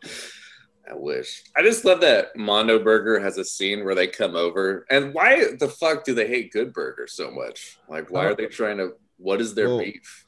I 0.89 0.95
wish. 0.95 1.43
I 1.57 1.63
just 1.63 1.85
love 1.85 2.01
that 2.01 2.37
Mondo 2.37 2.79
Burger 2.83 3.21
has 3.21 3.39
a 3.39 3.45
scene 3.45 3.85
where 3.85 3.95
they 3.95 4.07
come 4.07 4.35
over. 4.35 4.87
And 4.91 5.15
why 5.15 5.55
the 5.59 5.69
fuck 5.69 6.05
do 6.05 6.15
they 6.15 6.27
hate 6.27 6.53
Good 6.53 6.73
Burger 6.73 7.07
so 7.07 7.31
much? 7.31 7.79
Like, 7.89 8.11
why 8.11 8.27
are 8.27 8.35
they 8.35 8.47
trying 8.47 8.79
to? 8.79 8.95
What 9.19 9.41
is 9.41 9.55
their 9.55 9.69
beef? 9.79 10.25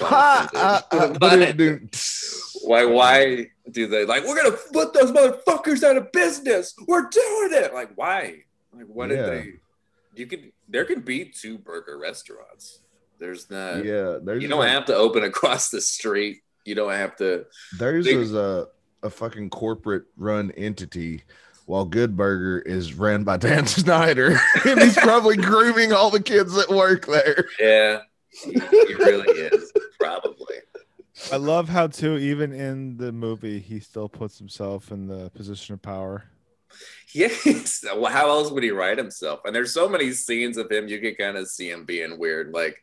Ha! 0.00 0.48
Ah, 0.54 0.86
ah, 0.92 1.12
Why- 1.20 2.84
why? 2.84 2.86
Why 2.86 3.46
do 3.70 3.86
they 3.86 4.04
like? 4.06 4.24
We're 4.24 4.42
gonna 4.42 4.56
put 4.72 4.92
those 4.94 5.12
motherfuckers 5.12 5.82
out 5.82 5.96
of 5.96 6.10
business. 6.12 6.74
We're 6.86 7.08
doing 7.08 7.50
it. 7.52 7.74
Like, 7.74 7.90
why? 7.94 8.44
Like, 8.72 8.86
what 8.86 9.08
did 9.08 9.18
they? 9.26 9.52
You 10.14 10.26
could. 10.26 10.52
There 10.68 10.84
could 10.84 11.04
be 11.04 11.24
two 11.26 11.58
burger 11.58 11.98
restaurants. 11.98 12.80
There's 13.18 13.50
not. 13.50 13.84
Yeah, 13.84 14.18
there's 14.22 14.42
You 14.42 14.48
don't 14.48 14.66
have 14.66 14.86
to 14.86 14.94
open 14.94 15.24
across 15.24 15.70
the 15.70 15.80
street. 15.80 16.38
You 16.64 16.74
don't 16.74 16.92
have 16.92 17.16
to. 17.16 17.46
There's 17.78 18.06
is 18.06 18.34
a 18.34 18.68
a 19.02 19.10
fucking 19.10 19.50
corporate 19.50 20.04
run 20.16 20.50
entity. 20.52 21.24
While 21.66 21.84
Good 21.84 22.16
Burger 22.16 22.60
is 22.60 22.94
ran 22.94 23.22
by 23.22 23.36
Dan 23.38 23.64
Schneider, 23.64 24.36
and 24.66 24.80
he's 24.80 24.96
probably 24.96 25.36
grooming 25.38 25.92
all 25.92 26.10
the 26.10 26.22
kids 26.22 26.54
that 26.54 26.68
work 26.68 27.06
there. 27.06 27.46
Yeah, 27.60 28.00
he, 28.30 28.52
he 28.52 28.94
really 28.94 29.38
is. 29.38 29.72
Probably. 29.98 30.56
I 31.30 31.36
love 31.36 31.68
how 31.68 31.86
too, 31.86 32.16
even 32.16 32.52
in 32.52 32.96
the 32.96 33.12
movie, 33.12 33.60
he 33.60 33.78
still 33.78 34.08
puts 34.08 34.38
himself 34.38 34.90
in 34.90 35.06
the 35.06 35.30
position 35.30 35.74
of 35.74 35.82
power. 35.82 36.24
Yes. 37.12 37.84
Well, 37.84 38.10
how 38.10 38.28
else 38.28 38.50
would 38.50 38.62
he 38.62 38.70
write 38.70 38.98
himself? 38.98 39.40
And 39.44 39.54
there's 39.54 39.74
so 39.74 39.88
many 39.88 40.12
scenes 40.12 40.56
of 40.56 40.70
him 40.70 40.88
you 40.88 40.98
can 40.98 41.14
kind 41.14 41.36
of 41.36 41.48
see 41.48 41.70
him 41.70 41.84
being 41.84 42.18
weird, 42.18 42.52
like 42.52 42.82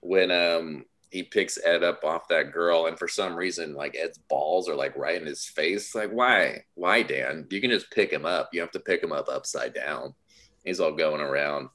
when 0.00 0.30
um 0.30 0.84
he 1.14 1.22
picks 1.22 1.64
Ed 1.64 1.84
up 1.84 2.02
off 2.02 2.26
that 2.26 2.50
girl, 2.50 2.86
and 2.86 2.98
for 2.98 3.06
some 3.06 3.36
reason, 3.36 3.72
like 3.72 3.96
Ed's 3.96 4.18
balls 4.18 4.68
are 4.68 4.74
like 4.74 4.96
right 4.96 5.20
in 5.20 5.24
his 5.24 5.44
face. 5.44 5.94
Like, 5.94 6.10
why? 6.10 6.64
Why, 6.74 7.04
Dan? 7.04 7.46
You 7.50 7.60
can 7.60 7.70
just 7.70 7.88
pick 7.92 8.10
him 8.10 8.26
up. 8.26 8.48
You 8.52 8.60
have 8.62 8.72
to 8.72 8.80
pick 8.80 9.00
him 9.00 9.12
up 9.12 9.28
upside 9.28 9.74
down. 9.74 10.14
He's 10.64 10.80
all 10.80 10.90
going 10.90 11.20
around. 11.20 11.68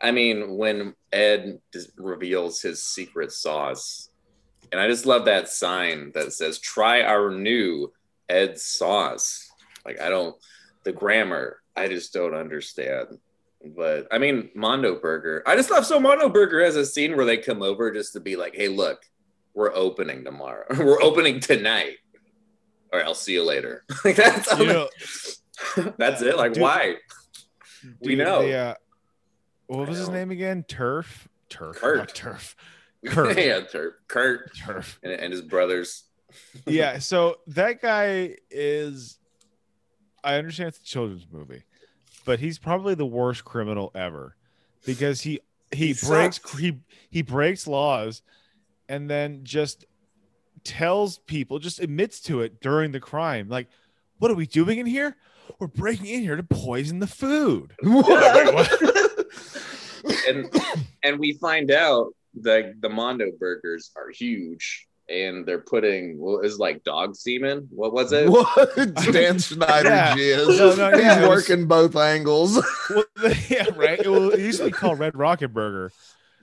I 0.00 0.10
mean, 0.10 0.56
when 0.56 0.96
Ed 1.12 1.60
reveals 1.96 2.62
his 2.62 2.82
secret 2.82 3.30
sauce, 3.30 4.10
and 4.72 4.80
I 4.80 4.88
just 4.88 5.06
love 5.06 5.26
that 5.26 5.48
sign 5.48 6.10
that 6.16 6.32
says, 6.32 6.58
try 6.58 7.02
our 7.02 7.30
new 7.30 7.92
Ed 8.28 8.58
sauce. 8.58 9.52
Like, 9.86 10.00
I 10.00 10.08
don't, 10.08 10.34
the 10.82 10.90
grammar, 10.90 11.60
I 11.76 11.86
just 11.86 12.12
don't 12.12 12.34
understand. 12.34 13.20
But 13.64 14.06
I 14.10 14.18
mean, 14.18 14.50
Mondo 14.54 14.98
Burger, 15.00 15.42
I 15.46 15.56
just 15.56 15.70
love 15.70 15.86
so 15.86 15.98
Mondo 15.98 16.28
Burger 16.28 16.62
has 16.64 16.76
a 16.76 16.84
scene 16.84 17.16
where 17.16 17.24
they 17.24 17.38
come 17.38 17.62
over 17.62 17.90
just 17.92 18.12
to 18.12 18.20
be 18.20 18.36
like, 18.36 18.54
hey, 18.54 18.68
look, 18.68 19.04
we're 19.54 19.74
opening 19.74 20.24
tomorrow. 20.24 20.64
we're 20.78 21.02
opening 21.02 21.40
tonight. 21.40 21.96
Or 22.92 23.02
I'll 23.02 23.14
see 23.14 23.32
you 23.32 23.44
later. 23.44 23.84
like, 24.04 24.16
that's, 24.16 24.58
You 24.58 24.66
know, 24.66 24.88
that's 25.96 26.20
it. 26.22 26.36
Like, 26.36 26.52
Dude, 26.52 26.62
why? 26.62 26.96
We 28.00 28.16
know. 28.16 28.42
the, 28.42 28.54
uh, 28.54 28.74
what 29.66 29.88
was 29.88 29.98
his 29.98 30.08
name 30.08 30.30
again? 30.30 30.64
Turf. 30.64 31.28
Turf. 31.48 31.76
Kurt. 31.76 31.98
not 31.98 32.14
Turf. 32.14 32.56
Kurt. 33.06 33.38
yeah, 33.38 33.60
Kurt, 33.60 34.06
Kurt 34.08 34.50
Turf. 34.56 34.98
and, 35.02 35.12
and 35.12 35.32
his 35.32 35.42
brothers. 35.42 36.04
Yeah. 36.66 36.98
So 36.98 37.38
that 37.48 37.80
guy 37.80 38.36
is. 38.50 39.18
I 40.22 40.36
understand 40.36 40.68
it's 40.68 40.78
a 40.78 40.84
children's 40.84 41.26
movie, 41.30 41.64
but 42.24 42.40
he's 42.40 42.58
probably 42.58 42.94
the 42.94 43.06
worst 43.06 43.44
criminal 43.44 43.90
ever 43.94 44.36
because 44.84 45.22
he 45.22 45.40
he, 45.72 45.88
He 45.88 46.06
breaks 46.06 46.36
sucks. 46.36 46.58
he 46.58 46.78
he 47.10 47.22
breaks 47.22 47.66
laws, 47.66 48.22
and 48.88 49.08
then 49.10 49.40
just 49.44 49.84
tells 50.62 51.18
people, 51.18 51.58
just 51.58 51.80
admits 51.80 52.20
to 52.22 52.40
it 52.40 52.60
during 52.60 52.92
the 52.92 53.00
crime. 53.00 53.48
Like, 53.48 53.68
what 54.18 54.30
are 54.30 54.34
we 54.34 54.46
doing 54.46 54.78
in 54.78 54.86
here? 54.86 55.16
We're 55.58 55.66
breaking 55.66 56.06
in 56.06 56.22
here 56.22 56.36
to 56.36 56.42
poison 56.42 57.00
the 57.00 57.06
food. 57.06 57.74
and 60.28 60.50
and 61.02 61.18
we 61.18 61.34
find 61.34 61.70
out 61.70 62.08
that 62.42 62.80
the 62.80 62.88
Mondo 62.88 63.26
burgers 63.38 63.90
are 63.96 64.10
huge 64.10 64.86
and 65.08 65.44
they're 65.44 65.60
putting 65.60 66.18
what 66.18 66.44
is 66.44 66.58
like 66.58 66.82
dog 66.84 67.14
semen. 67.16 67.68
What 67.70 67.92
was 67.92 68.12
it? 68.12 68.28
What? 68.28 68.74
Dan 69.12 69.38
Schneider 69.38 69.88
Yeah. 69.88 70.14
jizz. 70.16 70.58
No, 70.58 70.74
no, 70.74 70.96
yeah, 70.98 71.14
He's 71.14 71.24
it 71.24 71.28
was- 71.28 71.48
working 71.48 71.66
both 71.66 71.94
angles. 71.96 72.54
well, 72.90 73.04
yeah, 73.48 73.66
right. 73.76 74.00
It, 74.00 74.08
will, 74.08 74.30
it 74.30 74.40
used 74.40 74.58
to 74.60 74.66
be 74.66 74.70
called 74.70 74.98
Red 74.98 75.16
Rocket 75.16 75.48
Burger. 75.48 75.92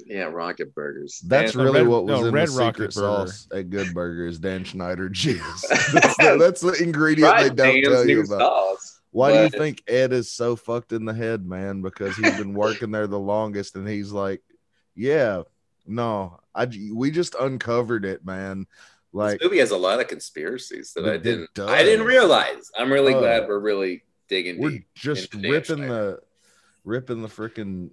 Yeah, 0.06 0.24
rocket 0.24 0.74
burgers. 0.74 1.22
That's 1.26 1.54
And- 1.54 1.64
really 1.64 1.82
Red- 1.82 1.88
what 1.88 2.06
was 2.06 2.22
no, 2.22 2.28
in 2.28 2.34
Red 2.34 2.48
the 2.50 2.52
Rocket 2.54 2.92
secret 2.92 2.96
Burger. 2.96 3.28
sauce 3.28 3.48
at 3.54 3.70
Good 3.70 3.94
Burger 3.94 4.26
is 4.28 4.40
Dan 4.40 4.64
Schneider 4.64 5.10
jizz. 5.10 5.68
That's 5.94 6.18
the, 6.18 6.38
that's 6.40 6.62
the 6.62 6.74
ingredient 6.84 7.30
Try 7.32 7.44
they 7.44 7.50
don't 7.50 7.58
Dan's 7.84 7.88
tell 7.88 8.08
you 8.10 8.22
about. 8.22 8.40
sauce. 8.40 9.02
Why 9.12 9.34
do 9.34 9.44
you 9.44 9.50
think 9.50 9.84
Ed 9.88 10.14
is 10.14 10.32
so 10.32 10.56
fucked 10.56 10.94
in 10.94 11.04
the 11.06 11.14
head, 11.14 11.46
man? 11.46 11.82
Because 11.82 12.16
he's 12.16 12.38
been 12.38 12.54
working 12.54 12.92
there 12.92 13.08
the 13.08 13.20
longest, 13.20 13.76
and 13.76 13.86
he's 13.88 14.12
like, 14.12 14.42
"Yeah, 14.96 15.42
no, 15.92 16.40
I 16.56 16.68
we 16.94 17.12
just 17.12 17.36
uncovered 17.36 18.06
it, 18.06 18.26
man. 18.26 18.66
Like, 19.14 19.40
this 19.40 19.46
movie 19.46 19.60
has 19.60 19.72
a 19.72 19.78
lot 19.78 20.00
of 20.00 20.08
conspiracies 20.08 20.94
that 20.94 21.06
I 21.06 21.18
didn't 21.18 21.54
does. 21.54 21.70
I 21.70 21.84
didn't 21.84 22.06
realize. 22.06 22.72
I'm 22.78 22.92
really 22.92 23.14
Uh, 23.14 23.20
glad 23.20 23.48
we're 23.48 23.60
really 23.60 24.04
digging 24.30 24.60
we're 24.60 24.70
deep. 24.70 24.88
just 24.96 25.34
ripping 25.34 25.82
the 25.88 26.20
ripping 26.86 27.22
the 27.22 27.28
freaking 27.28 27.90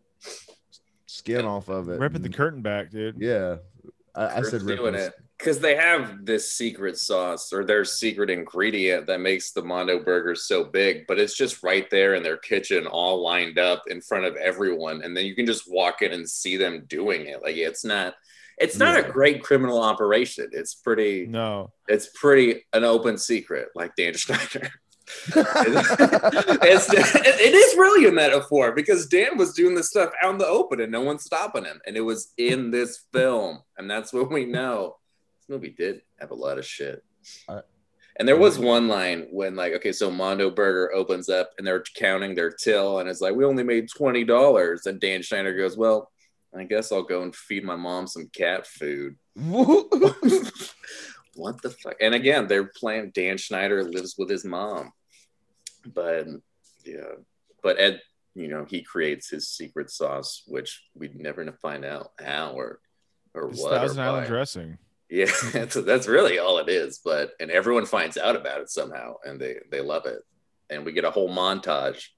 skin 1.07 1.45
off 1.45 1.69
of 1.69 1.89
it, 1.89 1.99
Ripping 1.99 2.23
the 2.23 2.29
curtain 2.29 2.63
back, 2.63 2.91
dude. 2.91 3.17
Yeah, 3.19 3.57
I, 4.15 4.39
I 4.39 4.43
said 4.43 4.63
ripping. 4.63 4.77
doing 4.77 4.93
the- 4.95 5.07
it 5.07 5.15
because 5.39 5.61
they 5.61 5.77
have 5.77 6.25
this 6.27 6.51
secret 6.53 6.99
sauce 6.99 7.53
or 7.53 7.65
their 7.65 7.85
secret 7.85 8.29
ingredient 8.29 9.07
that 9.07 9.21
makes 9.21 9.53
the 9.53 9.63
Mondo 9.63 10.03
burgers 10.03 10.49
so 10.49 10.65
big, 10.65 11.07
but 11.07 11.19
it's 11.19 11.37
just 11.37 11.63
right 11.63 11.89
there 11.91 12.15
in 12.15 12.25
their 12.25 12.37
kitchen, 12.37 12.87
all 12.89 13.23
lined 13.23 13.57
up 13.59 13.85
in 13.87 14.01
front 14.01 14.25
of 14.25 14.35
everyone, 14.37 15.03
and 15.03 15.17
then 15.17 15.27
you 15.27 15.37
can 15.37 15.47
just 15.47 15.71
walk 15.71 16.03
in 16.03 16.13
and 16.13 16.29
see 16.29 16.57
them 16.57 16.85
doing 16.89 17.27
it. 17.27 17.41
Like 17.43 17.57
it's 17.57 17.85
not, 17.85 18.15
it's 18.59 18.77
not 18.77 18.97
Yeah. 18.99 19.09
a 19.09 19.13
great 19.13 19.41
criminal 19.45 19.81
operation. 19.81 20.49
It's 20.51 20.75
pretty, 20.75 21.27
No. 21.27 21.71
it's 21.87 22.09
pretty 22.15 22.67
an 22.73 22.83
open 22.83 23.17
secret, 23.17 23.69
like 23.77 23.95
Dan 23.95 24.15
Schneider. 24.15 24.71
it's, 25.37 26.93
it 26.93 27.55
is 27.55 27.77
really 27.77 28.09
a 28.09 28.13
metaphor 28.13 28.73
because 28.73 29.07
Dan 29.07 29.39
was 29.39 29.55
doing 29.55 29.75
this 29.75 29.89
stuff 29.91 30.11
out 30.23 30.33
in 30.33 30.39
the 30.39 30.47
open 30.47 30.81
and 30.81 30.93
no 30.93 31.01
one's 31.01 31.25
stopping 31.25 31.65
him. 31.65 31.81
And 31.87 31.97
it 31.97 32.01
was 32.01 32.33
in 32.37 32.71
this 32.71 33.05
film. 33.13 33.61
And 33.79 33.91
that's 33.91 34.13
what 34.13 34.31
we 34.31 34.45
know. 34.45 34.97
Movie 35.49 35.75
did 35.77 36.03
have 36.19 36.31
a 36.31 36.35
lot 36.35 36.59
of 36.59 36.67
shit. 36.67 37.03
I- 37.49 37.63
and 38.19 38.27
there 38.27 38.37
was 38.37 38.57
mm-hmm. 38.57 38.67
one 38.67 38.89
line 38.89 39.29
when, 39.31 39.55
like, 39.55 39.75
okay, 39.75 39.93
so 39.93 40.11
Mondo 40.11 40.51
Burger 40.51 40.93
opens 40.93 41.29
up 41.29 41.51
and 41.57 41.67
they're 41.67 41.85
counting 41.95 42.35
their 42.35 42.51
till, 42.51 42.99
and 42.99 43.09
it's 43.09 43.21
like, 43.21 43.37
we 43.37 43.45
only 43.45 43.63
made 43.63 43.89
$20. 43.89 44.87
And 44.87 45.01
Dan 45.01 45.23
Schneider 45.23 45.57
goes, 45.57 45.77
Well, 45.77 46.11
I 46.57 46.65
guess 46.65 46.91
I'll 46.91 47.03
go 47.03 47.23
and 47.23 47.35
feed 47.35 47.65
my 47.65 47.77
mom 47.77 48.07
some 48.07 48.29
cat 48.35 48.67
food. 48.67 49.17
what 49.35 49.91
the 51.63 51.71
fuck? 51.71 51.97
And 52.01 52.15
again, 52.15 52.49
they're 52.49 52.65
playing 52.65 53.13
Dan 53.15 53.37
Schneider 53.37 53.85
lives 53.85 54.17
with 54.19 54.29
his 54.29 54.45
mom. 54.45 54.93
But 55.87 56.27
yeah, 56.85 57.15
but 57.63 57.79
Ed, 57.79 58.01
you 58.35 58.49
know, 58.49 58.67
he 58.69 58.83
creates 58.83 59.31
his 59.31 59.49
secret 59.49 59.91
sauce, 59.91 60.43
which 60.47 60.83
we'd 60.95 61.15
never 61.15 61.51
find 61.63 61.85
out 61.85 62.13
how 62.19 62.53
or 62.53 62.81
or 63.35 63.51
It's 63.51 63.63
what. 63.63 63.73
Or 63.73 63.77
Thousand 63.77 64.03
Island 64.03 64.25
why. 64.25 64.29
dressing. 64.29 64.79
Yeah, 65.11 65.31
that's, 65.53 65.75
that's 65.75 66.07
really 66.07 66.39
all 66.39 66.59
it 66.59 66.69
is. 66.69 67.01
But 67.05 67.31
and 67.41 67.51
everyone 67.51 67.87
finds 67.87 68.17
out 68.19 68.37
about 68.37 68.61
it 68.61 68.71
somehow, 68.71 69.15
and 69.25 69.41
they 69.41 69.57
they 69.71 69.81
love 69.81 70.07
it, 70.07 70.19
and 70.71 70.85
we 70.85 70.93
get 70.93 71.05
a 71.05 71.11
whole 71.11 71.31
montage 71.31 72.09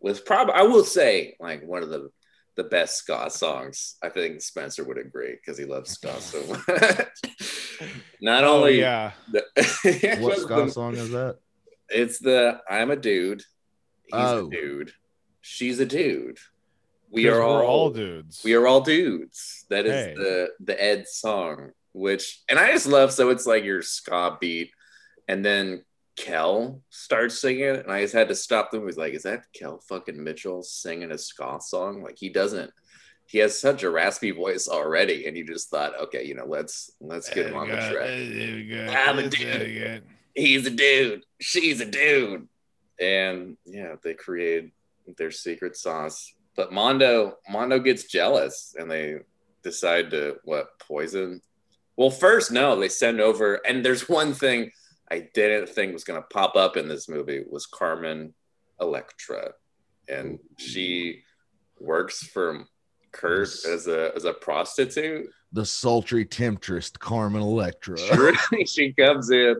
with 0.00 0.24
probably 0.24 0.54
I 0.54 0.62
will 0.62 0.84
say 0.84 1.36
like 1.40 1.62
one 1.66 1.82
of 1.82 1.90
the 1.90 2.10
the 2.56 2.64
best 2.64 2.96
ska 2.96 3.30
songs. 3.30 3.96
I 4.02 4.08
think 4.08 4.40
Spencer 4.40 4.82
would 4.84 4.98
agree 4.98 5.32
because 5.32 5.58
he 5.58 5.64
loves 5.64 5.90
ska 5.90 6.20
so 6.20 6.42
much. 6.68 6.68
Not 8.20 8.44
Oh, 8.44 8.58
only 8.58 8.80
yeah. 8.80 9.12
the, 9.30 9.44
what 10.20 10.38
ska 10.38 10.70
song 10.70 10.94
is 10.96 11.10
that? 11.10 11.36
it's 11.88 12.18
the 12.18 12.60
I'm 12.68 12.90
a 12.90 12.96
dude, 12.96 13.40
he's 14.06 14.14
Oh. 14.14 14.46
a 14.46 14.50
dude, 14.50 14.92
she's 15.40 15.78
a 15.80 15.86
dude. 15.86 16.38
We 17.10 17.28
are 17.28 17.40
all, 17.40 17.62
all 17.62 17.90
dudes. 17.90 18.42
we 18.44 18.54
are 18.54 18.66
all 18.66 18.80
dudes. 18.82 19.64
That 19.70 19.86
is 19.86 19.92
Hey. 20.06 20.14
the 20.14 20.48
the 20.60 20.82
Ed 20.82 21.06
song, 21.08 21.70
which 21.92 22.42
and 22.48 22.58
I 22.58 22.72
just 22.72 22.86
love 22.86 23.12
so 23.12 23.30
it's 23.30 23.46
like 23.46 23.64
your 23.64 23.82
ska 23.82 24.36
beat, 24.40 24.70
and 25.26 25.44
then 25.44 25.84
Kel 26.16 26.82
starts 26.90 27.40
singing, 27.40 27.76
and 27.76 27.90
I 27.90 28.02
just 28.02 28.14
had 28.14 28.28
to 28.28 28.34
stop 28.34 28.70
them. 28.70 28.80
He 28.80 28.86
was 28.86 28.96
like, 28.96 29.14
"Is 29.14 29.22
that 29.22 29.44
Kel 29.52 29.80
fucking 29.88 30.22
Mitchell 30.22 30.62
singing 30.62 31.12
a 31.12 31.18
ska 31.18 31.58
song? 31.60 32.02
Like 32.02 32.16
he 32.18 32.28
doesn't." 32.28 32.72
He 33.26 33.38
has 33.38 33.58
such 33.58 33.82
a 33.82 33.90
raspy 33.90 34.30
voice 34.30 34.68
already, 34.68 35.26
and 35.26 35.36
you 35.36 35.44
just 35.44 35.68
thought, 35.68 35.92
okay, 36.04 36.24
you 36.24 36.34
know, 36.34 36.46
let's 36.46 36.90
let's 36.98 37.28
get 37.28 37.48
him 37.48 37.56
on 37.56 37.68
the 37.68 37.76
track. 37.76 38.08
I'm 39.06 39.18
a 39.18 39.28
dude. 39.28 40.02
He's 40.34 40.66
a 40.66 40.70
dude. 40.70 41.24
She's 41.38 41.82
a 41.82 41.84
dude. 41.84 42.48
And 42.98 43.58
yeah, 43.66 43.96
they 44.02 44.14
created 44.14 44.72
their 45.18 45.30
secret 45.30 45.76
sauce. 45.76 46.32
But 46.56 46.72
Mondo, 46.72 47.36
Mondo 47.50 47.78
gets 47.78 48.04
jealous, 48.04 48.74
and 48.78 48.90
they 48.90 49.18
decide 49.62 50.10
to 50.12 50.38
what 50.44 50.78
poison. 50.80 51.42
Well, 51.98 52.10
first, 52.10 52.52
no, 52.52 52.78
they 52.78 52.88
send 52.88 53.20
over, 53.20 53.56
and 53.66 53.84
there's 53.84 54.08
one 54.08 54.32
thing 54.32 54.70
I 55.10 55.28
didn't 55.34 55.68
think 55.68 55.92
was 55.92 56.04
going 56.04 56.22
to 56.22 56.28
pop 56.28 56.56
up 56.56 56.76
in 56.76 56.88
this 56.88 57.08
movie 57.08 57.42
was 57.50 57.66
Carmen 57.66 58.32
Electra, 58.80 59.50
and 60.08 60.38
she 60.56 61.22
works 61.80 62.22
for 62.22 62.64
Kurt 63.10 63.48
as 63.66 63.88
a 63.88 64.12
as 64.14 64.24
a 64.24 64.32
prostitute. 64.32 65.26
The 65.52 65.66
sultry 65.66 66.24
temptress 66.24 66.90
Carmen 66.90 67.42
Electra. 67.42 67.98
she 68.66 68.92
comes 68.92 69.30
in, 69.30 69.56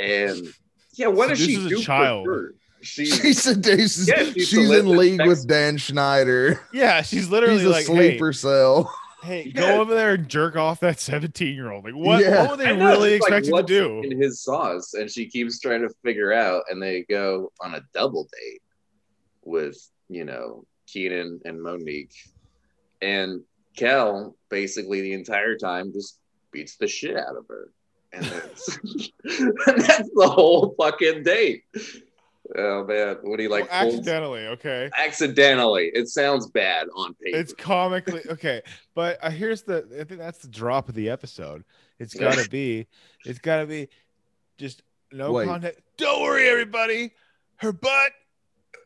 and 0.00 0.46
yeah, 0.94 1.08
what 1.08 1.28
does 1.28 1.38
she 1.38 1.56
do? 1.68 1.82
Child. 1.82 2.28
She, 2.80 3.06
she 3.06 3.32
seduces. 3.32 4.08
Yeah, 4.08 4.24
she's, 4.24 4.48
she's 4.48 4.70
in 4.70 4.88
league 4.88 5.24
with 5.24 5.46
Dan 5.46 5.76
Schneider. 5.76 6.60
Yeah, 6.72 7.02
she's 7.02 7.28
literally 7.28 7.58
she's 7.58 7.66
a 7.66 7.70
like 7.70 7.84
sleeper 7.84 8.30
hey, 8.30 8.36
cell. 8.36 8.92
Hey, 9.22 9.52
yeah. 9.54 9.60
go 9.60 9.80
over 9.80 9.94
there 9.94 10.14
and 10.14 10.28
jerk 10.28 10.56
off 10.56 10.80
that 10.80 10.98
17 10.98 11.54
year 11.54 11.70
old. 11.70 11.84
Like, 11.84 11.94
what, 11.94 12.20
yeah. 12.20 12.42
what 12.42 12.50
were 12.50 12.56
they 12.56 12.72
really 12.72 13.14
expecting 13.14 13.52
like, 13.52 13.66
to 13.66 13.72
do? 13.72 14.02
In 14.02 14.20
his 14.20 14.42
sauce, 14.42 14.94
and 14.94 15.08
she 15.08 15.26
keeps 15.26 15.60
trying 15.60 15.82
to 15.82 15.94
figure 16.04 16.32
out, 16.32 16.64
and 16.68 16.82
they 16.82 17.04
go 17.08 17.52
on 17.60 17.74
a 17.74 17.82
double 17.94 18.24
date 18.24 18.62
with, 19.44 19.76
you 20.08 20.24
know, 20.24 20.64
Kenan 20.88 21.40
and 21.44 21.62
Monique. 21.62 22.14
And 23.00 23.42
Kel 23.76 24.36
basically 24.50 25.00
the 25.00 25.12
entire 25.12 25.56
time 25.56 25.92
just 25.92 26.18
beats 26.50 26.76
the 26.76 26.88
shit 26.88 27.16
out 27.16 27.36
of 27.36 27.46
her. 27.48 27.70
And 28.12 28.24
that's, 28.24 28.78
and 29.66 29.82
that's 29.82 30.10
the 30.14 30.28
whole 30.28 30.74
fucking 30.76 31.22
date. 31.22 31.62
Oh 32.56 32.84
man, 32.84 33.16
what 33.22 33.36
do 33.36 33.42
you 33.42 33.48
like? 33.48 33.70
Well, 33.70 33.86
accidentally, 33.86 34.46
okay. 34.48 34.90
Accidentally, 34.98 35.90
it 35.94 36.08
sounds 36.08 36.48
bad 36.48 36.88
on 36.94 37.14
paper. 37.14 37.38
It's 37.38 37.52
comically 37.52 38.22
okay, 38.28 38.62
but 38.94 39.18
uh, 39.22 39.30
here's 39.30 39.62
the. 39.62 39.86
I 40.00 40.04
think 40.04 40.20
that's 40.20 40.38
the 40.38 40.48
drop 40.48 40.88
of 40.88 40.94
the 40.94 41.08
episode. 41.08 41.64
It's 41.98 42.14
gotta 42.14 42.48
be. 42.48 42.86
It's 43.24 43.38
gotta 43.38 43.66
be. 43.66 43.88
Just 44.58 44.82
no 45.12 45.32
Wait. 45.32 45.46
context. 45.46 45.80
Don't 45.96 46.22
worry, 46.22 46.48
everybody. 46.48 47.12
Her 47.56 47.72
butt 47.72 48.12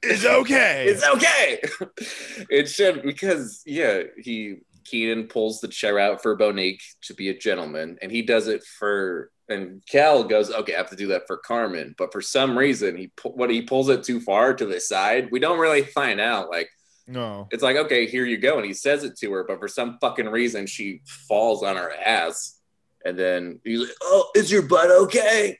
is 0.02 0.24
okay. 0.24 0.86
it's 0.88 1.04
okay. 1.04 1.60
it 2.50 2.68
should 2.68 3.02
because 3.02 3.62
yeah, 3.66 4.02
he 4.18 4.58
Kenan 4.88 5.28
pulls 5.28 5.60
the 5.60 5.68
chair 5.68 5.98
out 5.98 6.22
for 6.22 6.36
Monique 6.36 6.82
to 7.02 7.14
be 7.14 7.28
a 7.28 7.38
gentleman, 7.38 7.98
and 8.02 8.10
he 8.10 8.22
does 8.22 8.48
it 8.48 8.64
for 8.64 9.30
and 9.48 9.82
Kel 9.86 10.24
goes, 10.24 10.50
okay, 10.50 10.74
I 10.74 10.78
have 10.78 10.90
to 10.90 10.96
do 10.96 11.08
that 11.08 11.26
for 11.26 11.36
Carmen. 11.36 11.94
But 11.96 12.12
for 12.12 12.20
some 12.20 12.58
reason, 12.58 12.96
he 12.96 13.10
what 13.22 13.50
he 13.50 13.62
pulls 13.62 13.88
it 13.88 14.02
too 14.02 14.20
far 14.20 14.54
to 14.54 14.66
the 14.66 14.80
side. 14.80 15.28
We 15.30 15.38
don't 15.38 15.60
really 15.60 15.82
find 15.82 16.20
out. 16.20 16.50
Like, 16.50 16.68
no, 17.06 17.46
it's 17.52 17.62
like, 17.62 17.76
okay, 17.76 18.06
here 18.06 18.24
you 18.24 18.38
go. 18.38 18.56
And 18.56 18.66
he 18.66 18.74
says 18.74 19.04
it 19.04 19.16
to 19.18 19.32
her, 19.32 19.44
but 19.44 19.60
for 19.60 19.68
some 19.68 19.98
fucking 20.00 20.28
reason, 20.28 20.66
she 20.66 21.02
falls 21.28 21.62
on 21.62 21.76
her 21.76 21.92
ass. 21.92 22.58
And 23.04 23.16
then 23.16 23.60
he's 23.62 23.80
like, 23.80 23.90
oh, 24.02 24.30
is 24.34 24.50
your 24.50 24.62
butt 24.62 24.90
okay? 24.90 25.58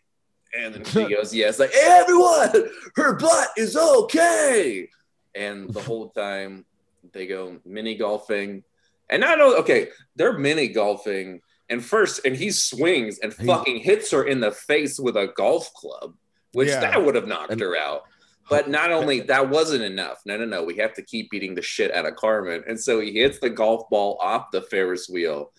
And 0.59 0.75
then 0.75 0.85
she 0.85 1.05
goes, 1.15 1.33
yes. 1.33 1.61
Like, 1.61 1.73
hey, 1.73 2.01
everyone, 2.01 2.71
her 2.97 3.15
butt 3.15 3.51
is 3.57 3.77
okay. 3.77 4.89
And 5.37 5.73
the 5.73 5.83
whole 5.83 6.09
time 6.11 6.65
they 7.13 7.29
go 7.29 7.59
mini 7.65 7.95
golfing. 7.95 8.65
And 9.09 9.25
I 9.25 9.35
know, 9.35 9.57
okay, 9.59 9.89
they're 10.17 10.39
mini 10.39 10.69
golfing 10.69 11.41
and 11.69 11.85
first, 11.85 12.25
and 12.25 12.37
he 12.37 12.51
swings 12.51 13.19
and 13.19 13.35
fucking 13.35 13.79
hits 13.79 14.11
her 14.13 14.25
in 14.25 14.41
the 14.41 14.53
face 14.53 14.99
with 15.01 15.17
a 15.17 15.33
golf 15.37 15.73
club, 15.75 16.15
which 16.53 16.69
yeah. 16.69 16.81
that 16.81 17.05
would 17.05 17.15
have 17.15 17.27
knocked 17.27 17.53
and, 17.53 17.61
her 17.61 17.77
out. 17.77 18.03
But 18.49 18.71
not 18.71 18.93
only 18.93 19.21
that 19.21 19.51
wasn't 19.51 19.83
enough. 19.83 20.21
No, 20.25 20.37
no, 20.37 20.45
no. 20.45 20.63
We 20.63 20.77
have 20.77 20.95
to 20.95 21.03
keep 21.03 21.31
beating 21.31 21.57
the 21.57 21.63
shit 21.63 21.93
out 21.93 22.07
of 22.07 22.15
Carmen. 22.15 22.63
And 22.69 22.79
so 22.79 23.01
he 23.01 23.13
hits 23.13 23.41
the 23.41 23.51
golf 23.51 23.89
ball 23.91 24.19
off 24.21 24.53
the 24.53 24.63
Ferris 24.63 25.09
wheel 25.09 25.51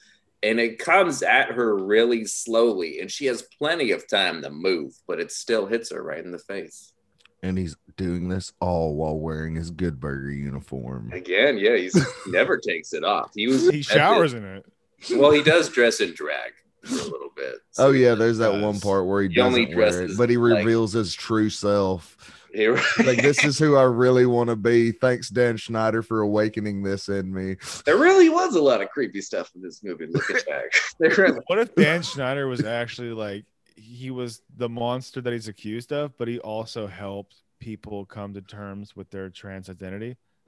and 0.44 0.60
it 0.60 0.80
comes 0.80 1.24
at 1.24 1.52
her 1.52 1.76
really 1.76 2.26
slowly. 2.26 3.00
And 3.00 3.12
she 3.12 3.26
has 3.26 3.48
plenty 3.58 3.92
of 3.92 4.08
time 4.08 4.42
to 4.44 4.50
move, 4.50 4.94
but 5.08 5.20
it 5.20 5.32
still 5.32 5.66
hits 5.66 5.92
her 5.92 6.02
right 6.02 6.24
in 6.24 6.32
the 6.32 6.40
face. 6.40 6.94
And 7.42 7.58
he's 7.58 7.76
doing 7.98 8.30
this 8.30 8.54
all 8.62 8.96
while 8.96 9.18
wearing 9.18 9.56
his 9.56 9.72
Good 9.72 10.00
Burger 10.00 10.32
uniform. 10.32 11.12
Again, 11.12 11.58
yeah, 11.58 11.76
he's 11.76 12.00
never 12.28 12.58
takes 12.66 12.94
it 12.94 13.04
off. 13.04 13.32
He 13.36 13.48
was 13.48 13.70
he 13.70 13.82
showers 13.82 14.34
in 14.34 14.46
it. 14.46 14.66
Well, 15.14 15.32
he 15.32 15.44
does 15.44 15.70
dress 15.70 16.00
in 16.00 16.14
drag 16.14 16.54
for 16.84 16.94
a 16.94 17.04
little 17.04 17.32
bit. 17.36 17.56
So 17.72 17.88
oh 17.88 17.92
yeah, 17.92 18.16
there's 18.16 18.38
that 18.38 18.62
one 18.62 18.80
part 18.80 19.06
where 19.06 19.24
he, 19.24 19.30
he 19.30 19.36
doesn't 19.36 19.76
wear 19.76 20.04
it, 20.04 20.18
but 20.18 20.30
he 20.30 20.38
reveals 20.38 20.96
like, 20.96 21.00
his 21.00 21.14
true 21.14 21.50
self. 21.50 22.34
like 22.56 23.22
this 23.22 23.44
is 23.44 23.60
who 23.60 23.76
I 23.76 23.84
really 23.84 24.26
want 24.26 24.50
to 24.50 24.56
be. 24.56 24.92
Thanks, 24.92 25.30
Dan 25.30 25.58
Schneider, 25.58 26.02
for 26.02 26.22
awakening 26.22 26.82
this 26.82 27.10
in 27.10 27.34
me. 27.34 27.58
There 27.86 27.98
really 27.98 28.30
was 28.30 28.56
a 28.56 28.62
lot 28.62 28.82
of 28.82 28.90
creepy 28.90 29.22
stuff 29.22 29.52
in 29.56 29.62
this 29.62 29.84
movie. 29.84 30.08
Looking 30.08 30.38
back, 30.48 30.72
what 31.48 31.60
if 31.60 31.76
Dan 31.76 32.02
Schneider 32.02 32.48
was 32.48 32.64
actually 32.64 33.12
like 33.12 33.46
he 33.76 34.12
was 34.12 34.42
the 34.56 34.70
monster 34.70 35.22
that 35.22 35.34
he's 35.34 35.48
accused 35.48 35.94
of, 35.94 36.18
but 36.18 36.28
he 36.28 36.40
also 36.40 36.88
helped 36.88 37.36
people 37.60 38.06
come 38.06 38.34
to 38.34 38.42
terms 38.42 38.96
with 38.96 39.10
their 39.10 39.30
trans 39.30 39.70
identity? 39.70 40.18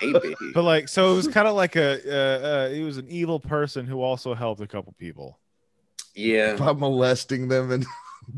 hey, 0.00 0.12
baby. 0.12 0.34
But 0.54 0.62
like, 0.62 0.88
so 0.88 1.12
it 1.12 1.16
was 1.16 1.28
kind 1.28 1.46
of 1.46 1.54
like 1.54 1.76
a, 1.76 2.00
uh, 2.06 2.46
uh, 2.46 2.68
he 2.70 2.82
was 2.82 2.96
an 2.96 3.08
evil 3.08 3.38
person 3.40 3.86
who 3.86 4.02
also 4.02 4.34
helped 4.34 4.60
a 4.60 4.66
couple 4.66 4.94
people. 4.98 5.38
Yeah. 6.14 6.56
By 6.56 6.72
molesting 6.72 7.48
them 7.48 7.70
and. 7.70 7.86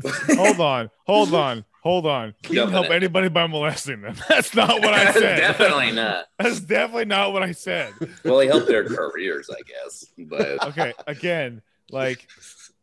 hold 0.29 0.61
on, 0.61 0.89
hold 1.05 1.33
on, 1.33 1.65
hold 1.83 2.05
on. 2.05 2.33
He 2.43 2.53
didn't 2.53 2.71
help 2.71 2.89
anybody 2.89 3.27
by 3.27 3.47
molesting 3.47 4.01
them. 4.01 4.15
That's 4.29 4.55
not 4.55 4.81
what 4.81 4.93
I 4.93 5.11
said. 5.11 5.37
definitely 5.37 5.91
not. 5.91 6.25
That's 6.39 6.61
definitely 6.61 7.05
not 7.05 7.33
what 7.33 7.43
I 7.43 7.51
said. 7.51 7.93
Well, 8.23 8.39
he 8.39 8.47
helped 8.47 8.67
their 8.67 8.85
careers, 8.85 9.49
I 9.49 9.61
guess. 9.63 10.05
But 10.17 10.65
okay, 10.69 10.93
again, 11.07 11.61
like, 11.89 12.25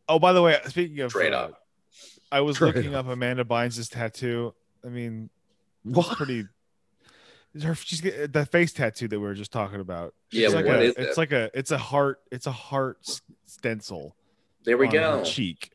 oh, 0.07 0.19
by 0.19 0.33
the 0.33 0.41
way, 0.43 0.59
speaking 0.67 0.99
of 0.99 1.11
trade 1.11 1.33
uh, 1.33 1.49
I 2.31 2.41
was 2.41 2.57
Trade 2.57 2.75
looking 2.75 2.95
up 2.95 3.07
Amanda 3.07 3.43
Bynes' 3.43 3.89
tattoo. 3.89 4.53
I 4.85 4.89
mean, 4.89 5.29
what? 5.83 6.17
pretty 6.17 6.45
her 7.63 7.75
she's 7.75 8.01
the 8.01 8.47
face 8.49 8.73
tattoo 8.73 9.07
that 9.07 9.19
we 9.19 9.25
were 9.25 9.33
just 9.33 9.51
talking 9.51 9.79
about. 9.79 10.13
She's 10.31 10.41
yeah, 10.41 10.49
like 10.49 10.65
what 10.65 10.75
a, 10.77 10.83
is 10.83 10.95
it's 10.97 11.11
it? 11.11 11.17
like 11.17 11.31
a 11.31 11.49
it's 11.53 11.71
a 11.71 11.77
heart 11.77 12.19
it's 12.31 12.47
a 12.47 12.51
heart 12.51 12.99
stencil. 13.45 14.15
There 14.65 14.77
we 14.77 14.87
go. 14.87 15.23
cheek. 15.23 15.71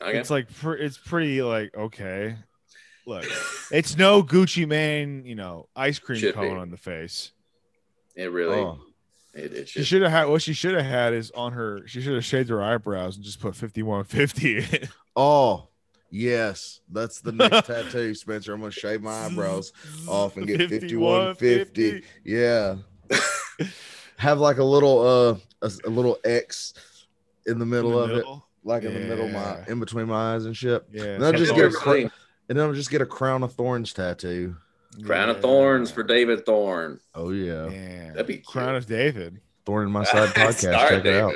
Okay. 0.00 0.18
It's 0.18 0.30
like 0.30 0.48
it's 0.64 0.98
pretty 0.98 1.42
like 1.42 1.76
okay. 1.76 2.36
Look, 3.06 3.24
it's 3.72 3.96
no 3.96 4.22
Gucci 4.22 4.66
Mane, 4.66 5.24
you 5.26 5.34
know, 5.34 5.68
ice 5.76 5.98
cream 5.98 6.20
should 6.20 6.34
cone 6.34 6.54
be. 6.54 6.60
on 6.60 6.70
the 6.70 6.76
face. 6.76 7.32
It 8.14 8.30
really. 8.30 8.58
Oh. 8.58 8.78
It, 9.34 9.52
it 9.52 9.68
should. 9.68 9.80
She 9.80 9.84
should 9.84 10.02
have 10.02 10.10
had 10.10 10.24
what 10.26 10.42
she 10.42 10.52
should 10.52 10.74
have 10.74 10.84
had 10.84 11.14
is 11.14 11.30
on 11.32 11.52
her. 11.52 11.86
She 11.86 12.00
should 12.00 12.14
have 12.14 12.24
shaved 12.24 12.50
her 12.50 12.62
eyebrows 12.62 13.16
and 13.16 13.24
just 13.24 13.40
put 13.40 13.54
fifty 13.54 13.82
one 13.82 14.04
fifty. 14.04 14.66
Oh, 15.14 15.68
Yes, 16.14 16.80
that's 16.90 17.22
the 17.22 17.32
next 17.32 17.66
tattoo, 17.66 18.14
Spencer. 18.14 18.52
I'm 18.52 18.60
gonna 18.60 18.70
shave 18.70 19.00
my 19.00 19.24
eyebrows 19.24 19.72
off 20.06 20.36
and 20.36 20.46
get 20.46 20.68
5150. 20.68 22.02
Yeah. 22.22 22.76
Have 24.18 24.38
like 24.38 24.58
a 24.58 24.64
little 24.64 25.00
uh 25.00 25.36
a, 25.62 25.72
a, 25.86 25.90
little 25.90 26.18
X 26.22 26.74
in 27.46 27.58
the 27.58 27.64
middle 27.64 27.92
in 27.92 27.96
the 27.96 28.02
of 28.02 28.16
middle? 28.18 28.36
it, 28.36 28.68
like 28.68 28.82
yeah. 28.82 28.90
in 28.90 28.94
the 28.94 29.08
middle 29.08 29.24
of 29.24 29.32
my 29.32 29.64
in 29.66 29.80
between 29.80 30.06
my 30.06 30.34
eyes 30.34 30.44
and 30.44 30.54
shit. 30.54 30.84
Yeah. 30.92 31.04
And 31.04 31.22
then 31.22 31.34
just 31.34 31.54
get 31.54 31.64
a 31.64 31.70
cr- 31.70 31.96
and 31.96 32.10
then 32.48 32.58
I'll 32.58 32.74
just 32.74 32.90
get 32.90 33.00
a 33.00 33.06
crown 33.06 33.42
of 33.42 33.54
thorns 33.54 33.94
tattoo. 33.94 34.56
Crown 35.02 35.28
yeah. 35.28 35.34
of 35.34 35.40
thorns 35.40 35.90
for 35.90 36.02
David 36.02 36.44
Thorn. 36.44 37.00
Oh 37.14 37.30
yeah. 37.30 37.70
yeah. 37.70 38.08
That'd 38.10 38.26
be 38.26 38.34
cute. 38.34 38.46
crown 38.46 38.74
of 38.76 38.84
David. 38.84 39.40
Thorn 39.64 39.86
in 39.86 39.92
my 39.92 40.04
side 40.04 40.28
podcast. 40.34 40.88
Check 40.88 41.04
David. 41.04 41.06
it 41.06 41.22
out. 41.22 41.34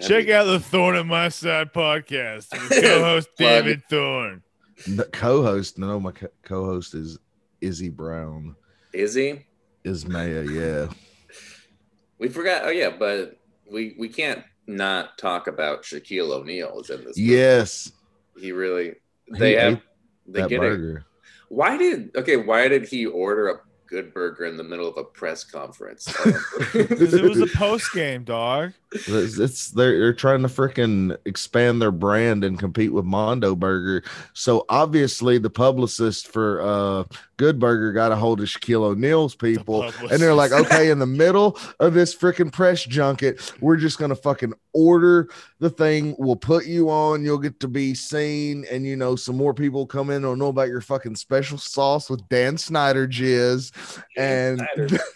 Check 0.00 0.30
out 0.30 0.44
the 0.44 0.60
Thorn 0.60 0.96
on 0.96 1.08
My 1.08 1.28
Side 1.28 1.72
podcast 1.72 2.50
with 2.52 2.82
co-host 2.82 3.28
David 3.36 3.82
Thorn. 3.90 4.42
The 4.86 5.04
co-host, 5.04 5.78
no, 5.78 6.00
my 6.00 6.12
co-host 6.42 6.94
is 6.94 7.18
Izzy 7.60 7.90
Brown. 7.90 8.56
Izzy? 8.92 9.46
Ismaya, 9.84 10.48
yeah. 10.50 10.92
We 12.18 12.28
forgot. 12.28 12.64
Oh 12.64 12.68
yeah, 12.68 12.90
but 12.90 13.38
we 13.70 13.94
we 13.98 14.10
can't 14.10 14.44
not 14.66 15.16
talk 15.16 15.46
about 15.46 15.84
Shaquille 15.84 16.30
O'Neal 16.30 16.80
is 16.80 16.90
in 16.90 16.98
this. 16.98 17.16
Movie. 17.16 17.22
Yes, 17.32 17.92
he 18.38 18.52
really. 18.52 18.96
They 19.38 19.52
he 19.52 19.56
have. 19.56 19.80
They 20.26 20.46
get 20.46 20.60
burger. 20.60 20.98
it. 20.98 21.04
Why 21.48 21.78
did 21.78 22.14
okay? 22.14 22.36
Why 22.36 22.68
did 22.68 22.86
he 22.86 23.06
order 23.06 23.48
a 23.48 23.60
good 23.86 24.12
burger 24.12 24.44
in 24.44 24.58
the 24.58 24.64
middle 24.64 24.86
of 24.86 24.98
a 24.98 25.04
press 25.04 25.44
conference? 25.44 26.14
Because 26.74 27.14
it 27.14 27.24
was 27.24 27.40
a 27.40 27.46
post 27.46 27.90
game, 27.94 28.24
dog. 28.24 28.74
It's, 28.92 29.38
it's 29.38 29.70
they're, 29.70 29.98
they're 29.98 30.12
trying 30.12 30.42
to 30.42 30.48
freaking 30.48 31.16
expand 31.24 31.80
their 31.80 31.92
brand 31.92 32.42
and 32.42 32.58
compete 32.58 32.92
with 32.92 33.04
Mondo 33.04 33.54
Burger. 33.54 34.02
So 34.32 34.64
obviously 34.68 35.38
the 35.38 35.50
publicist 35.50 36.28
for 36.28 36.60
uh 36.60 37.04
Good 37.36 37.58
Burger 37.58 37.92
got 37.92 38.12
a 38.12 38.16
hold 38.16 38.40
of 38.40 38.46
Shaquille 38.46 38.82
O'Neal's 38.82 39.34
people, 39.34 39.84
and 40.10 40.20
they're 40.20 40.34
like, 40.34 40.52
okay, 40.52 40.90
in 40.90 40.98
the 40.98 41.06
middle 41.06 41.56
of 41.78 41.94
this 41.94 42.14
freaking 42.14 42.52
press 42.52 42.84
junket, 42.84 43.52
we're 43.60 43.78
just 43.78 43.98
gonna 43.98 44.14
fucking 44.14 44.52
order 44.74 45.28
the 45.58 45.70
thing. 45.70 46.14
We'll 46.18 46.36
put 46.36 46.66
you 46.66 46.90
on. 46.90 47.24
You'll 47.24 47.38
get 47.38 47.60
to 47.60 47.68
be 47.68 47.94
seen, 47.94 48.66
and 48.70 48.84
you 48.84 48.96
know 48.96 49.16
some 49.16 49.36
more 49.36 49.54
people 49.54 49.86
come 49.86 50.10
in. 50.10 50.22
Will 50.26 50.36
know 50.36 50.48
about 50.48 50.68
your 50.68 50.82
fucking 50.82 51.16
special 51.16 51.56
sauce 51.58 52.10
with 52.10 52.28
Dan 52.28 52.56
Schneider 52.56 53.06
jizz, 53.08 53.72
and. 54.16 54.58
Snyder. 54.74 54.98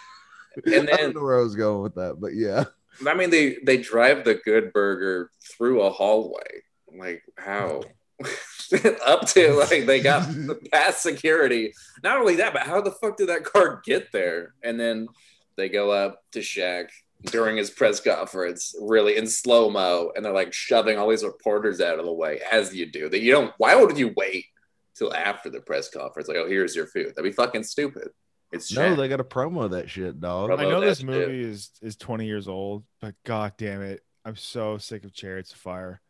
and 0.67 0.89
I 0.91 0.97
then 0.97 0.99
don't 0.99 1.17
know 1.17 1.23
where 1.23 1.39
I 1.39 1.43
was 1.43 1.57
going 1.57 1.83
with 1.83 1.95
that, 1.97 2.17
but 2.21 2.35
yeah. 2.35 2.65
I 3.07 3.15
mean, 3.15 3.31
they 3.31 3.59
they 3.65 3.79
drive 3.79 4.25
the 4.25 4.35
Good 4.35 4.73
Burger 4.73 5.31
through 5.43 5.83
a 5.83 5.91
hallway. 5.91 6.63
Like 6.95 7.23
how? 7.37 7.83
Up 9.05 9.27
to 9.29 9.53
like 9.55 9.87
they 9.87 10.01
got 10.01 10.29
past 10.73 11.03
security. 11.03 11.73
Not 12.03 12.19
only 12.19 12.37
that, 12.37 12.53
but 12.53 12.63
how 12.63 12.81
the 12.81 12.93
fuck 12.93 13.17
did 13.17 13.29
that 13.29 13.45
car 13.45 13.83
get 13.85 14.13
there? 14.13 14.55
And 14.63 14.79
then 14.79 15.09
they 15.57 15.69
go 15.69 15.91
up 15.91 16.23
to 16.33 16.39
Shaq 16.39 16.89
during 17.25 17.57
his 17.57 17.71
press 17.71 18.01
conference, 18.01 18.75
really 18.81 19.17
in 19.17 19.27
slow 19.27 19.71
mo, 19.71 20.13
and 20.15 20.25
they're 20.25 20.33
like 20.33 20.53
shoving 20.53 20.99
all 20.99 21.09
these 21.09 21.25
reporters 21.25 21.81
out 21.81 21.99
of 21.99 22.07
the 22.07 22.13
way, 22.13 22.41
as 22.51 22.75
you 22.75 22.91
do. 22.91 23.09
That 23.09 23.21
you 23.21 23.33
don't. 23.33 23.53
Why 23.59 23.75
would 23.75 23.99
you 23.99 24.15
wait 24.17 24.47
till 24.95 25.15
after 25.15 25.51
the 25.51 25.61
press 25.61 25.91
conference? 25.91 26.29
Like, 26.29 26.39
oh, 26.39 26.49
here's 26.49 26.75
your 26.75 26.87
food. 26.87 27.09
That'd 27.09 27.25
be 27.25 27.33
fucking 27.33 27.65
stupid. 27.65 28.09
It's 28.53 28.73
No, 28.73 28.83
Shaq. 28.83 28.97
they 28.99 29.09
got 29.09 29.21
a 29.21 29.25
promo 29.25 29.71
that 29.71 29.89
shit, 29.91 30.21
dog. 30.21 30.51
Promo 30.51 30.59
I 30.61 30.65
know 30.65 30.81
that 30.81 30.87
this 30.87 30.99
shit. 30.99 31.07
movie 31.07 31.43
is 31.43 31.71
is 31.81 31.97
20 31.97 32.27
years 32.27 32.47
old, 32.49 32.85
but 33.01 33.15
god 33.25 33.55
damn 33.57 33.83
it, 33.83 34.03
I'm 34.25 34.37
so 34.37 34.79
sick 34.79 35.05
of 35.05 35.13
Chariots 35.15 35.53
of 35.53 35.59
Fire. 35.59 36.01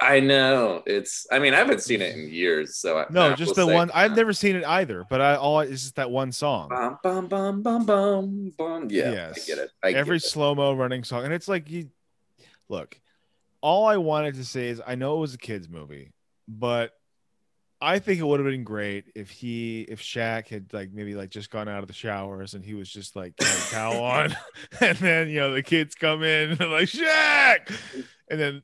I 0.00 0.18
know 0.18 0.82
it's. 0.84 1.28
I 1.30 1.38
mean, 1.38 1.54
I 1.54 1.58
haven't 1.58 1.80
seen 1.80 2.02
it 2.02 2.16
in 2.16 2.28
years, 2.28 2.76
so 2.76 2.98
I, 2.98 3.06
No, 3.08 3.30
I 3.30 3.34
just 3.34 3.54
the 3.54 3.66
say- 3.66 3.72
one. 3.72 3.88
I've 3.94 4.16
never 4.16 4.32
seen 4.32 4.56
it 4.56 4.64
either, 4.64 5.04
but 5.08 5.20
I 5.20 5.36
all 5.36 5.60
it's 5.60 5.82
just 5.82 5.94
that 5.94 6.10
one 6.10 6.32
song. 6.32 6.70
Bum, 6.70 6.98
bum, 7.04 7.28
bum, 7.28 7.62
bum, 7.62 7.86
bum, 7.86 8.52
bum. 8.58 8.88
Yeah, 8.90 9.12
Yes. 9.12 9.44
I 9.44 9.46
get 9.46 9.58
it. 9.58 9.70
I 9.80 9.92
Every 9.92 10.18
slow 10.18 10.56
mo 10.56 10.72
running 10.74 11.04
song, 11.04 11.24
and 11.24 11.32
it's 11.32 11.46
like 11.46 11.70
you 11.70 11.88
look. 12.68 12.98
All 13.60 13.86
I 13.86 13.96
wanted 13.98 14.34
to 14.34 14.44
say 14.44 14.70
is 14.70 14.82
I 14.84 14.96
know 14.96 15.18
it 15.18 15.20
was 15.20 15.34
a 15.34 15.38
kids 15.38 15.68
movie, 15.68 16.12
but 16.48 16.90
I 17.82 17.98
think 17.98 18.20
it 18.20 18.24
would 18.24 18.38
have 18.38 18.48
been 18.48 18.62
great 18.64 19.06
if 19.16 19.28
he 19.28 19.82
if 19.82 20.00
Shaq 20.00 20.46
had 20.48 20.72
like 20.72 20.92
maybe 20.92 21.14
like 21.16 21.30
just 21.30 21.50
gone 21.50 21.68
out 21.68 21.80
of 21.80 21.88
the 21.88 21.92
showers 21.92 22.54
and 22.54 22.64
he 22.64 22.74
was 22.74 22.88
just 22.88 23.16
like 23.16 23.34
towel 23.70 24.02
on, 24.04 24.36
and 24.80 24.96
then 24.98 25.28
you 25.28 25.40
know 25.40 25.52
the 25.52 25.62
kids 25.62 25.96
come 25.96 26.22
in 26.22 26.52
and 26.52 26.70
like 26.70 26.88
Shaq, 26.88 27.74
and 28.30 28.40
then 28.40 28.62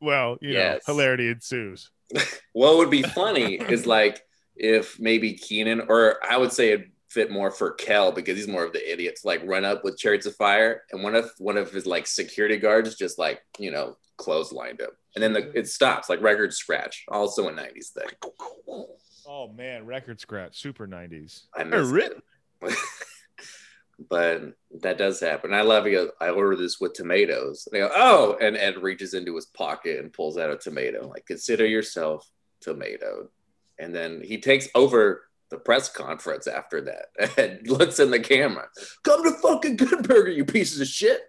well 0.00 0.36
you 0.42 0.52
Yes. 0.52 0.82
know 0.86 0.92
hilarity 0.92 1.28
ensues. 1.28 1.90
What 2.52 2.76
would 2.78 2.90
be 2.90 3.02
funny 3.02 3.54
is 3.54 3.86
like 3.86 4.22
if 4.56 4.98
maybe 4.98 5.34
Kenan, 5.34 5.82
or 5.88 6.16
I 6.28 6.36
would 6.36 6.52
say 6.52 6.72
it 6.72 6.90
fit 7.08 7.30
more 7.30 7.50
for 7.50 7.72
Kel 7.72 8.12
because 8.12 8.36
he's 8.36 8.48
more 8.48 8.64
of 8.64 8.72
the 8.72 8.92
idiot 8.92 9.16
to 9.20 9.26
like 9.26 9.40
run 9.44 9.64
up 9.64 9.84
with 9.84 9.96
chariots 9.96 10.26
of 10.26 10.34
fire, 10.36 10.82
and 10.90 11.02
one 11.02 11.14
of 11.14 11.30
one 11.38 11.56
of 11.56 11.70
his 11.72 11.86
like 11.86 12.06
security 12.06 12.56
guards 12.56 12.96
just 12.96 13.18
like 13.18 13.40
you 13.58 13.70
know 13.70 13.96
clotheslined 14.18 14.80
him, 14.80 14.90
and 15.22 15.34
then 15.34 15.42
the, 15.42 15.58
it 15.58 15.68
stops 15.68 16.08
like 16.08 16.22
record 16.22 16.52
scratch. 16.54 17.04
Also 17.08 17.48
a 17.48 17.52
'90s 17.52 17.88
thing. 17.88 18.08
Oh 19.26 19.48
man, 19.48 19.84
record 19.84 20.20
scratch, 20.20 20.60
super 20.60 20.86
nineties. 20.86 21.46
I 21.56 21.64
miss 21.64 21.90
it. 21.90 22.22
but 24.10 24.42
that 24.80 24.96
does 24.96 25.18
happen. 25.18 25.52
I 25.52 25.62
love 25.62 25.86
it. 25.86 26.10
I 26.20 26.28
order 26.30 26.54
this 26.56 26.78
with 26.80 26.92
tomatoes. 26.92 27.66
They 27.70 27.78
go, 27.78 27.90
oh, 27.94 28.36
and 28.40 28.56
Ed 28.56 28.78
reaches 28.78 29.14
into 29.14 29.34
his 29.34 29.46
pocket 29.46 29.98
and 29.98 30.12
pulls 30.12 30.38
out 30.38 30.50
a 30.50 30.56
tomato. 30.56 31.08
Like, 31.08 31.26
consider 31.26 31.66
yourself 31.66 32.28
tomatoed. 32.60 33.28
And 33.78 33.94
then 33.94 34.22
he 34.24 34.38
takes 34.40 34.68
over 34.74 35.24
the 35.50 35.58
press 35.58 35.88
conference 35.88 36.46
after 36.46 36.80
that 36.82 37.36
and 37.38 37.68
looks 37.68 37.98
in 37.98 38.12
the 38.12 38.20
camera. 38.20 38.68
Come 39.02 39.24
to 39.24 39.32
fucking 39.32 39.76
Good 39.76 40.06
Burger, 40.06 40.30
you 40.30 40.44
pieces 40.44 40.80
of 40.80 40.86
shit. 40.86 41.22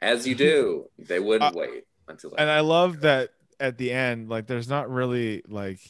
As 0.00 0.26
you 0.26 0.34
do, 0.34 0.86
they 0.98 1.20
wouldn't 1.20 1.54
Uh, 1.54 1.58
wait 1.58 1.84
until 2.08 2.34
And 2.36 2.50
I 2.50 2.60
love 2.60 3.00
that 3.00 3.30
at 3.60 3.78
the 3.78 3.92
end, 3.92 4.28
like 4.28 4.46
there's 4.46 4.68
not 4.68 4.90
really 4.90 5.42
like 5.48 5.80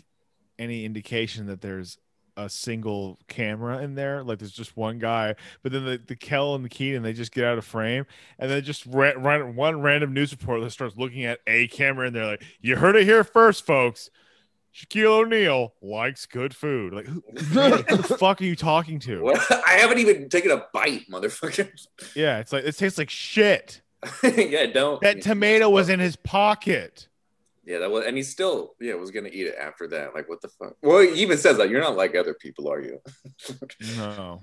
any 0.59 0.85
indication 0.85 1.47
that 1.47 1.61
there's 1.61 1.99
a 2.37 2.49
single 2.49 3.19
camera 3.29 3.79
in 3.79 3.95
there. 3.95 4.23
Like 4.23 4.39
there's 4.39 4.53
just 4.53 4.77
one 4.77 4.99
guy, 4.99 5.35
but 5.63 5.73
then 5.73 5.85
the, 5.85 6.01
the 6.05 6.17
Kel 6.17 6.55
and 6.55 6.65
the 6.65 6.69
Kenan 6.69 7.03
they 7.03 7.13
just 7.13 7.33
get 7.33 7.45
out 7.45 7.59
of 7.59 7.65
frame, 7.65 8.07
and 8.39 8.51
then 8.51 8.63
just 8.63 8.87
ra- 8.87 9.13
ra- 9.17 9.51
one 9.51 9.81
random 9.81 10.13
news 10.13 10.33
reporter 10.33 10.69
starts 10.71 10.97
looking 10.97 11.25
at 11.25 11.41
a 11.47 11.69
camera, 11.69 12.07
and 12.07 12.15
they're 12.15 12.27
like, 12.27 12.43
"You 12.61 12.77
heard 12.77 12.97
it 12.97 13.05
here 13.05 13.25
first, 13.25 13.65
folks." 13.65 14.11
Shaquille 14.75 15.23
O'Neal 15.23 15.73
likes 15.81 16.27
good 16.27 16.55
food. 16.55 16.93
Like, 16.93 17.07
who, 17.07 17.23
who 17.37 17.71
the 17.97 18.17
fuck 18.19 18.43
are 18.43 18.45
you 18.45 18.55
talking 18.57 18.99
to? 19.01 19.23
What? 19.23 19.41
I 19.67 19.73
haven't 19.73 19.99
even 19.99 20.29
taken 20.29 20.51
a 20.51 20.67
bite, 20.75 21.09
motherfucker. 21.11 21.71
Yeah, 22.15 22.41
it's 22.41 22.53
like 22.53 22.65
it 22.65 22.77
tastes 22.77 22.99
like 22.99 23.09
shit. 23.09 23.81
yeah, 24.23 24.67
don't. 24.67 25.01
That 25.01 25.23
tomato 25.23 25.69
was 25.69 25.89
in 25.89 26.01
his 26.01 26.17
pocket. 26.17 27.09
Yeah, 27.65 27.79
that 27.81 27.91
was, 27.91 28.07
and 28.07 28.17
he 28.17 28.23
still, 28.23 28.75
yeah, 28.81 28.95
was 28.95 29.11
gonna 29.11 29.31
eat 29.33 29.49
it 29.49 29.57
after 29.61 29.89
that. 29.89 30.15
Like, 30.15 30.29
what 30.29 30.41
the 30.41 30.49
fuck? 30.49 30.77
Well, 30.83 31.01
he 31.01 31.21
even 31.23 31.37
says 31.37 31.57
that 31.57 31.69
you're 31.69 31.81
not 31.81 31.97
like 31.97 32.15
other 32.15 32.35
people, 32.35 32.71
are 32.71 32.81
you? 32.81 33.01
No. 33.97 34.41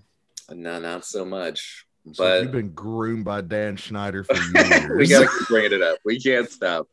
no, 0.52 0.80
not 0.80 1.06
so 1.06 1.24
much. 1.24 1.86
So 2.12 2.24
But 2.24 2.44
you've 2.44 2.52
been 2.52 2.74
groomed 2.74 3.24
by 3.24 3.40
Dan 3.42 3.78
Schneider 3.78 4.26
for 4.26 4.36
years. 4.36 4.90
we 4.98 5.08
gotta 5.08 5.28
keep 5.28 5.48
bringing 5.48 5.72
it 5.72 5.82
up. 5.82 6.00
We 6.04 6.20
can't 6.20 6.50
stop. 6.50 6.90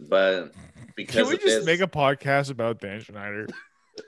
But 0.00 0.52
because 0.96 1.14
Can 1.14 1.26
we 1.28 1.34
just 1.34 1.44
this, 1.44 1.64
make 1.64 1.80
a 1.80 1.86
podcast 1.86 2.50
about 2.50 2.80
Dan 2.80 3.00
Schneider? 3.00 3.46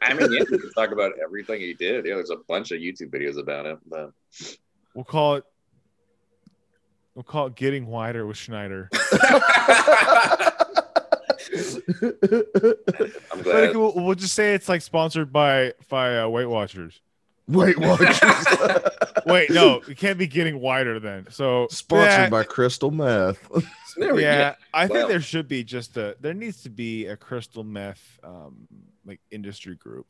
I 0.03 0.14
mean, 0.14 0.33
yeah, 0.33 0.40
we 0.51 0.59
can 0.59 0.73
talk 0.73 0.90
about 0.90 1.12
everything 1.23 1.61
he 1.61 1.75
did. 1.75 2.05
Yeah, 2.05 2.16
there's 2.16 2.31
a 2.31 2.38
bunch 2.49 2.73
of 2.73 2.79
YouTube 2.79 3.11
videos 3.11 3.38
about 3.38 3.66
him, 3.66 3.79
But 3.87 4.11
We'll 4.94 5.05
call 5.05 5.37
it. 5.37 5.44
We'll 7.14 7.22
call 7.22 7.46
it 7.46 7.55
"Getting 7.55 7.87
Wider" 7.87 8.27
with 8.27 8.37
Schneider. 8.37 8.88
I'm 8.94 9.00
But 13.31 13.42
glad. 13.42 13.77
we'll, 13.77 13.92
we'll 13.94 14.14
just 14.14 14.35
say 14.35 14.55
it's 14.55 14.68
like 14.68 14.83
sponsored 14.83 15.33
by 15.33 15.74
by 15.88 16.18
uh, 16.18 16.29
Weight 16.29 16.46
Watchers. 16.46 17.00
Wait, 17.46 17.79
Watchers. 17.79 18.18
Wait, 19.27 19.50
no, 19.50 19.83
it 19.87 19.98
can't 19.98 20.18
be 20.18 20.27
getting 20.27 20.61
wider 20.61 20.98
then. 20.98 21.27
So 21.31 21.66
Sponsored 21.70 22.09
yeah, 22.11 22.29
by 22.31 22.44
Crystal 22.44 22.90
Meth. 22.90 23.38
There 23.96 24.12
we 24.12 24.22
yeah, 24.22 24.50
go. 24.50 24.57
I 24.74 24.88
think 24.88 25.07
there 25.07 25.20
should 25.20 25.46
be 25.46 25.62
just 25.62 25.96
a. 25.96 26.16
There 26.20 26.35
needs 26.35 26.64
to 26.64 26.68
be 26.68 27.07
a 27.07 27.16
crystal 27.16 27.62
meth 27.62 28.18
um 28.24 28.66
like 29.07 29.20
industry 29.31 29.77
group. 29.77 30.09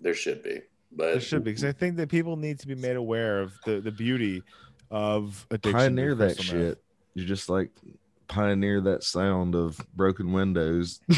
There 0.00 0.14
should 0.14 0.42
be. 0.42 0.62
But 0.90 1.12
there 1.12 1.20
should 1.20 1.44
be 1.44 1.52
because 1.52 1.62
I 1.64 1.70
think 1.70 1.94
that 1.98 2.08
people 2.08 2.36
need 2.36 2.58
to 2.58 2.66
be 2.66 2.74
made 2.74 2.96
aware 2.96 3.40
of 3.40 3.52
the 3.64 3.80
the 3.80 3.92
beauty 3.92 4.42
of 4.90 5.46
addiction. 5.50 5.72
to 5.72 5.78
Pioneer 5.78 6.14
that 6.14 6.36
crystal 6.36 6.58
meth. 6.58 6.64
shit. 6.68 6.82
You 7.14 7.24
just 7.24 7.48
like 7.48 7.70
pioneer 8.28 8.80
that 8.82 9.04
sound 9.04 9.54
of 9.54 9.80
broken 9.94 10.32
windows. 10.32 11.00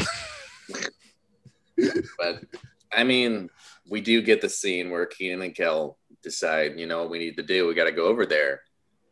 but 2.17 2.43
I 2.91 3.03
mean, 3.03 3.49
we 3.89 4.01
do 4.01 4.21
get 4.21 4.41
the 4.41 4.49
scene 4.49 4.89
where 4.89 5.05
Kenan 5.05 5.41
and 5.41 5.55
Kel 5.55 5.97
decide, 6.21 6.79
you 6.79 6.85
know, 6.85 7.01
what 7.01 7.09
we 7.09 7.19
need 7.19 7.37
to 7.37 7.43
do. 7.43 7.67
We 7.67 7.73
got 7.73 7.85
to 7.85 7.91
go 7.91 8.05
over 8.05 8.25
there 8.25 8.61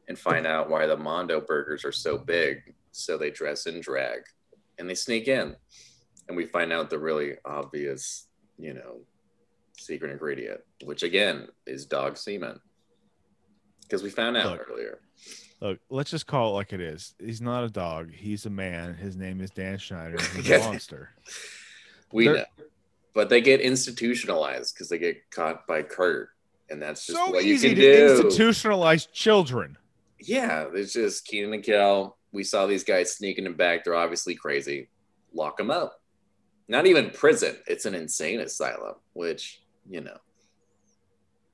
and 0.07 0.17
find 0.17 0.47
out 0.47 0.69
why 0.69 0.85
the 0.85 0.97
Mondo 0.97 1.41
burgers 1.41 1.83
are 1.83 1.91
so 1.91 2.17
big. 2.17 2.73
So 2.91 3.17
they 3.17 3.29
dress 3.29 3.67
in 3.67 3.81
drag 3.81 4.21
and 4.79 4.89
they 4.89 4.95
sneak 4.95 5.27
in, 5.27 5.55
and 6.27 6.37
we 6.37 6.45
find 6.45 6.71
out 6.71 6.89
the 6.89 6.99
really 6.99 7.35
obvious, 7.45 8.27
you 8.57 8.73
know, 8.73 9.01
secret 9.77 10.11
ingredient, 10.11 10.61
which 10.83 11.03
again 11.03 11.47
is 11.65 11.85
dog 11.85 12.17
semen, 12.17 12.59
because 13.88 14.04
we 14.04 14.10
found 14.10 14.38
out 14.38 14.52
Look. 14.52 14.67
earlier. 14.69 15.00
Look, 15.62 15.80
let's 15.89 16.12
just 16.12 16.28
call 16.28 16.52
it 16.52 16.54
like 16.54 16.73
it 16.73 16.82
is. 16.82 17.15
He's 17.19 17.41
not 17.41 17.63
a 17.63 17.69
dog. 17.69 18.12
He's 18.13 18.45
a 18.45 18.50
man. 18.50 18.93
His 18.95 19.15
name 19.15 19.41
is 19.41 19.50
Dan 19.50 19.78
Schneider. 19.80 20.17
He's 20.36 20.50
a 20.52 20.60
monster. 20.60 21.10
We 22.12 22.25
They're- 22.25 22.35
know, 22.35 22.46
but 23.13 23.29
they 23.29 23.42
get 23.42 23.60
institutionalized 23.62 24.75
because 24.75 24.90
they 24.90 25.00
get 25.00 25.31
caught 25.31 25.65
by 25.65 25.81
Kurt, 25.81 26.29
and 26.69 26.79
that's 26.81 27.08
just 27.08 27.17
So 27.17 27.31
what 27.31 27.44
easy 27.44 27.69
you 27.69 27.75
to 27.75 27.81
do. 27.81 28.23
institutionalize 28.23 29.12
children. 29.12 29.77
yeah, 30.19 30.67
it's 30.73 30.94
just 30.94 31.25
Kenan 31.25 31.54
and 31.54 31.63
Kel. 31.63 32.17
We 32.31 32.44
saw 32.44 32.67
these 32.67 32.83
guys 32.83 33.15
sneaking 33.15 33.46
them 33.46 33.56
back. 33.56 33.83
They're 33.83 33.96
obviously 33.96 34.35
crazy. 34.35 34.90
Lock 35.33 35.58
them 35.58 35.71
up. 35.71 36.02
Not 36.67 36.85
even 36.85 37.10
prison. 37.10 37.56
It's 37.65 37.85
an 37.85 37.96
insane 37.96 38.42
asylum, 38.42 38.96
which, 39.13 39.62
you 39.90 40.02
know, 40.02 40.17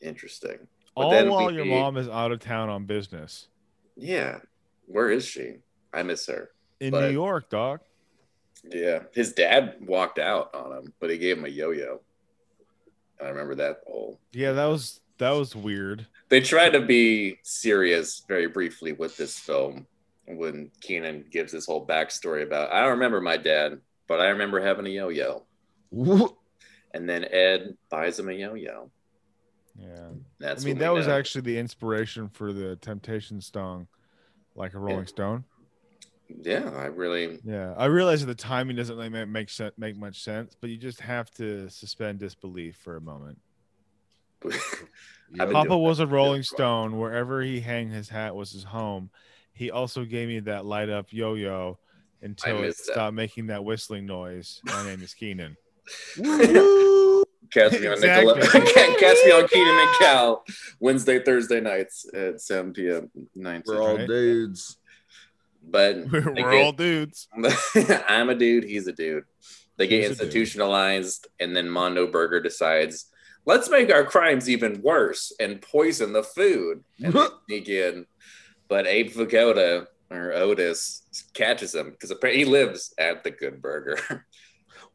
interesting. 0.01 0.67
But 0.95 1.01
All 1.05 1.29
while 1.31 1.51
your 1.51 1.65
mom 1.65 1.97
is 1.97 2.07
out 2.07 2.31
of 2.31 2.39
town 2.39 2.69
on 2.69 2.85
business 2.85 3.47
Yeah. 3.95 4.39
Where 4.85 5.09
is 5.11 5.25
she? 5.25 5.55
I 5.93 6.03
miss 6.03 6.27
her. 6.27 6.51
in 6.79 6.91
But- 6.91 7.07
New 7.07 7.13
York, 7.13 7.49
dog. 7.49 7.79
Yeah. 8.69 9.03
His 9.13 9.33
dad 9.33 9.77
walked 9.81 10.19
out 10.19 10.53
on 10.55 10.71
him, 10.77 10.93
but 10.99 11.09
he 11.09 11.17
gave 11.17 11.37
him 11.37 11.45
a 11.45 11.49
yo 11.49 11.71
yo. 11.71 12.01
I 13.21 13.29
remember 13.29 13.55
that 13.55 13.81
whole. 13.87 14.19
Yeah, 14.31 14.51
that 14.53 14.65
was 14.65 14.99
that 15.17 15.31
was 15.31 15.55
weird. 15.55 16.07
they 16.29 16.41
try 16.41 16.69
to 16.69 16.81
be 16.81 17.37
serious 17.43 18.23
very 18.27 18.47
briefly 18.47 18.91
with 18.93 19.15
this 19.17 19.37
film 19.39 19.85
when 20.25 20.71
Kenan 20.81 21.25
gives 21.31 21.51
his 21.51 21.65
whole 21.65 21.85
backstory 21.85 22.43
about 22.43 22.71
I 22.71 22.81
don't 22.81 22.91
remember 22.91 23.21
my 23.21 23.37
dad, 23.37 23.79
but 24.07 24.19
I 24.19 24.29
remember 24.29 24.59
having 24.61 24.85
a 24.87 24.89
yo-yo. 24.89 25.45
And 25.91 27.07
then 27.09 27.25
Ed 27.25 27.75
buys 27.89 28.19
him 28.19 28.29
a 28.29 28.33
yo-yo. 28.33 28.89
Yeah. 29.75 30.09
That's 30.43 30.65
I 30.65 30.67
mean, 30.67 30.77
that 30.79 30.93
was 30.93 31.07
actually 31.07 31.41
the 31.41 31.57
inspiration 31.57 32.27
for 32.27 32.51
the 32.51 32.75
Temptation 32.75 33.39
song, 33.39 33.87
like 34.55 34.73
a 34.73 34.77
Rolling 34.77 35.07
Stone. 35.07 35.45
yeah, 36.27 36.69
I 36.69 36.87
really 36.87 37.39
Yeah, 37.45 37.73
I 37.77 37.85
realize 37.85 38.19
that 38.19 38.27
the 38.27 38.35
timing 38.35 38.75
doesn't 38.75 38.97
like 38.97 39.13
make 39.13 39.29
make, 39.29 39.49
sen- 39.49 39.71
make 39.77 39.95
much 39.95 40.21
sense, 40.21 40.53
but 40.59 40.69
you 40.69 40.75
just 40.75 40.99
have 40.99 41.31
to 41.35 41.69
suspend 41.69 42.19
disbelief 42.19 42.75
for 42.75 42.97
a 42.97 43.01
moment. 43.01 43.39
Papa 45.37 45.77
was 45.77 46.01
a 46.01 46.07
Rolling 46.07 46.43
for 46.43 46.55
a 46.57 46.59
while. 46.59 46.89
Stone. 46.89 46.99
Wherever 46.99 47.41
he 47.41 47.61
hang 47.61 47.89
his 47.89 48.09
hat 48.09 48.35
was 48.35 48.51
his 48.51 48.65
home. 48.65 49.11
He 49.53 49.71
also 49.71 50.03
gave 50.03 50.27
me 50.27 50.41
that 50.41 50.65
light 50.65 50.89
up 50.89 51.13
yo 51.13 51.35
yo 51.35 51.79
until 52.21 52.57
it 52.57 52.61
missed 52.63 52.87
that. 52.87 52.91
stopped 52.91 53.13
making 53.13 53.47
that 53.47 53.63
whistling 53.63 54.05
noise. 54.05 54.59
My 54.65 54.83
name 54.83 55.01
is 55.03 55.13
Kenan. 55.13 55.55
Catch 57.51 57.73
me 57.73 57.87
on 57.87 57.93
Exactly. 57.93 58.33
Nickelodeon. 58.33 58.99
Catch 58.99 59.17
me 59.25 59.31
on 59.31 59.47
Kenan 59.47 59.79
and 59.79 59.95
Kel 59.99 60.43
Wednesday, 60.79 61.23
Thursday 61.23 61.59
nights 61.61 62.05
at 62.13 62.41
7 62.41 62.73
p.m. 62.73 63.09
9 63.35 63.63
We're 63.65 63.81
all 63.81 63.97
Right. 63.97 64.07
dudes. 64.07 64.77
But 65.65 65.97
We're, 66.11 66.21
get- 66.33 66.45
all 66.45 66.71
dudes. 66.71 67.27
I'm 68.07 68.29
a 68.29 68.35
dude. 68.35 68.63
He's 68.63 68.87
a 68.87 68.91
dude. 68.93 69.25
They 69.77 69.87
get 69.87 70.01
He's 70.01 70.11
institutionalized, 70.19 71.27
and 71.39 71.55
then 71.55 71.69
Mondo 71.69 72.05
Burger 72.07 72.39
decides, 72.39 73.07
let's 73.45 73.69
make 73.69 73.91
our 73.91 74.03
crimes 74.03 74.49
even 74.49 74.81
worse 74.81 75.31
and 75.39 75.61
poison 75.61 76.13
the 76.13 76.23
food. 76.23 76.83
And 77.03 77.13
sneak 77.47 77.69
in. 77.69 78.05
But 78.67 78.87
Abe 78.87 79.11
Vigoda 79.11 79.87
or 80.11 80.31
Otis 80.33 81.01
catches 81.33 81.73
him 81.73 81.89
because 81.91 82.11
apparently 82.11 82.43
he 82.45 82.49
lives 82.49 82.93
at 82.97 83.23
the 83.23 83.31
Good 83.31 83.61
Burger. 83.61 84.25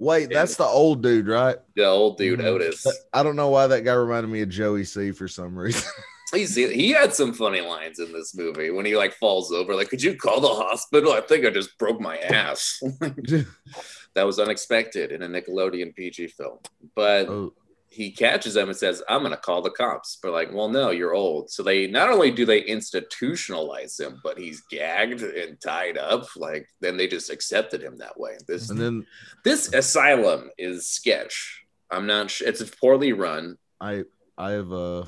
Wait, 0.00 0.30
that's 0.30 0.54
the 0.56 0.64
old 0.64 1.02
dude, 1.02 1.26
right? 1.26 1.56
the 1.74 1.84
old 1.84 2.18
dude 2.18 2.40
Mhm. 2.40 2.44
Otis. 2.44 2.86
I 3.12 3.22
don't 3.22 3.36
know 3.36 3.48
why 3.48 3.66
that 3.66 3.82
guy 3.82 3.94
reminded 3.94 4.28
me 4.28 4.42
of 4.42 4.48
Joey 4.48 4.84
C 4.84 5.10
for 5.12 5.26
some 5.28 5.56
reason. 5.58 5.82
He's, 6.34 6.54
he 6.54 6.90
had 6.90 7.14
some 7.14 7.32
funny 7.32 7.62
lines 7.62 7.98
in 8.00 8.12
this 8.12 8.34
movie 8.36 8.70
when 8.70 8.84
he 8.84 8.94
like 8.96 9.14
falls 9.14 9.50
over, 9.50 9.74
like, 9.74 9.88
could 9.88 10.02
you 10.02 10.14
call 10.14 10.40
the 10.40 10.48
hospital? 10.48 11.12
I 11.12 11.22
think 11.22 11.46
I 11.46 11.50
just 11.50 11.78
broke 11.78 12.00
my 12.00 12.18
ass. 12.18 12.80
that 14.14 14.26
was 14.26 14.38
unexpected 14.38 15.10
in 15.10 15.22
a 15.22 15.28
Nickelodeon 15.28 15.94
PG 15.96 16.28
film. 16.28 16.58
But 16.94 17.28
oh, 17.28 17.54
he 17.90 18.10
catches 18.10 18.54
them 18.54 18.68
and 18.68 18.76
says, 18.76 19.02
I'm 19.08 19.20
going 19.20 19.32
to 19.32 19.38
call 19.38 19.62
the 19.62 19.70
cops. 19.70 20.18
But 20.22 20.32
like, 20.32 20.52
well, 20.52 20.68
no, 20.68 20.90
you're 20.90 21.14
old. 21.14 21.50
So 21.50 21.62
they 21.62 21.86
not 21.86 22.10
only 22.10 22.30
do 22.30 22.44
they 22.44 22.62
institutionalize 22.62 23.98
him, 23.98 24.20
but 24.22 24.38
he's 24.38 24.60
gagged 24.70 25.22
and 25.22 25.60
tied 25.60 25.96
up. 25.96 26.26
Like, 26.36 26.68
then 26.80 26.96
they 26.96 27.06
just 27.08 27.30
accepted 27.30 27.82
him 27.82 27.96
that 27.98 28.18
way. 28.18 28.36
This 28.46 28.70
and 28.70 28.78
then 28.78 29.06
this 29.44 29.72
asylum 29.72 30.50
is 30.58 30.86
sketch. 30.86 31.64
I'm 31.90 32.06
not 32.06 32.30
sure. 32.30 32.48
It's 32.48 32.62
poorly 32.76 33.12
run. 33.12 33.56
I 33.80 34.04
I 34.36 34.50
have 34.50 34.72
uh 34.72 35.02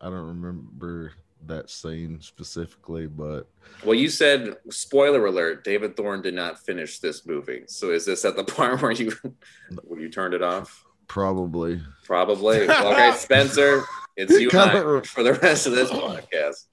I 0.00 0.10
don't 0.10 0.40
remember 0.40 1.12
that 1.46 1.68
scene 1.70 2.20
specifically, 2.20 3.06
but 3.06 3.48
Well, 3.84 3.94
you 3.94 4.08
said 4.08 4.56
spoiler 4.70 5.26
alert. 5.26 5.64
David 5.64 5.96
Thorne 5.96 6.22
did 6.22 6.34
not 6.34 6.64
finish 6.64 7.00
this 7.00 7.26
movie. 7.26 7.64
So 7.66 7.90
is 7.90 8.06
this 8.06 8.24
at 8.24 8.36
the 8.36 8.44
part 8.54 8.80
where 8.82 8.92
you 8.92 9.12
where 9.82 10.00
you 10.00 10.08
turned 10.08 10.34
it 10.34 10.42
off? 10.42 10.83
Probably 11.08 11.80
Probably. 12.04 12.60
okay, 12.68 13.12
Spencer, 13.16 13.82
it's 14.16 14.32
you 14.38 14.50
and 14.50 14.58
I 14.60 15.00
for 15.00 15.22
the 15.22 15.34
rest 15.34 15.66
of 15.66 15.72
this 15.74 15.90
podcast. 15.90 16.66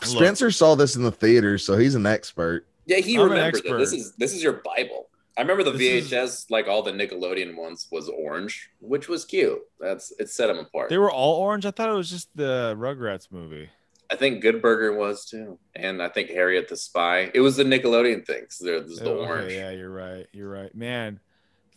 Look. 0.00 0.04
Spencer 0.04 0.50
saw 0.50 0.74
this 0.74 0.94
in 0.96 1.02
the 1.02 1.10
theater, 1.10 1.58
so 1.58 1.76
he's 1.76 1.94
an 1.94 2.06
expert. 2.06 2.66
Yeah, 2.86 2.98
he 2.98 3.16
I'm 3.16 3.22
an 3.22 3.30
remembers 3.30 3.62
it. 3.64 3.76
This 3.78 3.92
is 3.92 4.14
this 4.16 4.32
is 4.34 4.42
your 4.42 4.62
Bible. 4.64 5.08
I 5.36 5.42
remember 5.42 5.64
the 5.64 5.72
This 5.72 6.04
is- 6.04 6.10
VHS, 6.12 6.50
like 6.50 6.66
all 6.68 6.82
the 6.82 6.92
Nickelodeon 6.92 7.56
ones, 7.56 7.88
was 7.90 8.08
orange, 8.08 8.70
which 8.80 9.08
was 9.08 9.24
cute. 9.24 9.58
That's 9.80 10.12
it 10.18 10.30
set 10.30 10.46
them 10.46 10.58
apart. 10.58 10.88
They 10.88 10.98
were 10.98 11.10
all 11.10 11.36
orange. 11.40 11.66
I 11.66 11.72
thought 11.72 11.90
it 11.90 11.94
was 11.94 12.10
just 12.10 12.28
the 12.36 12.74
Rugrats 12.78 13.30
movie. 13.32 13.68
I 14.08 14.14
think 14.14 14.40
Good 14.40 14.62
Burger 14.62 14.96
was 14.96 15.24
too, 15.24 15.58
and 15.74 16.00
I 16.00 16.08
think 16.08 16.30
Harriet 16.30 16.68
the 16.68 16.76
Spy. 16.76 17.30
It 17.34 17.40
was 17.40 17.56
the 17.56 17.64
Nickelodeon 17.64 18.24
thing. 18.24 18.44
So 18.50 18.64
there's 18.66 18.98
the 19.00 19.10
Oh, 19.10 19.24
orange. 19.24 19.52
yeah, 19.52 19.70
you're 19.72 19.90
right. 19.90 20.26
You're 20.32 20.48
right, 20.48 20.72
man. 20.76 21.18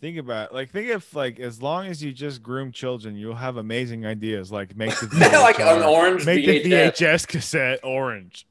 Think 0.00 0.16
about 0.16 0.54
like 0.54 0.70
think 0.70 0.88
if 0.88 1.14
like 1.14 1.38
as 1.38 1.60
long 1.60 1.86
as 1.86 2.02
you 2.02 2.10
just 2.12 2.42
groom 2.42 2.72
children, 2.72 3.16
you'll 3.16 3.34
have 3.34 3.58
amazing 3.58 4.06
ideas 4.06 4.50
like 4.50 4.74
make 4.74 4.98
the 4.98 5.08
like 5.42 5.60
an 5.60 5.82
orange 5.82 6.24
make 6.24 6.46
the 6.46 6.62
VHS. 6.62 6.92
VHS 6.96 7.28
cassette 7.28 7.80
orange. 7.82 8.46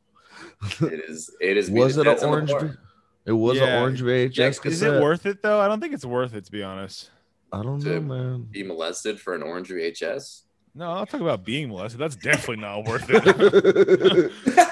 It 0.81 1.09
is. 1.09 1.35
It 1.41 1.57
is. 1.57 1.71
Was 1.71 1.97
it 1.97 2.05
an 2.05 2.17
orange? 2.23 2.51
V- 2.51 2.77
It 3.25 3.31
was 3.31 3.57
Yeah. 3.57 3.65
an 3.77 3.81
orange 3.81 4.01
VHS 4.01 4.35
Yeah, 4.37 4.49
cassette. 4.49 4.71
Is 4.71 4.81
it 4.83 5.01
worth 5.01 5.25
it 5.25 5.41
though? 5.41 5.59
I 5.59 5.67
don't 5.67 5.79
think 5.79 5.93
it's 5.95 6.05
worth 6.05 6.35
it 6.35 6.45
to 6.45 6.51
be 6.51 6.61
honest. 6.61 7.09
I 7.51 7.63
don't 7.63 7.83
know, 7.83 7.99
man. 7.99 8.41
Be 8.51 8.61
molested 8.61 9.19
for 9.19 9.33
an 9.33 9.41
orange 9.41 9.69
VHS. 9.69 10.41
No, 10.75 10.91
I'll 10.91 11.07
talk 11.07 11.19
about 11.21 11.43
being 11.43 11.69
molested. 11.69 11.99
That's 11.99 12.15
definitely 12.15 12.57
not 12.57 12.85
worth 12.85 13.07
it. 13.09 14.31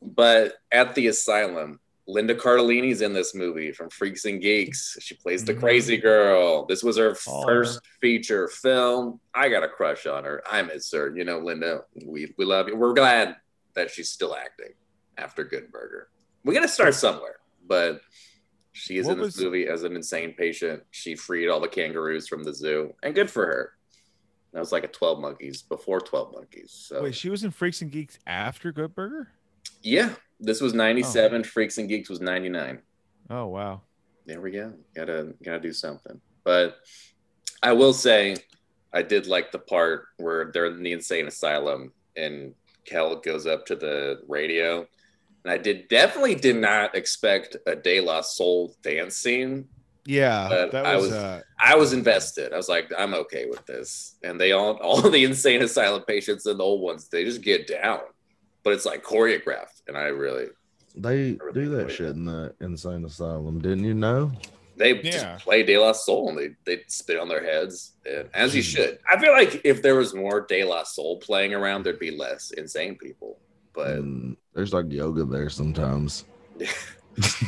but 0.02 0.54
at 0.70 0.94
the 0.94 1.08
asylum, 1.08 1.80
Linda 2.08 2.34
Cardellini's 2.34 3.00
in 3.02 3.12
this 3.12 3.34
movie 3.34 3.72
from 3.72 3.90
Freaks 3.90 4.24
and 4.26 4.40
Geeks. 4.40 4.96
She 5.00 5.14
plays 5.16 5.44
the 5.44 5.54
Mhm. 5.54 5.60
crazy 5.60 5.96
girl. 5.96 6.64
This 6.66 6.82
was 6.84 6.96
her 6.98 7.16
Aw. 7.26 7.44
first 7.44 7.80
feature 8.00 8.46
film. 8.48 9.20
I 9.34 9.48
got 9.48 9.64
a 9.64 9.68
crush 9.68 10.06
on 10.06 10.22
her. 10.24 10.40
I 10.46 10.62
miss 10.62 10.92
her. 10.92 11.12
You 11.16 11.24
know, 11.24 11.40
Linda, 11.40 11.84
we, 12.04 12.32
we 12.38 12.44
love 12.44 12.68
you. 12.68 12.76
We're 12.76 12.94
glad 12.94 13.36
that 13.74 13.90
she's 13.90 14.08
still 14.08 14.36
acting 14.36 14.74
after 15.18 15.42
Good 15.42 15.72
Burger. 15.72 16.08
We 16.44 16.54
got 16.54 16.60
to 16.60 16.68
start 16.68 16.94
somewhere, 16.94 17.40
but 17.66 18.00
she 18.72 18.98
is 18.98 19.06
What 19.06 19.14
in 19.14 19.18
this 19.24 19.34
was- 19.36 19.42
movie 19.44 19.66
as 19.66 19.82
an 19.82 19.96
insane 19.96 20.34
patient. 20.38 20.84
She 20.92 21.16
freed 21.16 21.48
all 21.48 21.58
the 21.60 21.66
kangaroos 21.68 22.28
from 22.28 22.44
the 22.44 22.54
zoo, 22.54 22.94
and 23.02 23.14
good 23.16 23.30
for 23.30 23.46
her. 23.46 23.72
That 24.52 24.60
was 24.60 24.70
like 24.70 24.84
a 24.84 24.88
12 24.88 25.20
Monkeys 25.20 25.62
before 25.62 26.00
12 26.00 26.32
Monkeys. 26.32 26.70
So 26.72 27.02
Wait, 27.02 27.14
she 27.16 27.28
was 27.30 27.42
in 27.42 27.50
Freaks 27.50 27.82
and 27.82 27.90
Geeks 27.90 28.18
after 28.28 28.70
Good 28.72 28.94
Burger? 28.94 29.32
yeah, 29.82 30.14
this 30.40 30.60
was 30.60 30.74
97. 30.74 31.44
Freaks 31.44 31.78
and 31.78 31.88
Geeks 31.88 32.08
was 32.10 32.20
99. 32.20 32.80
Oh 33.30 33.46
wow. 33.46 33.82
There 34.26 34.40
we 34.40 34.50
go. 34.50 34.72
Gotta 34.94 35.34
gotta 35.42 35.60
do 35.60 35.72
something. 35.72 36.20
But 36.44 36.76
I 37.62 37.72
will 37.72 37.92
say 37.92 38.36
I 38.92 39.02
did 39.02 39.26
like 39.26 39.50
the 39.52 39.58
part 39.58 40.06
where 40.18 40.50
they're 40.52 40.66
in 40.66 40.82
the 40.82 40.92
insane 40.92 41.26
asylum 41.26 41.92
and 42.16 42.54
Kel 42.84 43.16
goes 43.16 43.46
up 43.46 43.66
to 43.66 43.76
the 43.76 44.20
radio. 44.28 44.86
And 45.44 45.52
I 45.52 45.58
did 45.58 45.88
definitely 45.88 46.34
did 46.34 46.56
not 46.56 46.94
expect 46.96 47.56
a 47.66 47.76
De 47.76 48.00
La 48.00 48.20
Soul 48.20 48.74
dance 48.82 49.16
scene. 49.16 49.66
Yeah, 50.08 50.48
But 50.48 50.70
that 50.72 50.86
I 50.86 50.94
was, 50.96 51.06
was- 51.06 51.12
uh 51.14 51.40
I 51.58 51.74
was 51.76 51.92
invested. 51.92 52.52
I 52.52 52.56
was 52.56 52.68
like, 52.68 52.92
I'm 52.96 53.14
okay 53.14 53.46
with 53.46 53.64
this. 53.66 54.16
And 54.22 54.40
they 54.40 54.52
all 54.52 54.72
all 54.82 55.00
the 55.10 55.24
insane 55.24 55.62
asylum 55.62 56.02
patients 56.06 56.46
and 56.46 56.58
the 56.60 56.64
old 56.64 56.80
ones, 56.80 57.08
they 57.08 57.24
just 57.24 57.42
get 57.42 57.66
down. 57.66 58.00
But 58.66 58.72
it's 58.72 58.84
like 58.84 59.04
choreographed. 59.04 59.82
And 59.86 59.96
I 59.96 60.06
really 60.06 60.46
They 60.96 61.34
really 61.34 61.52
do 61.52 61.68
that 61.76 61.88
shit 61.88 62.06
that. 62.08 62.16
in 62.16 62.24
the 62.24 62.52
insane 62.60 63.04
asylum, 63.04 63.60
didn't 63.60 63.84
you 63.84 63.94
know? 63.94 64.32
They 64.76 65.00
Yeah. 65.00 65.10
just 65.12 65.44
play 65.44 65.62
De 65.62 65.78
La 65.78 65.92
Soul 65.92 66.30
and 66.30 66.36
they, 66.36 66.48
they 66.64 66.82
spit 66.88 67.20
on 67.20 67.28
their 67.28 67.44
heads, 67.44 67.92
and, 68.04 68.28
as 68.34 68.56
you 68.56 68.62
hmm. 68.62 68.66
should. 68.66 68.98
I 69.08 69.20
feel 69.20 69.30
like 69.30 69.60
if 69.62 69.82
there 69.82 69.94
was 69.94 70.14
more 70.14 70.40
De 70.40 70.64
La 70.64 70.82
Soul 70.82 71.18
playing 71.18 71.54
around, 71.54 71.84
there'd 71.84 72.00
be 72.00 72.10
less 72.10 72.50
insane 72.50 72.96
people. 72.96 73.38
But 73.72 73.98
And 73.98 74.36
there's 74.52 74.72
like 74.72 74.90
yoga 74.90 75.24
there 75.24 75.48
sometimes. 75.48 76.24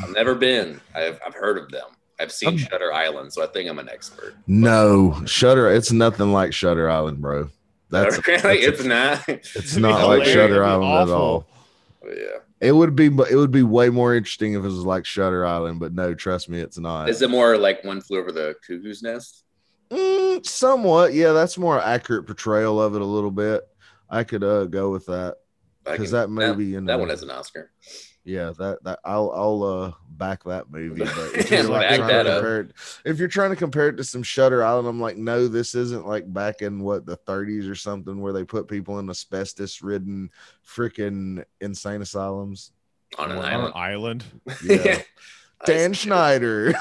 I've 0.00 0.14
never 0.14 0.36
been. 0.36 0.80
I've, 0.94 1.18
I've 1.26 1.34
heard 1.34 1.58
of 1.58 1.68
them. 1.72 1.88
I've 2.20 2.30
seen 2.30 2.50
I'm- 2.50 2.58
Shutter 2.58 2.92
Island, 2.92 3.32
so 3.32 3.42
I 3.42 3.48
think 3.48 3.68
I'm 3.68 3.80
an 3.80 3.88
expert. 3.88 4.36
No, 4.46 5.20
Shutter. 5.26 5.68
It's 5.68 5.90
nothing 5.90 6.30
like 6.32 6.52
Shutter 6.52 6.88
Island, 6.88 7.20
bro. 7.20 7.50
That's, 7.90 8.16
really, 8.28 8.40
that's 8.40 8.44
a- 8.44 8.68
it's 8.68 8.84
not. 8.84 9.28
it's 9.28 9.76
not 9.76 10.06
like. 10.06 10.24
Shutter 10.24 10.64
Island 10.64 11.08
at 11.10 11.14
all. 11.14 11.46
yeah. 12.06 12.14
It 12.60 12.72
would 12.72 12.96
be, 12.96 13.08
but 13.08 13.30
it 13.30 13.36
would 13.36 13.52
be 13.52 13.62
way 13.62 13.88
more 13.88 14.14
interesting 14.16 14.54
if 14.54 14.58
it 14.60 14.62
was 14.64 14.84
like 14.84 15.04
Shutter 15.06 15.46
Island. 15.46 15.78
But 15.78 15.94
no, 15.94 16.12
trust 16.14 16.48
me, 16.48 16.58
it's 16.60 16.78
not. 16.78 17.08
Is 17.08 17.22
it 17.22 17.30
more 17.30 17.56
like 17.56 17.84
One 17.84 18.00
Flew 18.00 18.18
Over 18.18 18.32
the 18.32 18.56
Cuckoo's 18.66 19.02
Nest? 19.02 19.44
Mm, 19.90 20.44
somewhat, 20.44 21.14
yeah. 21.14 21.32
That's 21.32 21.56
more 21.56 21.80
accurate 21.80 22.26
portrayal 22.26 22.82
of 22.82 22.94
it 22.94 23.00
a 23.00 23.04
little 23.06 23.30
bit. 23.30 23.62
I 24.10 24.24
could 24.24 24.42
uh 24.42 24.64
go 24.64 24.90
with 24.90 25.06
that 25.06 25.36
because 25.84 26.10
that 26.10 26.30
movie, 26.30 26.66
you 26.66 26.80
know, 26.80 26.86
that 26.92 26.98
one 26.98 27.08
has 27.10 27.22
an 27.22 27.30
Oscar. 27.30 27.70
Yeah, 28.28 28.52
that 28.58 28.84
that 28.84 29.00
I'll 29.06 29.32
I'll 29.34 29.62
uh 29.62 29.92
back 30.10 30.44
that 30.44 30.70
movie. 30.70 31.02
But 31.02 31.34
if 31.34 31.50
you're, 31.50 31.62
like, 31.62 31.88
back 31.88 31.96
trying 31.96 32.08
that 32.08 32.22
to 32.24 32.30
up. 32.30 32.36
compare 32.36 32.60
it, 32.60 32.72
if 33.06 33.18
you're 33.18 33.28
trying 33.28 33.50
to 33.50 33.56
compare 33.56 33.88
it 33.88 33.96
to 33.96 34.04
some 34.04 34.22
Shutter 34.22 34.62
Island, 34.62 34.86
I'm 34.86 35.00
like, 35.00 35.16
no, 35.16 35.48
this 35.48 35.74
isn't 35.74 36.06
like 36.06 36.30
back 36.30 36.60
in 36.60 36.80
what 36.80 37.06
the 37.06 37.16
30s 37.16 37.70
or 37.70 37.74
something 37.74 38.20
where 38.20 38.34
they 38.34 38.44
put 38.44 38.68
people 38.68 38.98
in 38.98 39.08
asbestos-ridden 39.08 40.30
freaking 40.66 41.42
insane 41.62 42.02
asylums. 42.02 42.72
On 43.18 43.30
an 43.30 43.38
on 43.38 43.44
island. 43.44 43.66
an 43.66 43.80
island. 43.80 44.24
Yeah. 44.62 45.00
Dan 45.64 45.94
Schneider. 45.94 46.74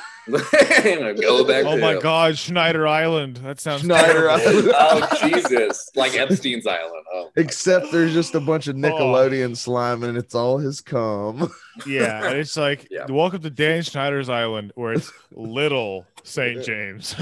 Go 1.22 1.46
back. 1.46 1.66
Oh 1.66 1.76
to 1.76 1.82
my 1.82 1.94
him. 1.94 2.02
God, 2.02 2.38
Schneider 2.38 2.88
Island. 2.88 3.38
That 3.38 3.60
sounds 3.60 3.82
Schneider 3.82 4.28
terrible. 4.28 4.48
Island. 4.48 4.72
Oh 4.76 5.18
Jesus! 5.22 5.90
Like 5.96 6.16
Epstein's 6.16 6.68
Island. 6.68 7.06
Oh. 7.14 7.32
my 7.36 7.42
Except 7.42 7.92
there's 7.92 8.14
just 8.14 8.36
a 8.36 8.40
bunch 8.40 8.68
of 8.68 8.76
oh. 8.76 8.80
Nickelodeon 8.80 9.56
slime 9.56 10.04
and 10.04 10.18
it's 10.18 10.36
all 10.36 10.58
his 10.58 10.82
cum. 10.82 11.52
Yeah, 11.86 12.26
and 12.26 12.40
it's 12.40 12.58
like 12.58 12.88
Yeah. 12.90 13.06
welcome 13.08 13.40
to 13.44 13.52
Dan 13.52 13.84
Schneider's 13.84 14.30
Island, 14.30 14.72
where 14.74 14.94
it's 14.94 15.12
little 15.32 16.08
St. 16.24 16.64
James. 16.66 17.14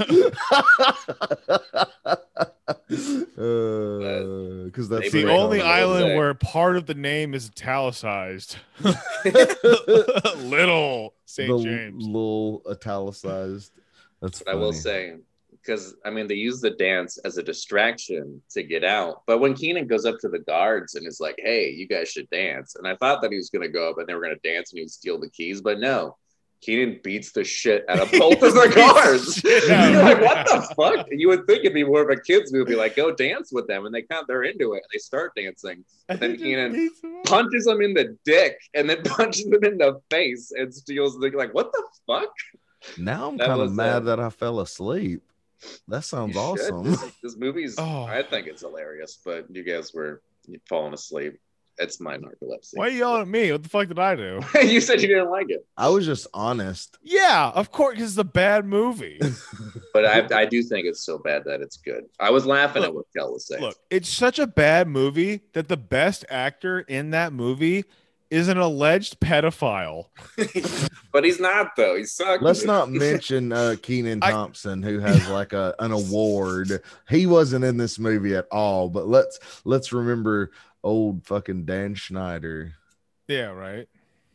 Uh, 2.68 4.64
because 4.64 4.88
that's 4.88 5.12
the 5.12 5.30
only 5.30 5.60
on 5.60 5.66
island 5.66 6.16
where 6.16 6.34
part 6.34 6.76
of 6.76 6.86
the 6.86 6.94
name 6.94 7.34
is 7.34 7.48
italicized. 7.48 8.56
little 10.38 11.14
St. 11.26 11.62
James. 11.62 12.04
little 12.04 12.62
italicized. 12.68 13.72
That's 14.20 14.40
what 14.40 14.48
I 14.48 14.54
will 14.54 14.72
say, 14.72 15.14
because 15.52 15.94
I 16.04 16.10
mean, 16.10 16.26
they 16.26 16.34
use 16.34 16.60
the 16.60 16.70
dance 16.70 17.18
as 17.18 17.38
a 17.38 17.42
distraction 17.42 18.42
to 18.50 18.62
get 18.62 18.82
out. 18.82 19.22
But 19.26 19.38
when 19.38 19.54
Kenan 19.54 19.86
goes 19.86 20.04
up 20.04 20.18
to 20.20 20.28
the 20.28 20.40
guards 20.40 20.96
and 20.96 21.06
is 21.06 21.20
like, 21.20 21.36
"Hey, 21.38 21.70
you 21.70 21.86
guys 21.86 22.08
should 22.08 22.28
dance," 22.30 22.74
and 22.74 22.88
I 22.88 22.96
thought 22.96 23.22
that 23.22 23.30
he 23.30 23.36
was 23.36 23.50
going 23.50 23.62
to 23.62 23.68
go 23.68 23.90
up 23.90 23.98
and 23.98 24.08
they 24.08 24.14
were 24.14 24.22
going 24.22 24.36
to 24.36 24.48
dance 24.48 24.72
and 24.72 24.78
he 24.78 24.84
would 24.84 24.90
steal 24.90 25.20
the 25.20 25.30
keys, 25.30 25.60
but 25.60 25.78
no. 25.78 26.16
Kenan 26.62 27.00
beats 27.04 27.32
the 27.32 27.44
shit 27.44 27.84
out 27.88 28.00
of 28.00 28.10
both 28.18 28.42
of 28.42 28.54
their 28.54 28.70
cars. 28.70 29.42
You're 29.44 30.02
like, 30.02 30.20
what 30.20 30.46
the 30.46 30.74
fuck? 30.76 31.06
You 31.10 31.28
would 31.28 31.46
think 31.46 31.60
it'd 31.60 31.74
be 31.74 31.84
more 31.84 32.02
of 32.02 32.10
a 32.10 32.20
kids 32.20 32.52
movie, 32.52 32.74
like 32.74 32.96
go 32.96 33.12
dance 33.14 33.52
with 33.52 33.66
them, 33.68 33.86
and 33.86 33.94
they 33.94 34.02
kind 34.02 34.22
of 34.22 34.26
they're 34.26 34.42
into 34.44 34.72
it. 34.74 34.82
They 34.92 34.98
start 34.98 35.32
dancing. 35.36 35.84
And 36.08 36.18
then 36.18 36.36
Kenan 36.38 36.72
beats 36.72 37.02
him 37.02 37.16
up. 37.16 37.24
punches 37.24 37.64
them 37.66 37.80
in 37.82 37.94
the 37.94 38.16
dick 38.24 38.58
and 38.74 38.88
then 38.90 39.02
punches 39.02 39.44
them 39.46 39.62
in 39.64 39.78
the 39.78 40.00
face 40.10 40.52
and 40.56 40.74
steals 40.74 41.18
the 41.18 41.30
like 41.30 41.52
what 41.54 41.70
the 41.72 41.82
fuck 42.06 42.32
Now 42.98 43.28
I'm 43.28 43.38
kind 43.38 43.60
of 43.60 43.72
mad 43.72 43.96
uh, 43.96 44.00
that 44.00 44.20
I 44.20 44.30
fell 44.30 44.60
asleep. 44.60 45.22
That 45.88 46.04
sounds 46.04 46.36
awesome. 46.36 46.84
this, 46.84 47.02
this 47.22 47.36
movie's 47.36 47.76
Oh. 47.78 48.04
i 48.04 48.22
think 48.22 48.46
it's 48.46 48.60
hilarious 48.60 49.18
but 49.24 49.46
you 49.50 49.62
guys 49.64 49.94
were 49.94 50.20
falling 50.68 50.92
asleep 50.92 51.38
it's 51.78 52.00
my 52.00 52.16
narcolepsy 52.16 52.72
Why 52.74 52.86
are 52.86 52.90
you 52.90 52.98
yelling 52.98 53.22
at 53.22 53.28
me? 53.28 53.52
What 53.52 53.62
the 53.62 53.68
fuck 53.68 53.88
did 53.88 53.98
I 53.98 54.14
do? 54.14 54.40
you 54.62 54.80
said 54.80 55.00
you 55.02 55.08
didn't 55.08 55.30
like 55.30 55.50
it 55.50 55.66
I 55.76 55.88
was 55.88 56.06
just 56.06 56.26
honest. 56.32 56.98
Yeah, 57.02 57.50
of 57.54 57.70
course, 57.70 57.94
because 57.94 58.10
it's 58.12 58.18
a 58.18 58.24
bad 58.24 58.64
movie. 58.64 59.20
but 59.92 60.04
I, 60.04 60.42
I 60.42 60.44
do 60.46 60.62
think 60.62 60.86
it's 60.86 61.04
so 61.04 61.18
bad 61.18 61.44
that 61.44 61.60
it's 61.60 61.76
good 61.76 62.04
i 62.20 62.30
was 62.30 62.44
laughing 62.46 62.82
at 62.84 62.94
what 62.94 63.06
kel 63.16 63.32
was 63.32 63.46
saying 63.46 63.62
Look, 63.62 63.76
it's 63.90 64.08
such 64.08 64.38
a 64.38 64.46
bad 64.46 64.88
movie 64.88 65.40
that 65.52 65.68
the 65.68 65.76
best 65.76 66.24
actor 66.28 66.80
in 66.80 67.10
that 67.10 67.32
movie 67.32 67.84
is 68.30 68.48
an 68.48 68.58
alleged 68.58 69.20
pedophile. 69.20 70.06
but 71.12 71.24
he's 71.24 71.40
not 71.40 71.76
though 71.76 71.96
he 71.96 72.04
sucks 72.04 72.42
Let's 72.42 72.64
not 72.64 72.90
mention 72.90 73.52
uh, 73.52 73.76
Kenan 73.80 74.22
I- 74.22 74.30
Thompson, 74.30 74.82
who 74.82 74.98
has 74.98 75.28
like 75.28 75.52
a 75.52 75.74
an 75.78 75.92
award. 75.92 76.82
He 77.08 77.26
wasn't 77.26 77.64
in 77.64 77.76
this 77.76 77.98
movie 77.98 78.34
at 78.34 78.46
all. 78.50 78.88
But 78.88 79.06
let's 79.06 79.38
let's 79.64 79.92
remember 79.92 80.50
old 80.86 81.26
fucking 81.26 81.64
Dan 81.64 81.94
Schneider. 81.94 82.74
Yeah, 83.28 83.46
right. 83.46 83.88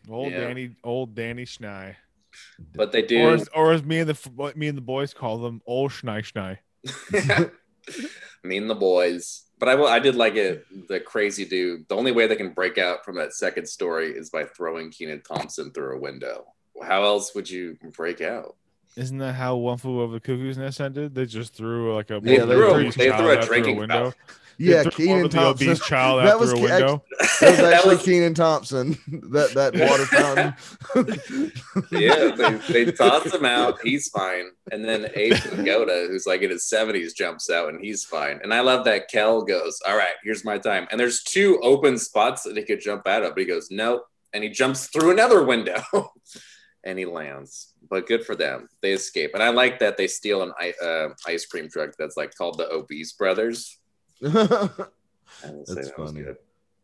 Old 0.09 0.31
Yeah. 0.31 0.41
Danny, 0.41 0.75
old 0.83 1.15
Danny 1.15 1.45
Schnei, 1.45 1.95
but 2.75 2.91
they 2.91 3.03
or 3.03 3.07
do 3.07 3.33
as, 3.33 3.47
or 3.49 3.73
as 3.73 3.83
me 3.83 3.99
and 3.99 4.09
the 4.09 4.29
what 4.31 4.57
me 4.57 4.67
and 4.67 4.77
the 4.77 4.81
boys 4.81 5.13
call 5.13 5.37
them, 5.37 5.61
old 5.65 5.91
Schnei 5.91 6.21
Schnei. 6.21 6.57
me 8.43 8.57
and 8.57 8.69
the 8.69 8.75
boys 8.75 9.45
but 9.61 9.69
I. 9.69 9.79
I 9.79 9.99
did 9.99 10.15
like 10.15 10.35
it. 10.35 10.65
The 10.87 10.99
crazy 10.99 11.45
dude. 11.45 11.87
The 11.87 11.95
only 11.95 12.11
way 12.11 12.25
they 12.25 12.35
can 12.35 12.51
break 12.51 12.79
out 12.79 13.05
from 13.05 13.15
that 13.17 13.33
second 13.33 13.67
story 13.67 14.09
is 14.09 14.31
by 14.31 14.45
throwing 14.45 14.89
Kenan 14.89 15.21
Thompson 15.21 15.71
through 15.71 15.97
a 15.97 15.99
window. 15.99 16.45
How 16.81 17.03
else 17.03 17.35
would 17.35 17.47
you 17.47 17.77
break 17.95 18.21
out? 18.21 18.55
Isn't 18.97 19.19
that 19.19 19.33
how 19.33 19.55
One 19.55 19.77
Flew 19.77 20.01
Over 20.01 20.13
the 20.13 20.19
Cuckoo's 20.19 20.57
Nest 20.57 20.81
ended? 20.81 21.15
They 21.15 21.25
just 21.25 21.53
threw 21.53 21.95
like 21.95 22.09
a 22.09 22.19
They 22.19 22.37
one 22.39 22.47
threw 22.49 22.69
a- 22.75 22.83
they 22.91 23.09
threw 23.11 23.31
a 23.31 23.37
out 23.37 23.45
drinking 23.45 23.77
window. 23.77 24.11
fountain. 24.11 24.19
Yeah, 24.57 24.83
They 24.83 24.89
Kenan 24.91 25.29
Thompson. 25.29 25.69
obese 25.69 25.79
child 25.79 26.23
That 26.25 26.39
was 26.39 26.51
through 26.51 26.65
a 26.65 26.67
Ke- 26.67 26.71
window. 26.71 27.03
That 27.39 27.49
was 27.51 27.59
actually 27.73 27.95
was- 27.95 28.05
Kenan 28.05 28.33
Thompson. 28.35 28.97
That 29.31 29.53
that 29.55 29.75
water 29.75 30.05
fountain. 30.05 31.51
yeah, 31.91 32.35
they, 32.35 32.83
they 32.85 32.91
toss 32.91 33.33
him 33.33 33.45
out. 33.45 33.79
He's 33.81 34.09
fine. 34.09 34.47
And 34.71 34.83
then 34.85 35.07
Abe 35.15 35.33
Vigoda, 35.33 36.07
who's 36.07 36.27
like 36.27 36.41
in 36.41 36.49
his 36.51 36.63
70s, 36.71 37.15
jumps 37.15 37.49
out 37.49 37.69
and 37.69 37.83
he's 37.83 38.03
fine. 38.03 38.39
And 38.43 38.53
I 38.53 38.59
love 38.61 38.85
that 38.85 39.07
Kel 39.09 39.41
goes, 39.43 39.79
All 39.87 39.95
right, 39.97 40.13
here's 40.23 40.45
my 40.45 40.57
time. 40.57 40.87
And 40.91 40.99
there's 40.99 41.23
two 41.23 41.59
open 41.63 41.97
spots 41.97 42.43
that 42.43 42.55
he 42.57 42.63
could 42.63 42.81
jump 42.81 43.07
out 43.07 43.23
of, 43.23 43.31
but 43.33 43.39
he 43.39 43.45
goes, 43.47 43.69
Nope. 43.71 44.05
And 44.33 44.43
he 44.43 44.49
jumps 44.49 44.87
through 44.87 45.11
another 45.11 45.43
window 45.43 45.81
and 46.83 46.97
he 46.97 47.05
lands. 47.05 47.73
But 47.89 48.07
good 48.07 48.25
for 48.25 48.35
them. 48.35 48.67
They 48.81 48.91
escape. 48.93 49.31
And 49.33 49.43
I 49.43 49.49
like 49.49 49.79
that 49.79 49.97
they 49.97 50.07
steal 50.07 50.41
an 50.41 50.51
i- 50.59 50.73
uh, 50.83 51.09
ice 51.27 51.45
cream 51.45 51.69
truck 51.69 51.91
that's 51.97 52.17
like 52.17 52.33
called 52.35 52.57
the 52.57 52.69
Obese 52.71 53.13
Brothers. 53.13 53.77
I 54.23 54.29
will 54.29 55.65
say 55.65 55.75
That's 55.75 55.87
that 55.87 55.95
funny. 55.95 56.21
good. 56.23 56.37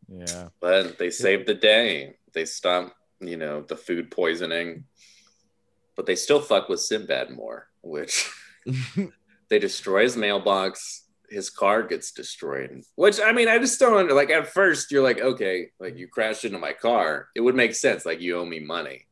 Yeah. 0.09 0.49
But 0.59 0.97
they 0.97 1.09
saved 1.09 1.47
the 1.47 1.53
day. 1.53 2.15
They 2.33 2.45
stopped, 2.45 2.93
you 3.19 3.37
know, 3.37 3.61
the 3.61 3.75
food 3.75 4.11
poisoning. 4.11 4.85
But 5.95 6.05
they 6.05 6.15
still 6.15 6.39
fuck 6.41 6.69
with 6.69 6.79
Sinbad 6.79 7.31
more, 7.31 7.67
which 7.81 8.29
they 9.49 9.59
destroy 9.59 10.03
his 10.03 10.15
mailbox. 10.15 11.05
His 11.29 11.49
car 11.49 11.83
gets 11.83 12.11
destroyed. 12.11 12.83
Which 12.95 13.19
I 13.19 13.31
mean, 13.33 13.47
I 13.49 13.57
just 13.57 13.79
don't 13.79 13.97
under- 13.97 14.13
like. 14.13 14.29
At 14.29 14.47
first, 14.53 14.91
you're 14.91 15.03
like, 15.03 15.19
okay, 15.19 15.69
like 15.79 15.97
you 15.97 16.07
crashed 16.07 16.45
into 16.45 16.59
my 16.59 16.71
car. 16.71 17.29
It 17.35 17.41
would 17.41 17.55
make 17.55 17.73
sense. 17.75 18.05
Like 18.05 18.21
you 18.21 18.37
owe 18.37 18.45
me 18.45 18.59
money. 18.59 19.06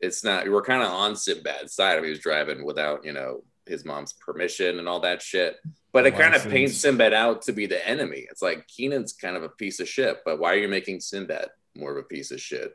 It's 0.00 0.24
not. 0.24 0.48
We're 0.48 0.62
kind 0.62 0.82
of 0.82 0.90
on 0.90 1.16
Sinbad's 1.16 1.74
side. 1.74 2.02
He 2.02 2.10
was 2.10 2.18
driving 2.18 2.64
without, 2.64 3.04
you 3.04 3.12
know, 3.12 3.42
his 3.66 3.84
mom's 3.84 4.12
permission 4.12 4.78
and 4.78 4.88
all 4.88 5.00
that 5.00 5.22
shit. 5.22 5.56
But 5.92 6.06
it 6.06 6.16
kind 6.16 6.34
of 6.34 6.48
paints 6.48 6.76
Sinbad 6.78 7.12
out 7.12 7.42
to 7.42 7.52
be 7.52 7.66
the 7.66 7.86
enemy. 7.88 8.26
It's 8.30 8.42
like 8.42 8.66
Kenan's 8.66 9.12
kind 9.12 9.36
of 9.36 9.42
a 9.42 9.48
piece 9.48 9.80
of 9.80 9.88
shit. 9.88 10.18
But 10.24 10.38
why 10.38 10.52
are 10.52 10.58
you 10.58 10.68
making 10.68 11.00
Sinbad 11.00 11.48
more 11.76 11.92
of 11.92 11.98
a 11.98 12.02
piece 12.06 12.30
of 12.30 12.40
shit? 12.40 12.74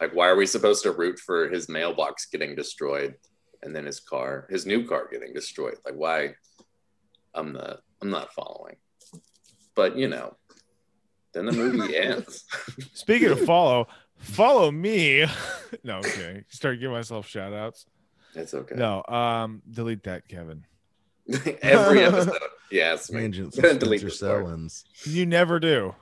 Like, 0.00 0.14
why 0.14 0.28
are 0.28 0.36
we 0.36 0.46
supposed 0.46 0.82
to 0.82 0.92
root 0.92 1.18
for 1.18 1.48
his 1.48 1.68
mailbox 1.68 2.26
getting 2.26 2.54
destroyed 2.54 3.14
and 3.62 3.74
then 3.74 3.86
his 3.86 4.00
car, 4.00 4.46
his 4.50 4.66
new 4.66 4.86
car 4.86 5.08
getting 5.10 5.32
destroyed? 5.32 5.76
Like, 5.84 5.94
why? 5.94 6.34
I'm 7.34 7.52
not, 7.52 7.80
I'm 8.02 8.10
not 8.10 8.32
following. 8.32 8.76
But 9.74 9.96
you 9.96 10.08
know, 10.08 10.36
then 11.32 11.46
the 11.46 11.52
movie 11.52 11.96
ends. 11.96 12.44
Speaking 12.94 13.30
of 13.30 13.40
follow, 13.40 13.88
follow 14.18 14.70
me. 14.70 15.26
no, 15.84 15.98
okay. 15.98 16.44
Start 16.48 16.80
giving 16.80 16.94
myself 16.94 17.26
shout 17.26 17.52
outs. 17.52 17.86
It's 18.34 18.52
okay. 18.54 18.74
No, 18.74 19.02
um, 19.08 19.62
delete 19.70 20.02
that, 20.04 20.28
Kevin. 20.28 20.64
Every 21.62 22.00
episode. 22.04 22.36
Yes, 22.70 23.08
it's. 23.08 23.56
Tangents 23.56 23.56
Delete 23.56 23.72
of 23.72 23.80
Spencer 23.80 24.06
this 24.06 24.20
part. 24.20 24.44
Sellens. 24.44 24.84
You 25.04 25.26
never 25.26 25.58
do. 25.60 25.94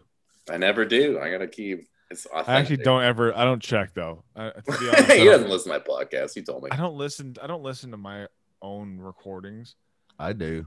I 0.51 0.57
never 0.59 0.85
do. 0.85 1.19
I 1.21 1.31
gotta 1.31 1.47
keep. 1.47 1.87
It's 2.11 2.27
authentic. 2.27 2.49
I 2.49 2.59
actually 2.61 2.77
don't 2.79 3.03
ever. 3.03 3.37
I 3.37 3.45
don't 3.45 3.63
check 3.63 3.95
though. 3.95 4.25
I, 4.37 4.51
to 4.51 4.63
be 4.67 4.89
honest, 4.89 5.13
he 5.13 5.19
don't- 5.25 5.27
doesn't 5.27 5.49
listen 5.51 5.73
to 5.73 5.79
my 5.79 5.85
podcast. 5.85 6.35
He 6.35 6.43
told 6.43 6.63
me, 6.65 6.71
I 6.73 6.77
don't 6.77 6.97
listen. 6.97 7.37
I 7.43 7.47
don't 7.47 7.63
listen 7.63 7.91
to 7.93 7.97
my 7.97 8.27
own 8.61 8.99
recordings. 8.99 9.77
I 10.19 10.33
do. 10.33 10.67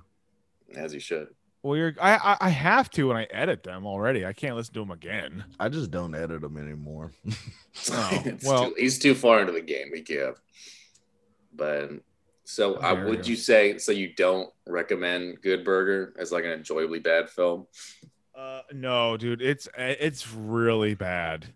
as 0.76 0.94
you 0.94 1.00
should. 1.00 1.28
Well, 1.68 1.76
you're. 1.76 1.94
I, 2.00 2.16
I 2.16 2.38
I 2.40 2.50
have 2.50 2.90
to 2.92 3.10
when 3.10 3.18
I 3.18 3.24
edit 3.26 3.62
them 3.64 3.86
already. 3.86 4.26
I 4.26 4.32
can't 4.32 4.56
listen 4.56 4.74
to 4.76 4.80
them 4.80 4.92
again. 4.92 5.44
I 5.60 5.68
just 5.68 5.92
don't 5.92 6.16
edit 6.16 6.40
them 6.40 6.58
anymore. 6.58 7.12
Oh, 7.92 8.24
well- 8.44 8.70
too- 8.70 8.76
he's 8.78 8.98
too 8.98 9.14
far 9.14 9.42
into 9.42 9.52
the 9.52 9.62
game. 9.62 9.92
He 9.94 10.02
can't. 10.02 10.36
But 11.54 11.92
so, 12.46 12.76
uh, 12.76 12.96
There 12.96 13.04
we 13.04 13.12
would 13.12 13.28
you 13.28 13.36
say 13.36 13.78
so? 13.78 13.92
You 13.92 14.14
don't 14.14 14.50
recommend 14.66 15.42
Good 15.42 15.66
Burger 15.66 16.14
as 16.18 16.32
like 16.32 16.46
an 16.46 16.52
enjoyably 16.52 17.00
bad 17.00 17.30
film? 17.30 17.68
Uh, 18.34 18.62
no, 18.72 19.18
dude, 19.18 19.42
it's 19.42 19.68
it's 19.78 20.32
really 20.34 20.96
bad. 20.96 21.48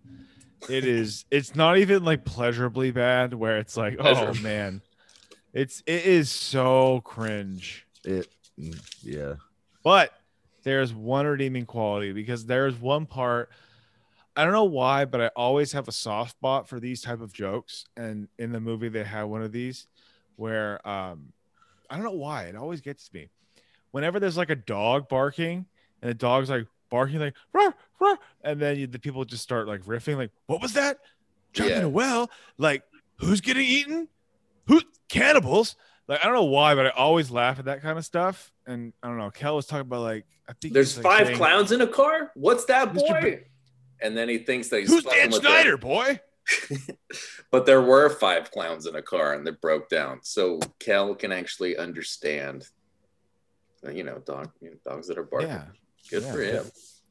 It 0.69 0.85
is. 0.85 1.23
It's 1.31 1.55
not 1.55 1.77
even 1.77 2.03
like 2.03 2.25
pleasurably 2.25 2.91
bad, 2.91 3.33
where 3.33 3.59
it's 3.59 3.77
like, 3.77 3.95
oh 3.99 4.33
man, 4.41 4.81
it's 5.53 5.81
it 5.87 6.05
is 6.05 6.29
so 6.29 6.99
cringe. 7.05 7.87
It, 8.03 8.27
mm, 8.59 8.77
yeah. 9.01 9.35
But 9.83 10.11
there's 10.63 10.93
one 10.93 11.25
redeeming 11.25 11.65
quality 11.65 12.11
because 12.11 12.45
there's 12.45 12.75
one 12.75 13.05
part. 13.05 13.49
I 14.35 14.43
don't 14.43 14.53
know 14.53 14.63
why, 14.63 15.05
but 15.05 15.21
I 15.21 15.27
always 15.35 15.71
have 15.73 15.87
a 15.87 15.91
soft 15.91 16.31
spot 16.31 16.69
for 16.69 16.79
these 16.79 17.01
type 17.01 17.19
of 17.21 17.33
jokes. 17.33 17.85
And 17.97 18.27
in 18.39 18.51
the 18.51 18.59
movie, 18.61 18.89
they 18.89 19.03
have 19.03 19.27
one 19.27 19.41
of 19.41 19.51
these 19.51 19.87
where 20.37 20.85
um, 20.87 21.33
I 21.89 21.95
don't 21.95 22.05
know 22.05 22.11
why 22.11 22.43
it 22.43 22.55
always 22.55 22.81
gets 22.81 23.11
me. 23.13 23.29
Whenever 23.91 24.19
there's 24.19 24.37
like 24.37 24.49
a 24.49 24.55
dog 24.55 25.09
barking 25.09 25.65
and 26.01 26.09
the 26.09 26.13
dog's 26.13 26.49
like 26.49 26.65
barking 26.89 27.19
like 27.19 27.35
"Ruff, 27.51 27.73
ruff," 27.99 28.19
and 28.43 28.59
then 28.59 28.77
you, 28.77 28.87
the 28.87 28.99
people 28.99 29.25
just 29.25 29.43
start 29.43 29.67
like 29.67 29.81
riffing 29.83 30.15
like, 30.15 30.31
"What 30.45 30.61
was 30.61 30.73
that? 30.73 30.99
Jumping 31.51 31.77
Yeah. 31.79 31.83
a 31.83 31.89
well? 31.89 32.29
Like 32.57 32.83
who's 33.17 33.41
getting 33.41 33.65
eaten? 33.65 34.07
Who 34.67 34.81
cannibals?" 35.09 35.75
Like 36.11 36.25
I 36.25 36.25
don't 36.25 36.35
know 36.35 36.43
why, 36.43 36.75
but 36.75 36.87
I 36.87 36.89
always 36.89 37.31
laugh 37.31 37.57
at 37.57 37.65
that 37.65 37.81
kind 37.81 37.97
of 37.97 38.03
stuff. 38.03 38.51
And 38.67 38.91
I 39.01 39.07
don't 39.07 39.17
know. 39.17 39.31
Kel 39.31 39.55
was 39.55 39.65
talking 39.65 39.83
about 39.87 40.01
like 40.01 40.25
I 40.45 40.51
think 40.59 40.73
There's 40.73 40.97
like, 40.97 41.05
five 41.05 41.27
saying, 41.27 41.37
clowns 41.37 41.71
in 41.71 41.79
a 41.79 41.87
car. 41.87 42.31
What's 42.35 42.65
that 42.65 42.93
boy? 42.93 43.45
And 44.01 44.17
then 44.17 44.27
he 44.27 44.39
thinks 44.39 44.67
that 44.69 44.81
he's 44.81 44.89
Who's 44.89 45.05
Dan 45.05 45.31
Schneider, 45.31 45.77
boy? 45.77 46.19
but 47.51 47.65
there 47.65 47.81
were 47.81 48.09
five 48.09 48.51
clowns 48.51 48.87
in 48.87 48.95
a 48.97 49.01
car 49.01 49.35
and 49.35 49.47
they 49.47 49.51
broke 49.51 49.87
down. 49.87 50.19
So 50.21 50.59
Kel 50.79 51.15
can 51.15 51.31
actually 51.31 51.77
understand, 51.77 52.67
uh, 53.87 53.91
you 53.91 54.03
know, 54.03 54.19
dog, 54.19 54.51
you 54.59 54.71
know, 54.71 54.77
dogs 54.85 55.07
that 55.07 55.17
are 55.17 55.23
barking. 55.23 55.47
Yeah. 55.47 55.65
Good 56.09 56.23
Yeah. 56.23 56.31
for 56.33 56.41
him. 56.41 56.65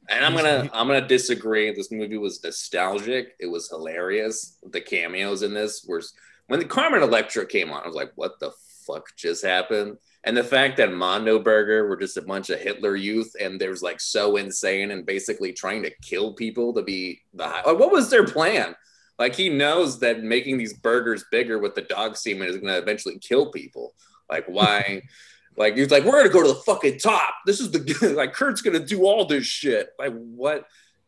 And 0.09 0.23
I'm 0.23 0.35
gonna 0.35 0.69
I'm 0.73 0.85
gonna 0.85 1.07
disagree. 1.07 1.73
This 1.73 1.91
movie 1.91 2.17
was 2.17 2.43
nostalgic. 2.43 3.33
It 3.39 3.47
was 3.47 3.67
hilarious. 3.67 4.59
The 4.61 4.81
cameos 4.81 5.41
in 5.41 5.55
this 5.55 5.83
were 5.87 6.03
when 6.45 6.59
the 6.59 6.65
Carmen 6.67 7.01
Electra 7.01 7.47
came 7.47 7.71
on, 7.71 7.81
I 7.83 7.87
was 7.87 7.95
like, 7.95 8.11
what 8.13 8.39
the 8.39 8.51
fuck 8.93 9.15
just 9.15 9.43
happened? 9.43 9.97
And 10.23 10.37
the 10.37 10.43
fact 10.43 10.77
that 10.77 10.93
Mondo 10.93 11.39
Burger 11.39 11.87
were 11.87 11.97
just 11.97 12.17
a 12.17 12.21
bunch 12.21 12.49
of 12.49 12.59
Hitler 12.59 12.95
youth 12.95 13.33
and 13.39 13.59
there's 13.59 13.81
like 13.81 13.99
so 13.99 14.37
insane 14.37 14.91
and 14.91 15.05
basically 15.05 15.51
trying 15.51 15.81
to 15.83 15.91
kill 16.01 16.33
people 16.33 16.73
to 16.73 16.83
be 16.83 17.21
the 17.33 17.47
high. 17.47 17.63
Like, 17.65 17.79
what 17.79 17.91
was 17.91 18.09
their 18.09 18.25
plan? 18.25 18.75
Like 19.17 19.35
he 19.35 19.49
knows 19.49 19.99
that 19.99 20.23
making 20.23 20.57
these 20.57 20.73
burgers 20.73 21.25
bigger 21.31 21.59
with 21.59 21.75
the 21.75 21.81
dog 21.81 22.17
semen 22.17 22.47
is 22.47 22.57
gonna 22.57 22.77
eventually 22.77 23.17
kill 23.19 23.51
people. 23.51 23.93
Like 24.29 24.45
why? 24.47 25.01
Like 25.57 25.75
he's 25.75 25.91
like, 25.91 26.05
we're 26.05 26.13
gonna 26.13 26.29
go 26.29 26.41
to 26.43 26.47
the 26.47 26.63
fucking 26.65 26.99
top. 26.99 27.33
This 27.45 27.59
is 27.59 27.71
the 27.71 28.13
like 28.15 28.31
Kurt's 28.31 28.61
gonna 28.61 28.79
do 28.79 29.05
all 29.05 29.25
this 29.25 29.45
shit. 29.45 29.89
Like 29.99 30.13
what? 30.13 30.65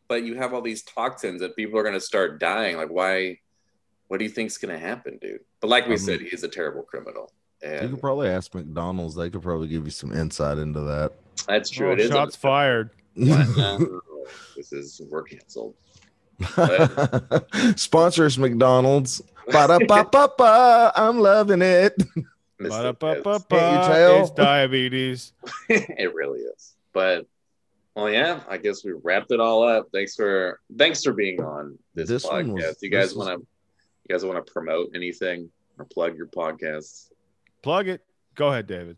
But 0.09 0.25
you 0.25 0.35
have 0.35 0.53
all 0.53 0.61
these 0.61 0.83
toxins 0.83 1.39
that 1.39 1.55
people 1.55 1.79
are 1.79 1.83
gonna 1.83 2.01
start 2.01 2.41
dying. 2.41 2.75
Like 2.75 2.89
why? 2.89 3.39
What 4.09 4.17
do 4.17 4.25
you 4.25 4.29
think's 4.29 4.57
gonna 4.57 4.77
happen, 4.77 5.17
dude? 5.21 5.39
But 5.61 5.69
like 5.69 5.87
we 5.87 5.93
Um, 5.93 5.97
said, 5.97 6.19
he's 6.19 6.43
a 6.43 6.49
terrible 6.49 6.83
criminal, 6.83 7.31
You 7.63 7.69
and 7.69 7.89
could 7.91 8.01
probably 8.01 8.27
ask 8.29 8.53
McDonald's. 8.53 9.15
They 9.15 9.29
could 9.29 9.41
probably 9.41 9.67
give 9.67 9.85
you 9.85 9.91
some 9.91 10.11
insight 10.13 10.57
into 10.57 10.81
that. 10.81 11.13
that's 11.47 11.69
true. 11.69 11.89
Oh, 11.89 11.93
it 11.93 11.99
is. 12.01 12.09
a- 12.09 12.13
shots 12.13 12.35
fired. 12.35 12.89
No, 13.15 14.01
this 14.55 14.73
is 14.73 14.99
we're 15.09 15.21
canceled. 15.23 15.75
Sponsors 17.75 18.37
McDonald's. 18.39 19.21
Ba-da-ba-ba-ba. 19.51 20.93
I'm 20.95 21.19
loving 21.19 21.61
it. 21.61 21.95
Ba-da-ba-ba-ba, 22.59 23.55
you 23.55 23.93
tell? 23.93 24.21
It's 24.21 24.31
diabetes. 24.31 25.33
It 25.69 26.13
really 26.13 26.39
is. 26.39 26.73
But 26.93 27.27
well, 27.95 28.09
yeah, 28.09 28.39
I 28.49 28.57
guess 28.57 28.83
we 28.83 28.93
wrapped 28.93 29.31
it 29.31 29.39
all 29.39 29.63
up. 29.67 29.87
Thanks 29.93 30.15
for 30.15 30.59
thanks 30.77 31.03
for 31.03 31.13
being 31.13 31.39
on 31.43 31.77
this, 31.93 32.09
This 32.09 32.23
one 32.25 32.47
podcast. 32.47 32.53
was- 32.67 32.77
you 32.81 32.89
guys 32.89 33.13
want 33.15 33.29
to 33.39 33.45
you 34.07 34.13
guys 34.13 34.25
want 34.25 34.43
to 34.45 34.51
promote 34.51 34.89
anything 34.95 35.49
or 35.77 35.85
plug 35.85 36.15
your 36.17 36.27
podcasts? 36.27 37.09
Plug 37.63 37.87
it. 37.87 38.01
Go 38.35 38.49
ahead, 38.49 38.67
David. 38.67 38.97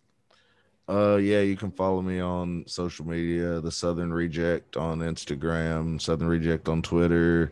Uh, 0.87 1.15
yeah, 1.15 1.39
you 1.39 1.55
can 1.55 1.71
follow 1.71 2.01
me 2.01 2.19
on 2.19 2.63
social 2.67 3.07
media, 3.07 3.59
the 3.59 3.71
Southern 3.71 4.13
Reject 4.13 4.77
on 4.77 4.99
Instagram, 4.99 5.99
Southern 5.99 6.27
Reject 6.27 6.69
on 6.69 6.81
Twitter, 6.83 7.51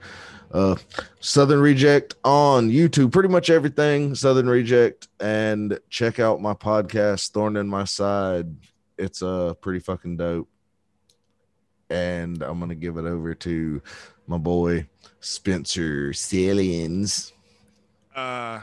uh, 0.52 0.76
Southern 1.20 1.60
Reject 1.60 2.16
on 2.24 2.70
YouTube, 2.70 3.12
pretty 3.12 3.30
much 3.30 3.50
everything 3.50 4.14
Southern 4.14 4.48
Reject, 4.48 5.08
and 5.20 5.80
check 5.90 6.20
out 6.20 6.42
my 6.42 6.54
podcast, 6.54 7.32
Thorn 7.32 7.58
in 7.58 7.68
My 7.68 7.86
Side. 7.86 8.56
It's 9.00 9.24
uh 9.24 9.56
pretty 9.56 9.80
fucking 9.80 10.18
dope. 10.18 10.48
And 11.90 12.44
I'm 12.44 12.60
gonna 12.60 12.76
give 12.76 12.98
it 12.98 13.06
over 13.06 13.34
to 13.34 13.82
my 14.28 14.38
boy 14.38 14.88
Spencer 15.22 16.12
Sellens. 16.12 17.32
Uh, 18.16 18.60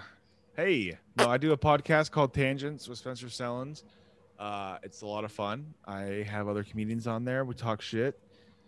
hey, 0.56 0.96
no, 1.20 1.28
I 1.28 1.36
do 1.38 1.52
a 1.52 1.56
podcast 1.56 2.10
called 2.10 2.32
Tangents 2.32 2.88
with 2.88 2.98
Spencer 2.98 3.26
Sellens. 3.26 3.82
Uh, 4.38 4.78
it's 4.82 5.02
a 5.02 5.06
lot 5.06 5.24
of 5.24 5.32
fun. 5.32 5.74
I 5.86 6.26
have 6.28 6.48
other 6.48 6.64
comedians 6.64 7.06
on 7.06 7.24
there. 7.24 7.44
We 7.44 7.54
talk 7.54 7.82
shit. 7.82 8.18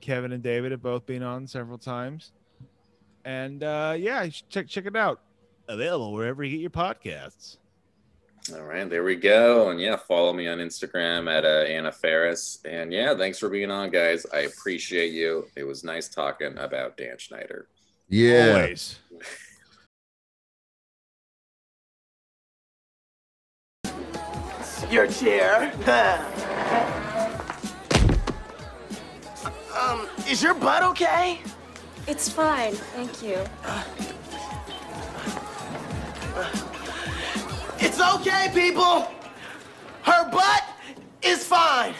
Kevin 0.00 0.32
and 0.32 0.42
David 0.42 0.72
have 0.72 0.82
both 0.82 1.06
been 1.06 1.22
on 1.22 1.46
several 1.46 1.78
times, 1.78 2.32
and 3.24 3.62
uh, 3.62 3.94
yeah, 3.96 4.26
check 4.48 4.66
check 4.66 4.86
it 4.86 4.96
out. 4.96 5.20
Available 5.68 6.12
wherever 6.12 6.42
you 6.42 6.50
get 6.50 6.60
your 6.60 6.70
podcasts. 6.70 7.56
All 8.52 8.64
right, 8.64 8.90
there 8.90 9.04
we 9.04 9.14
go. 9.14 9.70
And 9.70 9.80
yeah, 9.80 9.94
follow 9.94 10.32
me 10.32 10.48
on 10.48 10.58
Instagram 10.58 11.30
at 11.30 11.44
uh, 11.44 11.64
Anna 11.70 11.92
Ferris. 11.92 12.58
And 12.64 12.92
yeah, 12.92 13.16
thanks 13.16 13.38
for 13.38 13.48
being 13.48 13.70
on, 13.70 13.90
guys. 13.90 14.26
I 14.34 14.40
appreciate 14.40 15.12
you. 15.12 15.46
It 15.54 15.62
was 15.62 15.84
nice 15.84 16.08
talking 16.08 16.58
about 16.58 16.96
Dan 16.96 17.18
Schneider. 17.18 17.68
Yeah. 18.08 18.48
Always. 18.48 18.98
Your 24.92 25.06
chair. 25.06 25.72
um, 29.74 30.06
is 30.28 30.42
your 30.42 30.52
butt 30.52 30.82
okay? 30.82 31.40
It's 32.06 32.28
fine, 32.28 32.74
thank 32.74 33.22
you. 33.22 33.38
It's 37.78 38.02
okay, 38.16 38.50
people. 38.52 39.08
Her 40.02 40.30
butt 40.30 40.62
is 41.22 41.42
fine. 41.42 41.94